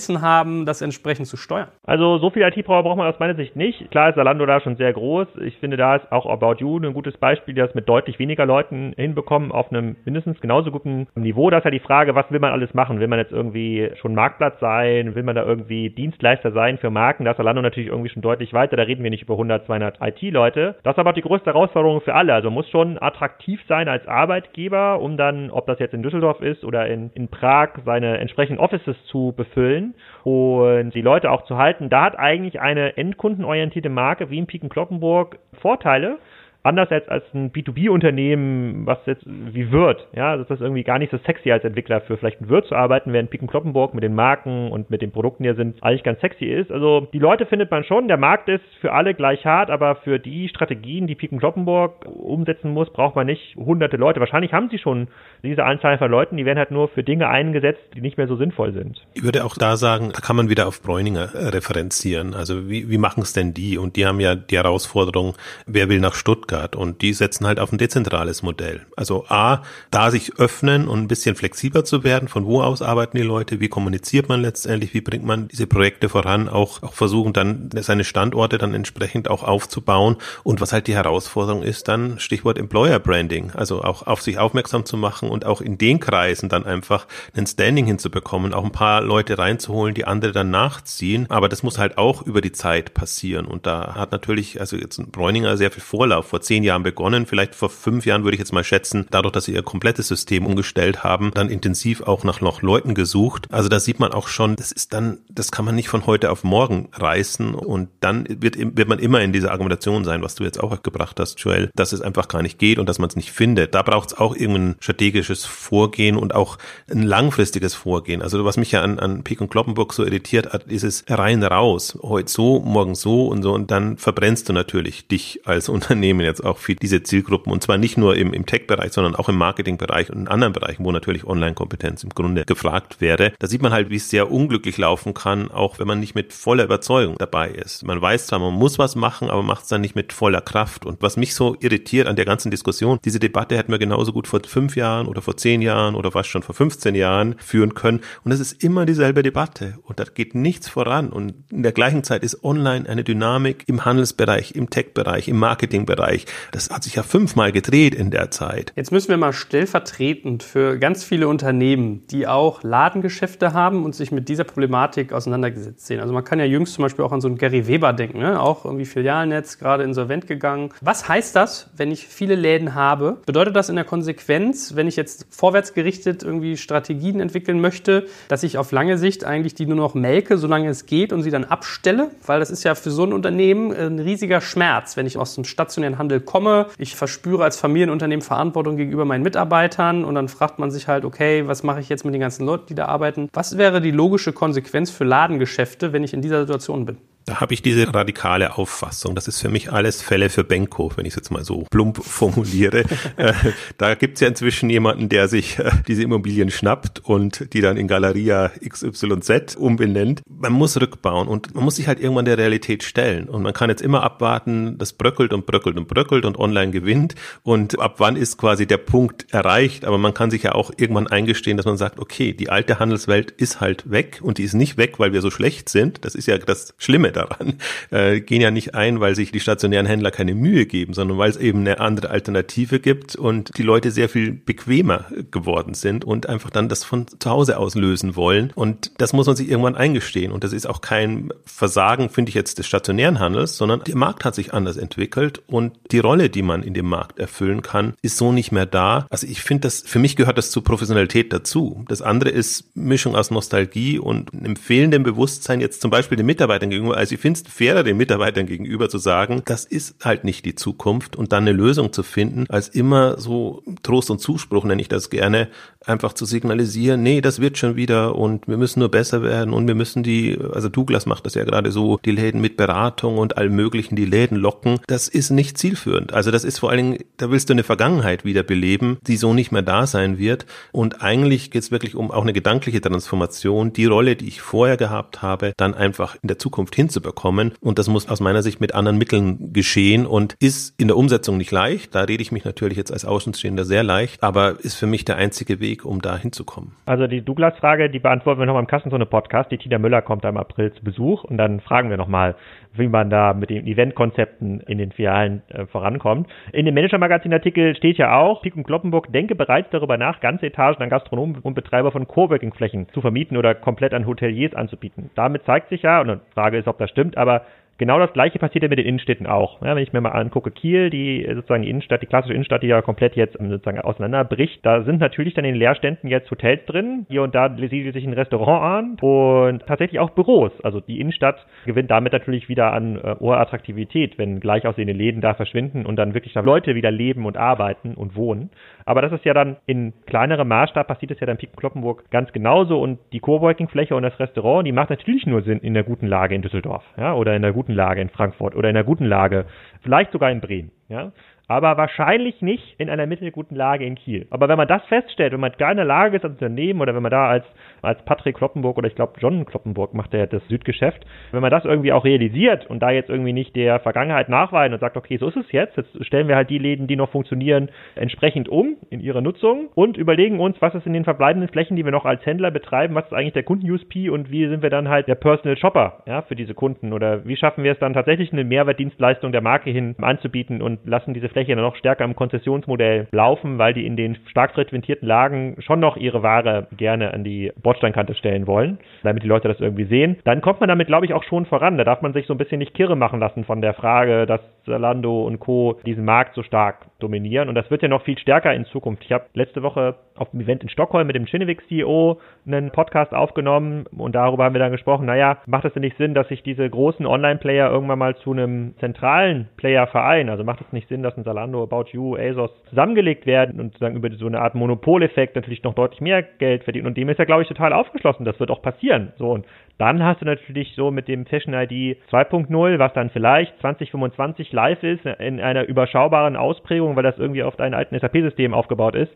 Kompetenzen 0.00 0.22
haben, 0.22 0.66
das 0.66 0.80
entsprechend 0.80 1.26
zu 1.26 1.36
steuern? 1.36 1.68
Also 1.84 2.18
so 2.18 2.30
viel 2.30 2.42
IT-Power 2.42 2.82
braucht 2.82 2.96
man 2.96 3.12
aus 3.12 3.18
meiner 3.20 3.34
Sicht 3.34 3.56
nicht. 3.56 3.90
Klar 3.90 4.10
ist 4.10 4.14
Zalando 4.14 4.46
da 4.46 4.60
schon 4.60 4.76
sehr 4.76 4.92
groß. 4.92 5.28
Ich 5.44 5.56
finde, 5.58 5.76
da 5.76 5.96
ist 5.96 6.10
auch 6.10 6.26
About 6.26 6.56
You 6.58 6.78
ein 6.78 6.94
gutes 6.94 7.16
Beispiel, 7.16 7.54
die 7.54 7.60
das 7.60 7.74
mit 7.74 7.88
deutlich 7.88 8.18
weniger 8.18 8.46
Leuten 8.46 8.92
hinbekommen, 8.96 9.52
auf 9.52 9.70
einem 9.70 9.96
mindestens 10.04 10.40
genauso 10.40 10.70
guten 10.70 11.06
Niveau. 11.14 11.50
Da 11.50 11.58
ist 11.58 11.64
ja 11.64 11.70
die 11.70 11.80
Frage, 11.80 12.14
was 12.14 12.30
will 12.30 12.40
man 12.40 12.52
alles 12.52 12.72
machen? 12.74 13.00
Will 13.00 13.08
man 13.08 13.18
jetzt 13.18 13.32
irgendwie 13.32 13.90
schon 14.00 14.14
Marktplatz 14.14 14.58
sein? 14.60 15.14
Will 15.14 15.22
man 15.22 15.34
da 15.34 15.44
irgendwie 15.44 15.90
Dienstleister 15.90 16.52
sein 16.52 16.78
für 16.78 16.90
Marken? 16.90 17.24
Da 17.24 17.32
ist 17.32 17.36
Zalando 17.36 17.62
natürlich 17.62 17.90
irgendwie 17.90 18.10
schon 18.10 18.22
deutlich 18.22 18.52
weiter. 18.52 18.76
Da 18.76 18.84
reden 18.84 19.02
wir 19.02 19.10
nicht 19.10 19.22
über 19.22 19.34
100, 19.34 19.66
200 19.66 19.98
IT-Leute. 20.00 20.76
Das 20.82 20.94
ist 20.94 20.98
aber 20.98 21.12
die 21.12 21.22
größte 21.22 21.46
Herausforderung 21.46 22.00
für 22.00 22.14
alle. 22.14 22.34
Also 22.34 22.50
muss 22.50 22.68
schon 22.70 23.00
attraktiv 23.00 23.60
sein 23.68 23.88
als 23.88 24.06
Arbeitgeber, 24.06 25.00
um 25.00 25.16
dann, 25.16 25.50
ob 25.50 25.66
das 25.66 25.78
jetzt 25.78 25.94
in 25.94 26.02
Düsseldorf 26.02 26.40
ist 26.40 26.64
oder 26.64 26.86
in, 26.86 27.10
in 27.14 27.28
Prag, 27.28 27.70
seine 27.84 28.18
entsprechenden 28.18 28.60
Offices 28.60 28.96
zu 29.06 29.34
befüllen 29.36 29.89
und 30.24 30.94
die 30.94 31.02
Leute 31.02 31.30
auch 31.30 31.42
zu 31.42 31.56
halten. 31.56 31.88
Da 31.88 32.04
hat 32.04 32.18
eigentlich 32.18 32.60
eine 32.60 32.96
endkundenorientierte 32.96 33.88
Marke 33.88 34.30
wie 34.30 34.38
in 34.38 34.46
Piken 34.46 34.68
Kloppenburg 34.68 35.38
Vorteile, 35.60 36.18
anders 36.62 36.90
als, 36.90 37.08
als 37.08 37.24
ein 37.32 37.52
B2B-Unternehmen, 37.52 38.84
was 38.86 38.98
jetzt 39.06 39.22
wie 39.26 39.72
Wirt, 39.72 40.06
ja, 40.14 40.36
das 40.36 40.50
ist 40.50 40.60
irgendwie 40.60 40.84
gar 40.84 40.98
nicht 40.98 41.10
so 41.10 41.18
sexy 41.24 41.50
als 41.50 41.64
Entwickler 41.64 42.02
für 42.02 42.16
vielleicht 42.16 42.40
ein 42.40 42.48
Wirt 42.48 42.66
zu 42.66 42.74
arbeiten, 42.74 43.12
während 43.12 43.30
Piken 43.30 43.48
Kloppenburg 43.48 43.94
mit 43.94 44.04
den 44.04 44.14
Marken 44.14 44.70
und 44.70 44.90
mit 44.90 45.00
den 45.00 45.10
Produkten, 45.10 45.42
die 45.42 45.48
hier 45.48 45.56
sind, 45.56 45.82
eigentlich 45.82 46.02
ganz 46.02 46.20
sexy 46.20 46.44
ist. 46.44 46.70
Also 46.70 47.08
die 47.12 47.18
Leute 47.18 47.46
findet 47.46 47.70
man 47.70 47.84
schon, 47.84 48.08
der 48.08 48.18
Markt 48.18 48.48
ist 48.48 48.64
für 48.80 48.92
alle 48.92 49.14
gleich 49.14 49.44
hart, 49.46 49.70
aber 49.70 49.96
für 49.96 50.18
die 50.18 50.48
Strategien, 50.48 51.06
die 51.06 51.14
Piken 51.14 51.38
Kloppenburg 51.38 52.06
umsetzen 52.06 52.72
muss, 52.72 52.92
braucht 52.92 53.16
man 53.16 53.26
nicht 53.26 53.56
hunderte 53.56 53.96
Leute. 53.96 54.20
Wahrscheinlich 54.20 54.52
haben 54.52 54.68
sie 54.70 54.78
schon 54.78 55.08
diese 55.42 55.64
Anzahl 55.64 55.96
von 55.96 56.10
Leuten, 56.10 56.36
die 56.36 56.44
werden 56.44 56.58
halt 56.58 56.70
nur 56.70 56.88
für 56.88 57.02
Dinge 57.02 57.28
eingesetzt, 57.28 57.82
die 57.94 58.02
nicht 58.02 58.18
mehr 58.18 58.26
so 58.26 58.36
sinnvoll 58.36 58.72
sind. 58.72 59.06
Ich 59.14 59.22
würde 59.22 59.44
auch 59.44 59.56
da 59.56 59.76
sagen, 59.76 60.10
da 60.12 60.20
kann 60.20 60.36
man 60.36 60.50
wieder 60.50 60.66
auf 60.66 60.82
Bräuninger 60.82 61.34
äh, 61.34 61.48
referenzieren. 61.48 62.34
Also 62.34 62.68
wie, 62.68 62.90
wie 62.90 62.98
machen 62.98 63.22
es 63.22 63.32
denn 63.32 63.54
die? 63.54 63.78
Und 63.78 63.96
die 63.96 64.04
haben 64.04 64.20
ja 64.20 64.34
die 64.34 64.56
Herausforderung, 64.56 65.34
wer 65.66 65.88
will 65.88 66.00
nach 66.00 66.14
Stuttgart? 66.14 66.49
Und 66.76 67.02
die 67.02 67.12
setzen 67.12 67.46
halt 67.46 67.60
auf 67.60 67.72
ein 67.72 67.78
dezentrales 67.78 68.42
Modell. 68.42 68.86
Also 68.96 69.24
A, 69.28 69.62
da 69.90 70.10
sich 70.10 70.38
öffnen 70.38 70.88
und 70.88 71.00
ein 71.00 71.08
bisschen 71.08 71.36
flexibler 71.36 71.84
zu 71.84 72.04
werden. 72.04 72.28
Von 72.28 72.44
wo 72.44 72.62
aus 72.62 72.82
arbeiten 72.82 73.16
die 73.16 73.22
Leute? 73.22 73.60
Wie 73.60 73.68
kommuniziert 73.68 74.28
man 74.28 74.42
letztendlich? 74.42 74.94
Wie 74.94 75.00
bringt 75.00 75.24
man 75.24 75.48
diese 75.48 75.66
Projekte 75.66 76.08
voran? 76.08 76.48
Auch, 76.48 76.82
auch 76.82 76.94
versuchen 76.94 77.32
dann 77.32 77.70
seine 77.74 78.04
Standorte 78.04 78.58
dann 78.58 78.74
entsprechend 78.74 79.28
auch 79.28 79.42
aufzubauen. 79.42 80.16
Und 80.42 80.60
was 80.60 80.72
halt 80.72 80.86
die 80.86 80.94
Herausforderung 80.94 81.62
ist, 81.62 81.88
dann 81.88 82.18
Stichwort 82.18 82.58
Employer 82.58 82.98
Branding. 82.98 83.52
Also 83.52 83.82
auch 83.82 84.06
auf 84.06 84.22
sich 84.22 84.38
aufmerksam 84.38 84.84
zu 84.84 84.96
machen 84.96 85.30
und 85.30 85.44
auch 85.46 85.60
in 85.60 85.78
den 85.78 86.00
Kreisen 86.00 86.48
dann 86.48 86.64
einfach 86.64 87.06
einen 87.34 87.46
Standing 87.46 87.86
hinzubekommen, 87.86 88.54
auch 88.54 88.64
ein 88.64 88.72
paar 88.72 89.00
Leute 89.00 89.38
reinzuholen, 89.38 89.94
die 89.94 90.04
andere 90.04 90.32
dann 90.32 90.50
nachziehen. 90.50 91.26
Aber 91.28 91.48
das 91.48 91.62
muss 91.62 91.78
halt 91.78 91.98
auch 91.98 92.22
über 92.22 92.40
die 92.40 92.52
Zeit 92.52 92.94
passieren. 92.94 93.46
Und 93.46 93.66
da 93.66 93.94
hat 93.94 94.12
natürlich, 94.12 94.60
also 94.60 94.76
jetzt 94.76 95.00
Bräuninger 95.12 95.56
sehr 95.56 95.70
viel 95.70 95.82
Vorlauf 95.82 96.26
vor 96.26 96.39
vor 96.40 96.46
zehn 96.46 96.64
Jahren 96.64 96.82
begonnen, 96.82 97.26
vielleicht 97.26 97.54
vor 97.54 97.68
fünf 97.68 98.06
Jahren 98.06 98.24
würde 98.24 98.34
ich 98.34 98.38
jetzt 98.38 98.52
mal 98.52 98.64
schätzen, 98.64 99.06
dadurch, 99.10 99.32
dass 99.32 99.44
sie 99.44 99.52
ihr 99.52 99.62
komplettes 99.62 100.08
System 100.08 100.46
umgestellt 100.46 101.04
haben, 101.04 101.32
dann 101.34 101.50
intensiv 101.50 102.00
auch 102.00 102.24
nach 102.24 102.40
noch 102.40 102.62
Leuten 102.62 102.94
gesucht. 102.94 103.46
Also 103.50 103.68
da 103.68 103.78
sieht 103.78 104.00
man 104.00 104.12
auch 104.12 104.26
schon, 104.26 104.56
das 104.56 104.72
ist 104.72 104.94
dann, 104.94 105.18
das 105.28 105.50
kann 105.50 105.66
man 105.66 105.74
nicht 105.74 105.88
von 105.88 106.06
heute 106.06 106.30
auf 106.30 106.42
morgen 106.42 106.88
reißen 106.92 107.54
und 107.54 107.90
dann 108.00 108.26
wird, 108.26 108.56
wird 108.56 108.88
man 108.88 108.98
immer 108.98 109.20
in 109.20 109.34
dieser 109.34 109.50
Argumentation 109.50 110.04
sein, 110.04 110.22
was 110.22 110.34
du 110.34 110.44
jetzt 110.44 110.58
auch 110.58 110.82
gebracht 110.82 111.20
hast, 111.20 111.40
Joel, 111.40 111.70
dass 111.74 111.92
es 111.92 112.00
einfach 112.00 112.28
gar 112.28 112.42
nicht 112.42 112.58
geht 112.58 112.78
und 112.78 112.88
dass 112.88 112.98
man 112.98 113.10
es 113.10 113.16
nicht 113.16 113.32
findet. 113.32 113.74
Da 113.74 113.82
braucht 113.82 114.12
es 114.12 114.18
auch 114.18 114.34
irgendein 114.34 114.76
strategisches 114.80 115.44
Vorgehen 115.44 116.16
und 116.16 116.34
auch 116.34 116.56
ein 116.90 117.02
langfristiges 117.02 117.74
Vorgehen. 117.74 118.22
Also 118.22 118.42
was 118.46 118.56
mich 118.56 118.72
ja 118.72 118.80
an, 118.80 118.98
an 118.98 119.24
Peek 119.24 119.42
und 119.42 119.50
Kloppenburg 119.50 119.92
so 119.92 120.04
irritiert 120.04 120.54
hat, 120.54 120.64
ist 120.64 120.84
es 120.84 121.04
rein 121.08 121.42
raus. 121.42 121.98
Heute 122.02 122.30
so, 122.30 122.60
morgen 122.60 122.94
so 122.94 123.26
und 123.26 123.42
so 123.42 123.52
und 123.52 123.70
dann 123.70 123.98
verbrennst 123.98 124.48
du 124.48 124.54
natürlich 124.54 125.06
dich 125.06 125.40
als 125.44 125.68
Unternehmen 125.90 126.20
jetzt 126.30 126.44
auch 126.44 126.58
für 126.58 126.74
diese 126.74 127.02
Zielgruppen 127.02 127.52
und 127.52 127.62
zwar 127.62 127.78
nicht 127.78 127.96
nur 127.96 128.16
im, 128.16 128.32
im 128.32 128.46
Tech-Bereich, 128.46 128.92
sondern 128.92 129.14
auch 129.14 129.28
im 129.28 129.36
Marketing-Bereich 129.36 130.10
und 130.10 130.18
in 130.20 130.28
anderen 130.28 130.52
Bereichen, 130.52 130.84
wo 130.84 130.92
natürlich 130.92 131.24
Online-Kompetenz 131.24 132.04
im 132.04 132.10
Grunde 132.10 132.44
gefragt 132.44 133.00
wäre. 133.00 133.32
Da 133.38 133.46
sieht 133.46 133.62
man 133.62 133.72
halt, 133.72 133.90
wie 133.90 133.96
es 133.96 134.10
sehr 134.10 134.30
unglücklich 134.30 134.78
laufen 134.78 135.14
kann, 135.14 135.50
auch 135.50 135.78
wenn 135.78 135.86
man 135.86 136.00
nicht 136.00 136.14
mit 136.14 136.32
voller 136.32 136.64
Überzeugung 136.64 137.16
dabei 137.18 137.50
ist. 137.50 137.84
Man 137.84 138.00
weiß 138.00 138.26
zwar, 138.26 138.38
man 138.38 138.54
muss 138.54 138.78
was 138.78 138.96
machen, 138.96 139.30
aber 139.30 139.42
macht 139.42 139.64
es 139.64 139.68
dann 139.68 139.80
nicht 139.80 139.96
mit 139.96 140.12
voller 140.12 140.40
Kraft. 140.40 140.86
Und 140.86 141.02
was 141.02 141.16
mich 141.16 141.34
so 141.34 141.56
irritiert 141.60 142.06
an 142.06 142.16
der 142.16 142.24
ganzen 142.24 142.50
Diskussion, 142.50 142.98
diese 143.04 143.20
Debatte 143.20 143.56
hätten 143.56 143.72
wir 143.72 143.78
genauso 143.78 144.12
gut 144.12 144.26
vor 144.26 144.40
fünf 144.46 144.76
Jahren 144.76 145.06
oder 145.06 145.22
vor 145.22 145.36
zehn 145.36 145.62
Jahren 145.62 145.94
oder 145.94 146.10
fast 146.10 146.28
schon 146.28 146.42
vor 146.42 146.54
15 146.54 146.94
Jahren 146.94 147.34
führen 147.38 147.74
können. 147.74 148.00
Und 148.24 148.32
es 148.32 148.40
ist 148.40 148.62
immer 148.62 148.86
dieselbe 148.86 149.22
Debatte 149.22 149.78
und 149.82 149.98
da 149.98 150.04
geht 150.04 150.34
nichts 150.34 150.68
voran. 150.68 151.10
Und 151.10 151.34
in 151.50 151.62
der 151.62 151.72
gleichen 151.72 152.04
Zeit 152.04 152.22
ist 152.22 152.44
online 152.44 152.88
eine 152.88 153.04
Dynamik 153.04 153.64
im 153.66 153.84
Handelsbereich, 153.84 154.52
im 154.54 154.70
Tech-Bereich, 154.70 155.28
im 155.28 155.38
Marketingbereich. 155.38 156.19
Das 156.52 156.70
hat 156.70 156.84
sich 156.84 156.94
ja 156.94 157.02
fünfmal 157.02 157.52
gedreht 157.52 157.94
in 157.94 158.10
der 158.10 158.30
Zeit. 158.30 158.72
Jetzt 158.76 158.92
müssen 158.92 159.08
wir 159.08 159.16
mal 159.16 159.32
stellvertretend 159.32 160.42
für 160.42 160.78
ganz 160.78 161.04
viele 161.04 161.28
Unternehmen, 161.28 162.06
die 162.08 162.26
auch 162.26 162.62
Ladengeschäfte 162.62 163.52
haben 163.52 163.84
und 163.84 163.94
sich 163.94 164.12
mit 164.12 164.28
dieser 164.28 164.44
Problematik 164.44 165.12
auseinandergesetzt 165.12 165.86
sehen. 165.86 166.00
Also 166.00 166.12
man 166.12 166.24
kann 166.24 166.38
ja 166.38 166.44
jüngst 166.44 166.74
zum 166.74 166.82
Beispiel 166.82 167.04
auch 167.04 167.12
an 167.12 167.20
so 167.20 167.28
einen 167.28 167.38
Gary 167.38 167.66
Weber 167.66 167.92
denken, 167.92 168.18
ne? 168.18 168.40
auch 168.40 168.64
irgendwie 168.64 168.84
Filialnetz, 168.84 169.58
gerade 169.58 169.84
insolvent 169.84 170.26
gegangen. 170.26 170.70
Was 170.80 171.08
heißt 171.08 171.36
das, 171.36 171.70
wenn 171.76 171.90
ich 171.90 172.06
viele 172.06 172.34
Läden 172.34 172.74
habe? 172.74 173.18
Bedeutet 173.26 173.56
das 173.56 173.68
in 173.68 173.76
der 173.76 173.84
Konsequenz, 173.84 174.74
wenn 174.76 174.88
ich 174.88 174.96
jetzt 174.96 175.26
vorwärtsgerichtet 175.30 176.22
irgendwie 176.22 176.56
Strategien 176.56 177.20
entwickeln 177.20 177.60
möchte, 177.60 178.06
dass 178.28 178.42
ich 178.42 178.58
auf 178.58 178.72
lange 178.72 178.98
Sicht 178.98 179.24
eigentlich 179.24 179.54
die 179.54 179.66
nur 179.66 179.76
noch 179.76 179.94
melke, 179.94 180.38
solange 180.38 180.68
es 180.68 180.86
geht 180.86 181.12
und 181.12 181.22
sie 181.22 181.30
dann 181.30 181.44
abstelle? 181.44 182.10
Weil 182.26 182.40
das 182.40 182.50
ist 182.50 182.64
ja 182.64 182.74
für 182.74 182.90
so 182.90 183.04
ein 183.04 183.12
Unternehmen 183.12 183.72
ein 183.72 183.98
riesiger 183.98 184.40
Schmerz, 184.40 184.96
wenn 184.96 185.06
ich 185.06 185.16
aus 185.16 185.34
dem 185.34 185.44
stationären 185.44 185.98
Handel 185.98 186.09
komme. 186.18 186.66
Ich 186.78 186.96
verspüre 186.96 187.44
als 187.44 187.56
Familienunternehmen 187.56 188.22
Verantwortung 188.22 188.76
gegenüber 188.76 189.04
meinen 189.04 189.22
Mitarbeitern 189.22 190.04
und 190.04 190.16
dann 190.16 190.28
fragt 190.28 190.58
man 190.58 190.72
sich 190.72 190.88
halt, 190.88 191.04
okay, 191.04 191.46
was 191.46 191.62
mache 191.62 191.78
ich 191.78 191.88
jetzt 191.88 192.04
mit 192.04 192.12
den 192.14 192.20
ganzen 192.20 192.44
Leuten, 192.44 192.66
die 192.66 192.74
da 192.74 192.86
arbeiten? 192.86 193.28
Was 193.32 193.56
wäre 193.56 193.80
die 193.80 193.92
logische 193.92 194.32
Konsequenz 194.32 194.90
für 194.90 195.04
Ladengeschäfte, 195.04 195.92
wenn 195.92 196.02
ich 196.02 196.12
in 196.12 196.22
dieser 196.22 196.40
Situation 196.40 196.86
bin? 196.86 196.98
Da 197.30 197.40
habe 197.40 197.54
ich 197.54 197.62
diese 197.62 197.94
radikale 197.94 198.58
Auffassung. 198.58 199.14
Das 199.14 199.28
ist 199.28 199.38
für 199.38 199.50
mich 199.50 199.72
alles 199.72 200.02
Fälle 200.02 200.30
für 200.30 200.42
Benko, 200.42 200.90
wenn 200.96 201.06
ich 201.06 201.12
es 201.12 201.16
jetzt 201.16 201.30
mal 201.30 201.44
so 201.44 201.64
plump 201.70 201.98
formuliere. 202.04 202.82
äh, 203.16 203.32
da 203.78 203.94
gibt 203.94 204.16
es 204.16 204.20
ja 204.20 204.26
inzwischen 204.26 204.68
jemanden, 204.68 205.08
der 205.08 205.28
sich 205.28 205.60
äh, 205.60 205.70
diese 205.86 206.02
Immobilien 206.02 206.50
schnappt 206.50 206.98
und 206.98 207.52
die 207.52 207.60
dann 207.60 207.76
in 207.76 207.86
Galeria 207.86 208.50
XYZ 208.68 209.54
umbenennt. 209.54 210.22
Man 210.28 210.52
muss 210.52 210.80
rückbauen 210.80 211.28
und 211.28 211.54
man 211.54 211.62
muss 211.62 211.76
sich 211.76 211.86
halt 211.86 212.00
irgendwann 212.00 212.24
der 212.24 212.36
Realität 212.36 212.82
stellen. 212.82 213.28
Und 213.28 213.42
man 213.42 213.52
kann 213.52 213.70
jetzt 213.70 213.82
immer 213.82 214.02
abwarten, 214.02 214.76
das 214.76 214.92
bröckelt 214.92 215.32
und 215.32 215.46
bröckelt 215.46 215.76
und 215.76 215.86
bröckelt 215.86 216.24
und 216.24 216.36
online 216.36 216.72
gewinnt. 216.72 217.14
Und 217.44 217.78
ab 217.78 217.94
wann 217.98 218.16
ist 218.16 218.38
quasi 218.38 218.66
der 218.66 218.78
Punkt 218.78 219.32
erreicht? 219.32 219.84
Aber 219.84 219.98
man 219.98 220.14
kann 220.14 220.32
sich 220.32 220.42
ja 220.42 220.56
auch 220.56 220.72
irgendwann 220.76 221.06
eingestehen, 221.06 221.56
dass 221.56 221.66
man 221.66 221.76
sagt, 221.76 222.00
okay, 222.00 222.32
die 222.32 222.50
alte 222.50 222.80
Handelswelt 222.80 223.30
ist 223.30 223.60
halt 223.60 223.88
weg 223.88 224.18
und 224.20 224.38
die 224.38 224.42
ist 224.42 224.54
nicht 224.54 224.78
weg, 224.78 224.98
weil 224.98 225.12
wir 225.12 225.20
so 225.20 225.30
schlecht 225.30 225.68
sind. 225.68 226.04
Das 226.04 226.16
ist 226.16 226.26
ja 226.26 226.36
das 226.36 226.74
Schlimme 226.76 227.12
daran, 227.20 227.54
äh, 227.90 228.20
gehen 228.20 228.40
ja 228.40 228.50
nicht 228.50 228.74
ein, 228.74 229.00
weil 229.00 229.14
sich 229.14 229.32
die 229.32 229.40
stationären 229.40 229.86
Händler 229.86 230.10
keine 230.10 230.34
Mühe 230.34 230.66
geben, 230.66 230.94
sondern 230.94 231.18
weil 231.18 231.30
es 231.30 231.36
eben 231.36 231.60
eine 231.60 231.80
andere 231.80 232.10
Alternative 232.10 232.80
gibt 232.80 233.16
und 233.16 233.56
die 233.56 233.62
Leute 233.62 233.90
sehr 233.90 234.08
viel 234.08 234.32
bequemer 234.32 235.06
geworden 235.30 235.74
sind 235.74 236.04
und 236.04 236.28
einfach 236.28 236.50
dann 236.50 236.68
das 236.68 236.84
von 236.84 237.06
zu 237.18 237.30
Hause 237.30 237.58
aus 237.58 237.74
lösen 237.74 238.16
wollen. 238.16 238.52
Und 238.54 238.92
das 238.98 239.12
muss 239.12 239.26
man 239.26 239.36
sich 239.36 239.50
irgendwann 239.50 239.76
eingestehen. 239.76 240.32
Und 240.32 240.44
das 240.44 240.52
ist 240.52 240.66
auch 240.66 240.80
kein 240.80 241.30
Versagen, 241.44 242.08
finde 242.08 242.30
ich 242.30 242.34
jetzt, 242.34 242.58
des 242.58 242.66
stationären 242.66 243.18
Handels, 243.18 243.56
sondern 243.56 243.82
der 243.84 243.96
Markt 243.96 244.24
hat 244.24 244.34
sich 244.34 244.52
anders 244.54 244.76
entwickelt 244.76 245.42
und 245.46 245.72
die 245.90 245.98
Rolle, 245.98 246.30
die 246.30 246.42
man 246.42 246.62
in 246.62 246.74
dem 246.74 246.86
Markt 246.86 247.18
erfüllen 247.18 247.62
kann, 247.62 247.94
ist 248.02 248.16
so 248.16 248.32
nicht 248.32 248.52
mehr 248.52 248.66
da. 248.66 249.06
Also 249.10 249.26
ich 249.26 249.42
finde 249.42 249.62
das, 249.62 249.82
für 249.84 249.98
mich 249.98 250.16
gehört 250.16 250.38
das 250.38 250.50
zu 250.50 250.62
Professionalität 250.62 251.32
dazu. 251.32 251.84
Das 251.88 252.02
andere 252.02 252.30
ist 252.30 252.76
Mischung 252.76 253.16
aus 253.16 253.30
Nostalgie 253.30 253.98
und 253.98 254.32
einem 254.32 254.56
fehlenden 254.56 255.02
Bewusstsein 255.02 255.60
jetzt 255.60 255.80
zum 255.80 255.90
Beispiel 255.90 256.16
den 256.16 256.26
Mitarbeitern 256.26 256.70
gegenüber 256.70 256.96
also 257.10 257.16
ich 257.16 257.20
es 257.32 257.52
fairer, 257.52 257.82
den 257.82 257.96
Mitarbeitern 257.96 258.46
gegenüber 258.46 258.88
zu 258.88 258.98
sagen, 258.98 259.42
das 259.44 259.64
ist 259.64 260.04
halt 260.04 260.22
nicht 260.22 260.44
die 260.44 260.54
Zukunft 260.54 261.16
und 261.16 261.32
dann 261.32 261.42
eine 261.42 261.52
Lösung 261.52 261.92
zu 261.92 262.02
finden, 262.02 262.46
als 262.48 262.68
immer 262.68 263.18
so 263.18 263.62
Trost 263.82 264.10
und 264.10 264.20
Zuspruch 264.20 264.64
nenne 264.64 264.80
ich 264.80 264.88
das 264.88 265.10
gerne, 265.10 265.48
einfach 265.90 266.12
zu 266.12 266.24
signalisieren, 266.24 267.02
nee, 267.02 267.20
das 267.20 267.40
wird 267.40 267.58
schon 267.58 267.76
wieder 267.76 268.16
und 268.16 268.46
wir 268.48 268.56
müssen 268.56 268.80
nur 268.80 268.90
besser 268.90 269.22
werden 269.22 269.54
und 269.54 269.66
wir 269.66 269.74
müssen 269.74 270.02
die, 270.02 270.38
also 270.52 270.68
Douglas 270.68 271.06
macht 271.06 271.26
das 271.26 271.34
ja 271.34 271.44
gerade 271.44 271.72
so, 271.72 271.98
die 272.04 272.10
Läden 272.10 272.40
mit 272.40 272.56
Beratung 272.56 273.18
und 273.18 273.36
allem 273.38 273.54
möglichen 273.54 273.96
die 273.96 274.04
Läden 274.04 274.36
locken. 274.36 274.80
Das 274.86 275.08
ist 275.08 275.30
nicht 275.30 275.58
zielführend. 275.58 276.12
Also 276.12 276.30
das 276.30 276.44
ist 276.44 276.58
vor 276.58 276.70
allen 276.70 276.92
Dingen, 276.92 277.04
da 277.16 277.30
willst 277.30 277.48
du 277.48 277.54
eine 277.54 277.64
Vergangenheit 277.64 278.24
wieder 278.24 278.42
beleben, 278.42 278.98
die 279.06 279.16
so 279.16 279.32
nicht 279.32 279.52
mehr 279.52 279.62
da 279.62 279.86
sein 279.86 280.18
wird. 280.18 280.46
Und 280.72 281.02
eigentlich 281.02 281.50
geht 281.50 281.62
es 281.62 281.70
wirklich 281.70 281.94
um 281.94 282.10
auch 282.10 282.22
eine 282.22 282.32
gedankliche 282.32 282.80
Transformation, 282.80 283.72
die 283.72 283.86
Rolle, 283.86 284.16
die 284.16 284.28
ich 284.28 284.40
vorher 284.40 284.76
gehabt 284.76 285.22
habe, 285.22 285.52
dann 285.56 285.74
einfach 285.74 286.16
in 286.22 286.28
der 286.28 286.38
Zukunft 286.38 286.74
hin 286.74 286.90
hinzubekommen. 286.90 287.52
Und 287.60 287.78
das 287.78 287.88
muss 287.88 288.08
aus 288.08 288.20
meiner 288.20 288.42
Sicht 288.42 288.60
mit 288.60 288.74
anderen 288.74 288.98
Mitteln 288.98 289.52
geschehen 289.52 290.06
und 290.06 290.34
ist 290.40 290.74
in 290.76 290.88
der 290.88 290.96
Umsetzung 290.96 291.36
nicht 291.36 291.52
leicht. 291.52 291.94
Da 291.94 292.02
rede 292.02 292.22
ich 292.22 292.32
mich 292.32 292.44
natürlich 292.44 292.76
jetzt 292.76 292.92
als 292.92 293.04
Außenstehender 293.04 293.64
sehr 293.64 293.82
leicht, 293.82 294.22
aber 294.22 294.58
ist 294.60 294.74
für 294.74 294.86
mich 294.86 295.04
der 295.04 295.16
einzige 295.16 295.60
Weg, 295.60 295.79
um 295.84 296.00
da 296.00 296.16
hinzukommen. 296.16 296.72
Also 296.86 297.06
die 297.06 297.22
Douglas-Frage, 297.22 297.90
die 297.90 297.98
beantworten 297.98 298.40
wir 298.40 298.46
nochmal 298.46 298.62
im 298.62 298.66
Kassenzone-Podcast. 298.66 299.50
Die 299.50 299.58
Tina 299.58 299.78
Müller 299.78 300.02
kommt 300.02 300.24
da 300.24 300.28
im 300.28 300.36
April 300.36 300.72
zu 300.72 300.84
Besuch 300.84 301.24
und 301.24 301.36
dann 301.36 301.60
fragen 301.60 301.90
wir 301.90 301.96
nochmal, 301.96 302.34
wie 302.74 302.88
man 302.88 303.10
da 303.10 303.34
mit 303.34 303.50
den 303.50 303.66
Eventkonzepten 303.66 304.60
in 304.60 304.78
den 304.78 304.92
Filialen 304.92 305.42
äh, 305.48 305.66
vorankommt. 305.66 306.28
In 306.52 306.66
dem 306.66 306.74
Manager-Magazin-Artikel 306.74 307.76
steht 307.76 307.98
ja 307.98 308.18
auch, 308.18 308.42
Pik 308.42 308.56
und 308.56 308.64
Kloppenburg 308.64 309.12
denke 309.12 309.34
bereits 309.34 309.70
darüber 309.70 309.96
nach, 309.96 310.20
ganze 310.20 310.46
Etagen 310.46 310.82
an 310.82 310.90
Gastronomen 310.90 311.38
und 311.42 311.54
Betreiber 311.54 311.92
von 311.92 312.06
Coworking-Flächen 312.06 312.88
zu 312.92 313.00
vermieten 313.00 313.36
oder 313.36 313.54
komplett 313.54 313.94
an 313.94 314.06
Hoteliers 314.06 314.54
anzubieten. 314.54 315.10
Damit 315.14 315.44
zeigt 315.44 315.68
sich 315.68 315.82
ja, 315.82 316.00
und 316.00 316.08
die 316.08 316.32
Frage 316.34 316.58
ist, 316.58 316.68
ob 316.68 316.78
das 316.78 316.90
stimmt, 316.90 317.16
aber 317.16 317.42
Genau 317.80 317.98
das 317.98 318.12
gleiche 318.12 318.38
passiert 318.38 318.62
ja 318.62 318.68
mit 318.68 318.78
den 318.78 318.84
Innenstädten 318.84 319.26
auch. 319.26 319.62
Ja, 319.62 319.74
wenn 319.74 319.82
ich 319.82 319.94
mir 319.94 320.02
mal 320.02 320.10
angucke, 320.10 320.50
Kiel, 320.50 320.90
die 320.90 321.26
sozusagen 321.34 321.62
die 321.62 321.70
Innenstadt, 321.70 322.02
die 322.02 322.06
klassische 322.06 322.34
Innenstadt, 322.34 322.62
die 322.62 322.66
ja 322.66 322.82
komplett 322.82 323.16
jetzt 323.16 323.38
sozusagen 323.38 323.80
auseinanderbricht, 323.80 324.60
da 324.66 324.82
sind 324.82 325.00
natürlich 325.00 325.32
dann 325.32 325.46
in 325.46 325.54
den 325.54 325.60
Leerständen 325.60 326.10
jetzt 326.10 326.30
Hotels 326.30 326.62
drin. 326.66 327.06
Hier 327.08 327.22
und 327.22 327.34
da 327.34 327.48
siedelt 327.56 327.94
sich 327.94 328.04
ein 328.04 328.12
Restaurant 328.12 329.00
an 329.00 329.08
und 329.08 329.64
tatsächlich 329.66 329.98
auch 329.98 330.10
Büros. 330.10 330.52
Also 330.62 330.80
die 330.80 331.00
Innenstadt 331.00 331.46
gewinnt 331.64 331.90
damit 331.90 332.12
natürlich 332.12 332.50
wieder 332.50 332.70
an 332.74 332.96
äh, 332.96 333.16
hoher 333.18 333.40
Attraktivität, 333.40 334.18
wenn 334.18 334.40
gleich 334.40 334.66
aussehende 334.66 334.92
Läden 334.92 335.22
da 335.22 335.32
verschwinden 335.32 335.86
und 335.86 335.96
dann 335.96 336.12
wirklich 336.12 336.34
da 336.34 336.40
Leute 336.40 336.74
wieder 336.74 336.90
leben 336.90 337.24
und 337.24 337.38
arbeiten 337.38 337.94
und 337.94 338.14
wohnen. 338.14 338.50
Aber 338.84 339.00
das 339.00 339.12
ist 339.12 339.24
ja 339.24 339.32
dann 339.32 339.56
in 339.64 339.94
kleinerem 340.04 340.48
Maßstab 340.48 340.86
passiert 340.86 341.12
es 341.12 341.20
ja 341.20 341.26
dann 341.26 341.38
in 341.38 341.52
Kloppenburg 341.56 342.10
ganz 342.10 342.30
genauso 342.32 342.78
und 342.78 342.98
die 343.12 343.20
Coworking-Fläche 343.20 343.96
und 343.96 344.02
das 344.02 344.18
Restaurant, 344.20 344.66
die 344.66 344.72
macht 344.72 344.90
natürlich 344.90 345.26
nur 345.26 345.40
Sinn 345.42 345.60
in 345.60 345.72
der 345.72 345.84
guten 345.84 346.06
Lage 346.06 346.34
in 346.34 346.42
Düsseldorf, 346.42 346.84
ja, 346.98 347.14
oder 347.14 347.34
in 347.34 347.42
der 347.42 347.52
guten 347.52 347.69
Lage 347.74 348.00
in 348.00 348.08
Frankfurt 348.08 348.54
oder 348.54 348.68
in 348.68 348.74
der 348.74 348.84
guten 348.84 349.04
Lage, 349.04 349.46
vielleicht 349.82 350.12
sogar 350.12 350.30
in 350.30 350.40
Bremen, 350.40 350.70
ja 350.88 351.12
aber 351.50 351.76
wahrscheinlich 351.76 352.40
nicht 352.42 352.76
in 352.78 352.88
einer 352.88 353.08
mittelguten 353.08 353.56
Lage 353.56 353.84
in 353.84 353.96
Kiel. 353.96 354.28
Aber 354.30 354.48
wenn 354.48 354.56
man 354.56 354.68
das 354.68 354.84
feststellt, 354.84 355.32
wenn 355.32 355.40
man 355.40 355.50
da 355.58 355.72
in 355.72 355.78
der 355.78 355.84
Lage 355.84 356.16
ist 356.16 356.22
als 356.22 356.34
Unternehmen 356.34 356.80
oder 356.80 356.94
wenn 356.94 357.02
man 357.02 357.10
da 357.10 357.28
als, 357.28 357.44
als 357.82 358.00
Patrick 358.04 358.36
Kloppenburg 358.36 358.78
oder 358.78 358.86
ich 358.86 358.94
glaube 358.94 359.14
John 359.18 359.44
Kloppenburg 359.44 359.92
macht 359.92 360.14
ja 360.14 360.26
das 360.26 360.46
Südgeschäft, 360.46 361.04
wenn 361.32 361.40
man 361.40 361.50
das 361.50 361.64
irgendwie 361.64 361.92
auch 361.92 362.04
realisiert 362.04 362.70
und 362.70 362.80
da 362.80 362.90
jetzt 362.90 363.10
irgendwie 363.10 363.32
nicht 363.32 363.56
der 363.56 363.80
Vergangenheit 363.80 364.28
nachweisen 364.28 364.74
und 364.74 364.78
sagt, 364.78 364.96
okay, 364.96 365.16
so 365.16 365.26
ist 365.26 365.38
es 365.38 365.50
jetzt, 365.50 365.76
jetzt 365.76 366.06
stellen 366.06 366.28
wir 366.28 366.36
halt 366.36 366.50
die 366.50 366.58
Läden, 366.58 366.86
die 366.86 366.94
noch 366.94 367.10
funktionieren, 367.10 367.68
entsprechend 367.96 368.48
um 368.48 368.76
in 368.88 369.00
ihrer 369.00 369.20
Nutzung 369.20 369.70
und 369.74 369.96
überlegen 369.96 370.38
uns, 370.38 370.54
was 370.60 370.76
ist 370.76 370.86
in 370.86 370.92
den 370.92 371.02
verbleibenden 371.02 371.50
Flächen, 371.50 371.74
die 371.76 371.84
wir 371.84 371.90
noch 371.90 372.04
als 372.04 372.24
Händler 372.24 372.52
betreiben, 372.52 372.94
was 372.94 373.06
ist 373.06 373.12
eigentlich 373.12 373.32
der 373.32 373.42
Kunden-USP 373.42 374.08
und 374.08 374.30
wie 374.30 374.46
sind 374.46 374.62
wir 374.62 374.70
dann 374.70 374.88
halt 374.88 375.08
der 375.08 375.16
Personal 375.16 375.58
Shopper 375.58 376.04
ja, 376.06 376.22
für 376.22 376.36
diese 376.36 376.54
Kunden 376.54 376.92
oder 376.92 377.26
wie 377.26 377.34
schaffen 377.34 377.64
wir 377.64 377.72
es 377.72 377.78
dann 377.80 377.92
tatsächlich 377.92 378.32
eine 378.32 378.44
Mehrwertdienstleistung 378.44 379.32
der 379.32 379.40
Marke 379.40 379.70
hin 379.70 379.96
anzubieten 380.00 380.62
und 380.62 380.86
lassen 380.86 381.12
diese 381.12 381.28
Flächen 381.28 381.39
Fläche 381.40 381.56
noch 381.56 381.76
stärker 381.76 382.04
im 382.04 382.14
Konzessionsmodell 382.14 383.08
laufen, 383.12 383.56
weil 383.58 383.72
die 383.72 383.86
in 383.86 383.96
den 383.96 384.16
stark 384.26 384.52
frequentierten 384.52 385.08
Lagen 385.08 385.56
schon 385.60 385.80
noch 385.80 385.96
ihre 385.96 386.22
Ware 386.22 386.66
gerne 386.76 387.14
an 387.14 387.24
die 387.24 387.50
Bordsteinkante 387.62 388.14
stellen 388.14 388.46
wollen, 388.46 388.78
damit 389.02 389.22
die 389.22 389.26
Leute 389.26 389.48
das 389.48 389.58
irgendwie 389.58 389.84
sehen. 389.84 390.18
Dann 390.24 390.42
kommt 390.42 390.60
man 390.60 390.68
damit, 390.68 390.88
glaube 390.88 391.06
ich, 391.06 391.14
auch 391.14 391.24
schon 391.24 391.46
voran. 391.46 391.78
Da 391.78 391.84
darf 391.84 392.02
man 392.02 392.12
sich 392.12 392.26
so 392.26 392.34
ein 392.34 392.38
bisschen 392.38 392.58
nicht 392.58 392.74
kirre 392.74 392.94
machen 392.94 393.20
lassen 393.20 393.44
von 393.44 393.62
der 393.62 393.72
Frage, 393.72 394.26
dass 394.26 394.40
Zalando 394.70 395.24
und 395.24 395.38
Co. 395.40 395.78
diesen 395.84 396.04
Markt 396.04 396.34
so 396.34 396.42
stark 396.42 396.86
dominieren. 397.00 397.48
Und 397.48 397.54
das 397.54 397.70
wird 397.70 397.82
ja 397.82 397.88
noch 397.88 398.02
viel 398.02 398.18
stärker 398.18 398.54
in 398.54 398.64
Zukunft. 398.66 399.04
Ich 399.04 399.12
habe 399.12 399.24
letzte 399.34 399.62
Woche 399.62 399.96
auf 400.16 400.30
dem 400.30 400.40
Event 400.40 400.62
in 400.62 400.68
Stockholm 400.68 401.06
mit 401.06 401.16
dem 401.16 401.26
Chinnevix 401.26 401.66
CEO 401.68 402.20
einen 402.46 402.70
Podcast 402.70 403.14
aufgenommen 403.14 403.86
und 403.96 404.14
darüber 404.14 404.44
haben 404.44 404.54
wir 404.54 404.58
dann 404.58 404.72
gesprochen, 404.72 405.06
naja, 405.06 405.38
macht 405.46 405.64
es 405.64 405.72
denn 405.72 405.80
nicht 405.80 405.96
Sinn, 405.96 406.14
dass 406.14 406.28
sich 406.28 406.42
diese 406.42 406.68
großen 406.68 407.06
Online-Player 407.06 407.70
irgendwann 407.70 407.98
mal 407.98 408.16
zu 408.16 408.32
einem 408.32 408.74
zentralen 408.78 409.48
Player 409.56 409.86
vereinen? 409.86 410.28
Also 410.28 410.44
macht 410.44 410.60
es 410.60 410.72
nicht 410.72 410.88
Sinn, 410.88 411.02
dass 411.02 411.16
ein 411.16 411.24
Zalando, 411.24 411.62
About 411.62 411.90
You, 411.92 412.16
ASOS 412.16 412.50
zusammengelegt 412.68 413.26
werden 413.26 413.60
und 413.60 413.72
sozusagen 413.72 413.96
über 413.96 414.10
so 414.10 414.26
eine 414.26 414.40
Art 414.40 414.54
Monopoleffekt 414.54 415.36
natürlich 415.36 415.62
noch 415.62 415.74
deutlich 415.74 416.00
mehr 416.00 416.22
Geld 416.22 416.64
verdienen? 416.64 416.86
Und 416.86 416.96
dem 416.96 417.08
ist 417.08 417.18
ja, 417.18 417.24
glaube 417.24 417.42
ich, 417.42 417.48
total 417.48 417.72
aufgeschlossen. 417.72 418.24
Das 418.24 418.38
wird 418.38 418.50
auch 418.50 418.62
passieren. 418.62 419.12
So, 419.16 419.30
und 419.30 419.46
dann 419.80 420.02
hast 420.04 420.20
du 420.20 420.26
natürlich 420.26 420.74
so 420.76 420.90
mit 420.90 421.08
dem 421.08 421.24
Fashion 421.24 421.54
ID 421.54 421.96
2.0, 422.10 422.78
was 422.78 422.92
dann 422.92 423.08
vielleicht 423.08 423.58
2025 423.60 424.52
live 424.52 424.82
ist, 424.82 425.06
in 425.06 425.40
einer 425.40 425.64
überschaubaren 425.64 426.36
Ausprägung, 426.36 426.96
weil 426.96 427.02
das 427.02 427.18
irgendwie 427.18 427.42
auf 427.42 427.56
deinem 427.56 427.74
alten 427.74 427.98
SAP-System 427.98 428.52
aufgebaut 428.52 428.94
ist, 428.94 429.10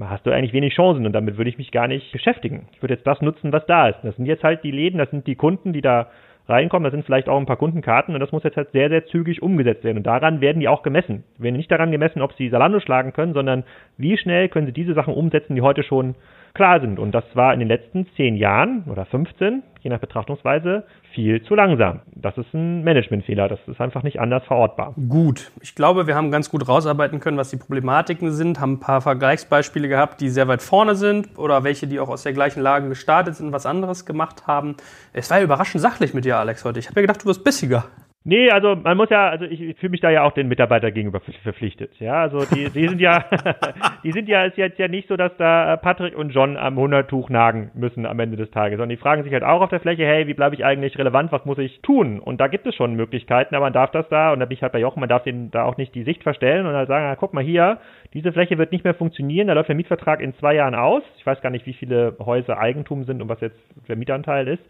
hast 0.00 0.26
du 0.26 0.32
eigentlich 0.32 0.52
wenig 0.52 0.74
Chancen 0.74 1.06
und 1.06 1.12
damit 1.12 1.38
würde 1.38 1.50
ich 1.50 1.58
mich 1.58 1.70
gar 1.70 1.86
nicht 1.86 2.10
beschäftigen. 2.10 2.66
Ich 2.72 2.82
würde 2.82 2.94
jetzt 2.94 3.06
das 3.06 3.20
nutzen, 3.20 3.52
was 3.52 3.64
da 3.66 3.90
ist. 3.90 4.00
Das 4.02 4.16
sind 4.16 4.26
jetzt 4.26 4.42
halt 4.42 4.64
die 4.64 4.72
Läden, 4.72 4.98
das 4.98 5.10
sind 5.10 5.24
die 5.28 5.36
Kunden, 5.36 5.72
die 5.72 5.82
da 5.82 6.08
reinkommen. 6.48 6.84
Da 6.84 6.90
sind 6.90 7.04
vielleicht 7.04 7.28
auch 7.28 7.38
ein 7.38 7.46
paar 7.46 7.56
Kundenkarten 7.56 8.14
und 8.14 8.20
das 8.20 8.32
muss 8.32 8.42
jetzt 8.42 8.56
halt 8.56 8.72
sehr, 8.72 8.88
sehr 8.88 9.06
zügig 9.06 9.42
umgesetzt 9.42 9.84
werden. 9.84 9.98
Und 9.98 10.06
daran 10.06 10.40
werden 10.40 10.60
die 10.60 10.68
auch 10.68 10.82
gemessen. 10.82 11.24
Werden 11.38 11.56
nicht 11.56 11.70
daran 11.70 11.92
gemessen, 11.92 12.22
ob 12.22 12.32
sie 12.32 12.48
Salando 12.48 12.80
schlagen 12.80 13.12
können, 13.12 13.34
sondern 13.34 13.64
wie 13.96 14.16
schnell 14.16 14.48
können 14.48 14.66
sie 14.66 14.72
diese 14.72 14.94
Sachen 14.94 15.14
umsetzen, 15.14 15.54
die 15.54 15.62
heute 15.62 15.82
schon 15.82 16.16
klar 16.54 16.80
sind. 16.80 16.98
Und 16.98 17.12
das 17.12 17.24
war 17.34 17.52
in 17.52 17.60
den 17.60 17.68
letzten 17.68 18.06
zehn 18.16 18.36
Jahren 18.36 18.84
oder 18.90 19.04
15, 19.04 19.62
je 19.80 19.90
nach 19.90 20.00
Betrachtungsweise, 20.00 20.84
viel 21.14 21.42
zu 21.42 21.54
langsam. 21.54 22.00
Das 22.14 22.36
ist 22.36 22.52
ein 22.54 22.84
Managementfehler. 22.84 23.48
Das 23.48 23.58
ist 23.66 23.80
einfach 23.80 24.02
nicht 24.02 24.20
anders 24.20 24.44
verortbar. 24.44 24.94
Gut. 25.08 25.50
Ich 25.60 25.74
glaube, 25.74 26.06
wir 26.06 26.14
haben 26.14 26.30
ganz 26.30 26.50
gut 26.50 26.68
rausarbeiten 26.68 27.20
können, 27.20 27.36
was 27.36 27.50
die 27.50 27.56
Problematiken 27.56 28.32
sind, 28.32 28.60
haben 28.60 28.74
ein 28.74 28.80
paar 28.80 29.00
Vergleichsbeispiele 29.00 29.88
gehabt, 29.88 30.20
die 30.20 30.28
sehr 30.28 30.48
weit 30.48 30.62
vorne 30.62 30.94
sind 30.94 31.38
oder 31.38 31.64
welche, 31.64 31.86
die 31.86 32.00
auch 32.00 32.08
aus 32.08 32.22
der 32.22 32.32
gleichen 32.32 32.60
Lage 32.60 32.88
gestartet 32.88 33.36
sind, 33.36 33.52
was 33.52 33.66
anderes 33.66 34.06
gemacht 34.06 34.46
haben. 34.46 34.76
Es 35.12 35.30
war 35.30 35.38
ja 35.38 35.44
überraschend 35.44 35.80
sachlich 35.82 36.14
mit 36.14 36.24
dir, 36.24 36.38
Alex, 36.38 36.64
heute. 36.64 36.78
Ich 36.78 36.88
habe 36.88 37.00
ja 37.00 37.06
gedacht, 37.06 37.22
du 37.22 37.26
wirst 37.26 37.44
bissiger. 37.44 37.84
Nee, 38.24 38.50
also 38.50 38.74
man 38.74 38.96
muss 38.96 39.08
ja, 39.10 39.28
also 39.28 39.44
ich, 39.44 39.78
fühle 39.78 39.90
mich 39.90 40.00
da 40.00 40.10
ja 40.10 40.24
auch 40.24 40.32
den 40.32 40.48
Mitarbeiter 40.48 40.90
gegenüber 40.90 41.20
verpflichtet. 41.44 41.98
Ja, 42.00 42.20
also 42.20 42.44
die, 42.54 42.68
die 42.68 42.88
sind 42.88 43.00
ja, 43.00 43.24
die 44.04 44.12
sind 44.12 44.28
ja, 44.28 44.42
ist 44.42 44.58
jetzt 44.58 44.78
ja 44.78 44.88
nicht 44.88 45.08
so, 45.08 45.16
dass 45.16 45.34
da 45.38 45.76
Patrick 45.76 46.18
und 46.18 46.30
John 46.30 46.56
am 46.56 46.76
Hundertuch 46.76 47.30
nagen 47.30 47.70
müssen 47.74 48.04
am 48.06 48.18
Ende 48.18 48.36
des 48.36 48.50
Tages, 48.50 48.76
sondern 48.76 48.90
die 48.90 49.00
fragen 49.00 49.22
sich 49.22 49.32
halt 49.32 49.44
auch 49.44 49.62
auf 49.62 49.70
der 49.70 49.80
Fläche, 49.80 50.04
hey, 50.04 50.26
wie 50.26 50.34
bleibe 50.34 50.54
ich 50.56 50.64
eigentlich 50.64 50.98
relevant, 50.98 51.30
was 51.30 51.44
muss 51.46 51.58
ich 51.58 51.80
tun? 51.80 52.18
Und 52.18 52.40
da 52.40 52.48
gibt 52.48 52.66
es 52.66 52.74
schon 52.74 52.94
Möglichkeiten, 52.94 53.54
aber 53.54 53.66
man 53.66 53.72
darf 53.72 53.92
das 53.92 54.08
da, 54.08 54.32
und 54.32 54.40
da 54.40 54.46
bin 54.46 54.56
ich 54.56 54.62
halt 54.62 54.72
bei 54.72 54.80
Jochen, 54.80 55.00
man 55.00 55.08
darf 55.08 55.22
denen 55.22 55.50
da 55.52 55.64
auch 55.64 55.76
nicht 55.76 55.94
die 55.94 56.02
Sicht 56.02 56.24
verstellen 56.24 56.66
und 56.66 56.74
halt 56.74 56.88
sagen, 56.88 57.06
na, 57.08 57.14
guck 57.14 57.32
mal 57.32 57.44
hier, 57.44 57.78
diese 58.14 58.32
Fläche 58.32 58.58
wird 58.58 58.72
nicht 58.72 58.84
mehr 58.84 58.94
funktionieren, 58.94 59.46
da 59.46 59.54
läuft 59.54 59.68
der 59.68 59.76
Mietvertrag 59.76 60.20
in 60.20 60.34
zwei 60.34 60.56
Jahren 60.56 60.74
aus. 60.74 61.02
Ich 61.16 61.24
weiß 61.24 61.40
gar 61.40 61.50
nicht, 61.50 61.66
wie 61.66 61.72
viele 61.72 62.16
Häuser 62.18 62.58
Eigentum 62.58 63.04
sind 63.04 63.22
und 63.22 63.28
was 63.28 63.40
jetzt 63.40 63.58
der 63.88 63.96
Mietanteil 63.96 64.48
ist 64.48 64.62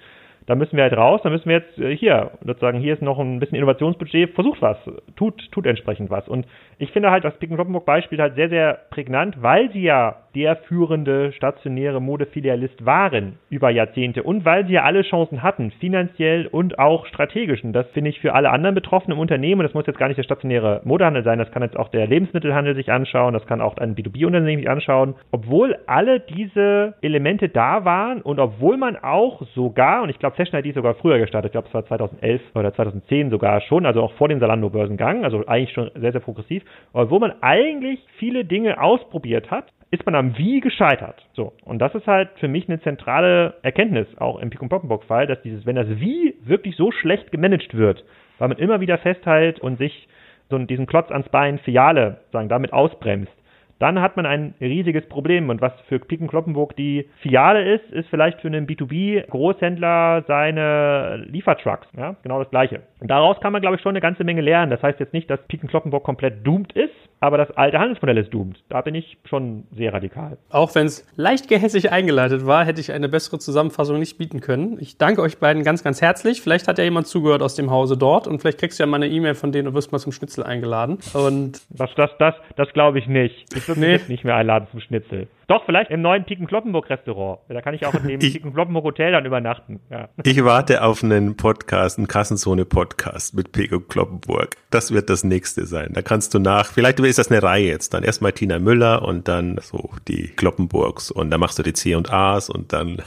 da 0.47 0.55
müssen 0.55 0.76
wir 0.76 0.84
halt 0.84 0.97
raus, 0.97 1.20
da 1.22 1.30
müssen 1.30 1.49
wir 1.49 1.59
jetzt 1.59 1.78
äh, 1.78 1.95
hier, 1.97 2.32
sozusagen, 2.45 2.78
hier 2.78 2.95
ist 2.95 3.03
noch 3.03 3.18
ein 3.18 3.39
bisschen 3.39 3.57
Innovationsbudget, 3.57 4.34
versucht 4.34 4.62
was, 4.62 4.78
tut, 5.16 5.51
tut 5.53 5.66
entsprechend 5.66 6.11
was. 6.11 6.28
Und 6.28 6.47
ich 6.78 6.91
finde 6.93 7.11
halt 7.11 7.24
das 7.24 7.36
Pick-and-Beispiel 7.39 8.20
halt 8.20 8.34
sehr, 8.34 8.49
sehr 8.49 8.78
prägnant, 8.91 9.43
weil 9.43 9.70
sie 9.72 9.82
ja 9.82 10.16
der 10.34 10.57
führende 10.57 11.32
stationäre 11.32 12.01
Modefilialist 12.01 12.86
waren 12.86 13.39
über 13.51 13.70
Jahrzehnte 13.70 14.22
und 14.22 14.45
weil 14.45 14.66
sie 14.66 14.74
ja 14.74 14.84
alle 14.84 15.03
Chancen 15.03 15.43
hatten, 15.43 15.72
finanziell 15.80 16.47
und 16.47 16.78
auch 16.78 17.07
strategisch. 17.07 17.64
Und 17.64 17.72
das 17.72 17.89
finde 17.89 18.11
ich 18.11 18.20
für 18.20 18.34
alle 18.34 18.51
anderen 18.51 18.74
betroffenen 18.74 19.18
Unternehmen, 19.18 19.61
und 19.61 19.66
das 19.66 19.74
muss 19.74 19.86
jetzt 19.86 19.99
gar 19.99 20.09
nicht 20.09 20.18
der 20.18 20.22
stationäre 20.22 20.80
Modehandel 20.84 21.24
sein, 21.24 21.39
das 21.39 21.51
kann 21.51 21.62
jetzt 21.62 21.76
auch 21.76 21.89
der 21.89 22.07
Lebensmittelhandel 22.07 22.74
sich 22.74 22.93
anschauen, 22.93 23.34
das 23.34 23.47
kann 23.47 23.61
auch 23.61 23.76
ein 23.78 23.97
B2B-Unternehmen 23.97 24.62
sich 24.62 24.70
anschauen, 24.70 25.14
obwohl 25.32 25.76
alle 25.86 26.20
diese 26.20 26.95
Elemente 27.03 27.49
da 27.49 27.84
waren 27.84 28.22
und 28.22 28.39
obwohl 28.39 28.76
man 28.76 28.97
auch 28.97 29.43
sogar, 29.55 30.03
und 30.03 30.11
ich 30.11 30.18
glaube, 30.18 30.36
Fashion 30.39 30.59
ID 30.59 30.74
sogar 30.74 30.95
früher 30.95 31.18
gestartet, 31.18 31.49
ich 31.49 31.53
glaube, 31.53 31.66
es 31.66 31.74
war 31.74 31.84
2011 31.84 32.41
oder 32.55 32.72
2010 32.72 33.30
sogar 33.30 33.61
schon, 33.62 33.84
also 33.84 34.03
auch 34.03 34.12
vor 34.12 34.28
dem 34.28 34.39
Salando-Börsengang, 34.39 35.24
also 35.24 35.45
eigentlich 35.47 35.72
schon 35.72 35.91
sehr, 35.95 36.12
sehr 36.12 36.20
progressiv, 36.20 36.62
obwohl 36.93 37.18
man 37.18 37.34
eigentlich 37.41 38.01
viele 38.18 38.45
Dinge 38.45 38.80
ausprobiert 38.80 39.51
hat, 39.51 39.66
ist 39.91 40.07
man 40.07 40.14
am 40.14 40.39
Wie 40.39 40.61
gescheitert. 40.61 41.26
So. 41.32 41.55
Und 41.64 41.80
das 41.80 41.95
ist 41.95 42.07
halt 42.07 42.30
für 42.39 42.47
mich 42.47 42.68
eine 42.68 42.80
zentrale 42.80 43.55
Erkenntnis, 43.62 44.07
auch 44.18 44.39
im 44.39 44.51
Pick 44.51 44.62
und 44.62 44.68
Ploppenburg-Fall, 44.68 45.26
dass 45.26 45.43
dieses, 45.43 45.66
wenn 45.66 45.76
das 45.76 45.89
Wie 45.89 46.36
wirklich 46.45 46.76
so 46.76 46.93
schlecht 46.93 47.32
gemanagt 47.32 47.76
wird, 47.76 48.05
weil 48.39 48.49
man 48.49 48.59
immer 48.59 48.80
wieder 48.80 48.99
festhält 48.99 49.59
und 49.59 49.78
sich 49.78 50.09
so 50.51 50.59
diesen 50.59 50.86
Klotz 50.86 51.11
ans 51.11 51.28
Bein 51.30 51.59
Filiale, 51.59 52.20
sagen, 52.32 52.49
damit 52.49 52.72
ausbremst, 52.72 53.32
dann 53.78 54.00
hat 54.00 54.16
man 54.16 54.26
ein 54.26 54.54
riesiges 54.60 55.06
Problem. 55.08 55.50
Und 55.50 55.60
was 55.60 55.72
für 55.88 55.98
Piken 55.98 56.28
Kloppenburg 56.28 56.74
die 56.76 57.08
Filiale 57.20 57.74
ist, 57.74 57.90
ist 57.92 58.08
vielleicht 58.08 58.40
für 58.40 58.48
einen 58.48 58.66
B2B-Großhändler 58.66 60.24
seine 60.26 61.24
Liefertrucks. 61.28 61.86
Ja, 61.96 62.16
genau 62.22 62.40
das 62.40 62.50
Gleiche. 62.50 62.82
Und 63.00 63.10
daraus 63.10 63.40
kann 63.40 63.52
man, 63.52 63.62
glaube 63.62 63.76
ich, 63.76 63.82
schon 63.82 63.90
eine 63.90 64.00
ganze 64.00 64.24
Menge 64.24 64.40
lernen. 64.40 64.70
Das 64.70 64.82
heißt 64.82 65.00
jetzt 65.00 65.12
nicht, 65.12 65.30
dass 65.30 65.40
Piken 65.46 65.68
Kloppenburg 65.68 66.04
komplett 66.04 66.46
doomed 66.46 66.72
ist, 66.72 66.94
aber 67.20 67.38
das 67.38 67.50
alte 67.56 67.78
Handelsmodell 67.78 68.18
ist 68.18 68.32
doomed. 68.32 68.62
Da 68.68 68.80
bin 68.80 68.94
ich 68.94 69.18
schon 69.24 69.64
sehr 69.74 69.92
radikal. 69.92 70.38
Auch 70.50 70.74
wenn 70.74 70.86
es 70.86 71.06
leicht 71.16 71.48
gehässig 71.48 71.90
eingeleitet 71.90 72.46
war, 72.46 72.64
hätte 72.64 72.80
ich 72.80 72.92
eine 72.92 73.08
bessere 73.08 73.38
Zusammenfassung 73.38 73.98
nicht 73.98 74.18
bieten 74.18 74.40
können. 74.40 74.78
Ich 74.80 74.98
danke 74.98 75.22
euch 75.22 75.38
beiden 75.38 75.64
ganz, 75.64 75.82
ganz 75.82 76.00
herzlich. 76.00 76.40
Vielleicht 76.40 76.68
hat 76.68 76.78
ja 76.78 76.84
jemand 76.84 77.06
zugehört 77.06 77.42
aus 77.42 77.54
dem 77.54 77.70
Hause 77.70 77.96
dort 77.96 78.26
und 78.26 78.40
vielleicht 78.40 78.58
kriegst 78.58 78.78
du 78.78 78.82
ja 78.82 78.86
mal 78.86 78.96
eine 78.96 79.08
E-Mail 79.08 79.34
von 79.34 79.52
denen 79.52 79.68
und 79.68 79.74
wirst 79.74 79.92
mal 79.92 79.98
zum 79.98 80.12
Schnitzel 80.12 80.44
eingeladen. 80.44 80.98
Und 81.12 81.62
das, 81.70 81.90
das, 81.96 82.10
das, 82.18 82.34
das 82.56 82.72
glaube 82.72 82.98
ich 82.98 83.06
nicht. 83.06 83.54
Ich 83.54 83.66
würde 83.66 83.80
nee. 83.80 83.92
mich 83.94 84.08
nicht 84.08 84.24
mehr 84.24 84.36
einladen 84.36 84.68
zum 84.70 84.80
Schnitzel. 84.80 85.28
Doch, 85.49 85.64
vielleicht 85.64 85.90
im 85.90 86.03
neuen 86.03 86.24
Piken 86.24 86.46
Kloppenburg 86.46 86.90
Restaurant. 86.90 87.40
Da 87.49 87.62
kann 87.62 87.72
ich 87.72 87.86
auch 87.86 87.94
in 87.94 88.07
dem 88.07 88.18
Piken 88.20 88.53
Kloppenburg 88.53 88.84
Hotel 88.84 89.12
dann 89.12 89.24
übernachten. 89.24 89.80
Ja. 89.90 90.11
Ich 90.22 90.44
warte 90.44 90.84
auf 90.84 91.03
einen 91.03 91.38
Podcast, 91.38 91.96
einen 91.96 92.07
Kassenzone 92.07 92.66
Podcast 92.66 93.32
mit 93.34 93.51
Piken 93.51 93.88
Kloppenburg. 93.88 94.51
Das 94.70 94.92
wird 94.92 95.09
das 95.09 95.24
nächste 95.24 95.64
sein. 95.64 95.92
Da 95.94 96.03
kannst 96.03 96.34
du 96.34 96.38
nach, 96.38 96.66
vielleicht 96.66 97.01
ist 97.01 97.18
das 97.18 97.30
eine 97.30 97.42
Reihe 97.42 97.66
jetzt. 97.66 97.94
Dann 97.94 98.05
erstmal 98.05 98.32
Tina 98.32 98.59
Müller 98.59 99.01
und 99.01 99.26
dann 99.26 99.59
so 99.62 99.88
die 100.07 100.28
Kloppenburgs 100.28 101.11
und 101.11 101.30
dann 101.30 101.40
machst 101.40 101.59
du 101.59 101.62
die 101.62 101.72
C 101.72 101.94
und 101.94 102.12
A's 102.12 102.51
und 102.51 102.74
dann 102.74 103.01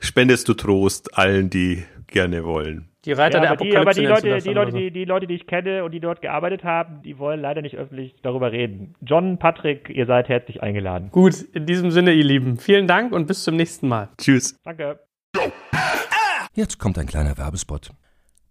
spendest 0.00 0.48
du 0.48 0.54
Trost 0.54 1.18
allen, 1.18 1.50
die 1.50 1.84
gerne 2.12 2.44
wollen. 2.44 2.88
Die 3.04 3.12
Reiter 3.12 3.38
ja, 3.38 3.40
der 3.42 3.50
aber 3.50 3.62
Apokalypse. 3.62 4.00
Die, 4.00 4.06
aber 4.06 4.20
die 4.20 4.26
Leute, 4.28 4.42
die, 4.42 4.52
Leute 4.52 4.72
die, 4.72 4.90
die 4.92 5.04
Leute, 5.04 5.26
die 5.26 5.34
ich 5.34 5.46
kenne 5.46 5.84
und 5.84 5.90
die 5.90 6.00
dort 6.00 6.22
gearbeitet 6.22 6.62
haben, 6.62 7.02
die 7.02 7.18
wollen 7.18 7.40
leider 7.40 7.62
nicht 7.62 7.76
öffentlich 7.76 8.14
darüber 8.22 8.52
reden. 8.52 8.94
John, 9.00 9.38
Patrick, 9.38 9.90
ihr 9.90 10.06
seid 10.06 10.28
herzlich 10.28 10.62
eingeladen. 10.62 11.10
Gut, 11.10 11.42
in 11.52 11.66
diesem 11.66 11.90
Sinne, 11.90 12.12
ihr 12.12 12.24
Lieben. 12.24 12.58
Vielen 12.58 12.86
Dank 12.86 13.12
und 13.12 13.26
bis 13.26 13.42
zum 13.42 13.56
nächsten 13.56 13.88
Mal. 13.88 14.10
Tschüss. 14.18 14.56
Danke. 14.62 15.00
Jetzt 16.54 16.78
kommt 16.78 16.98
ein 16.98 17.06
kleiner 17.06 17.36
Werbespot. 17.36 17.90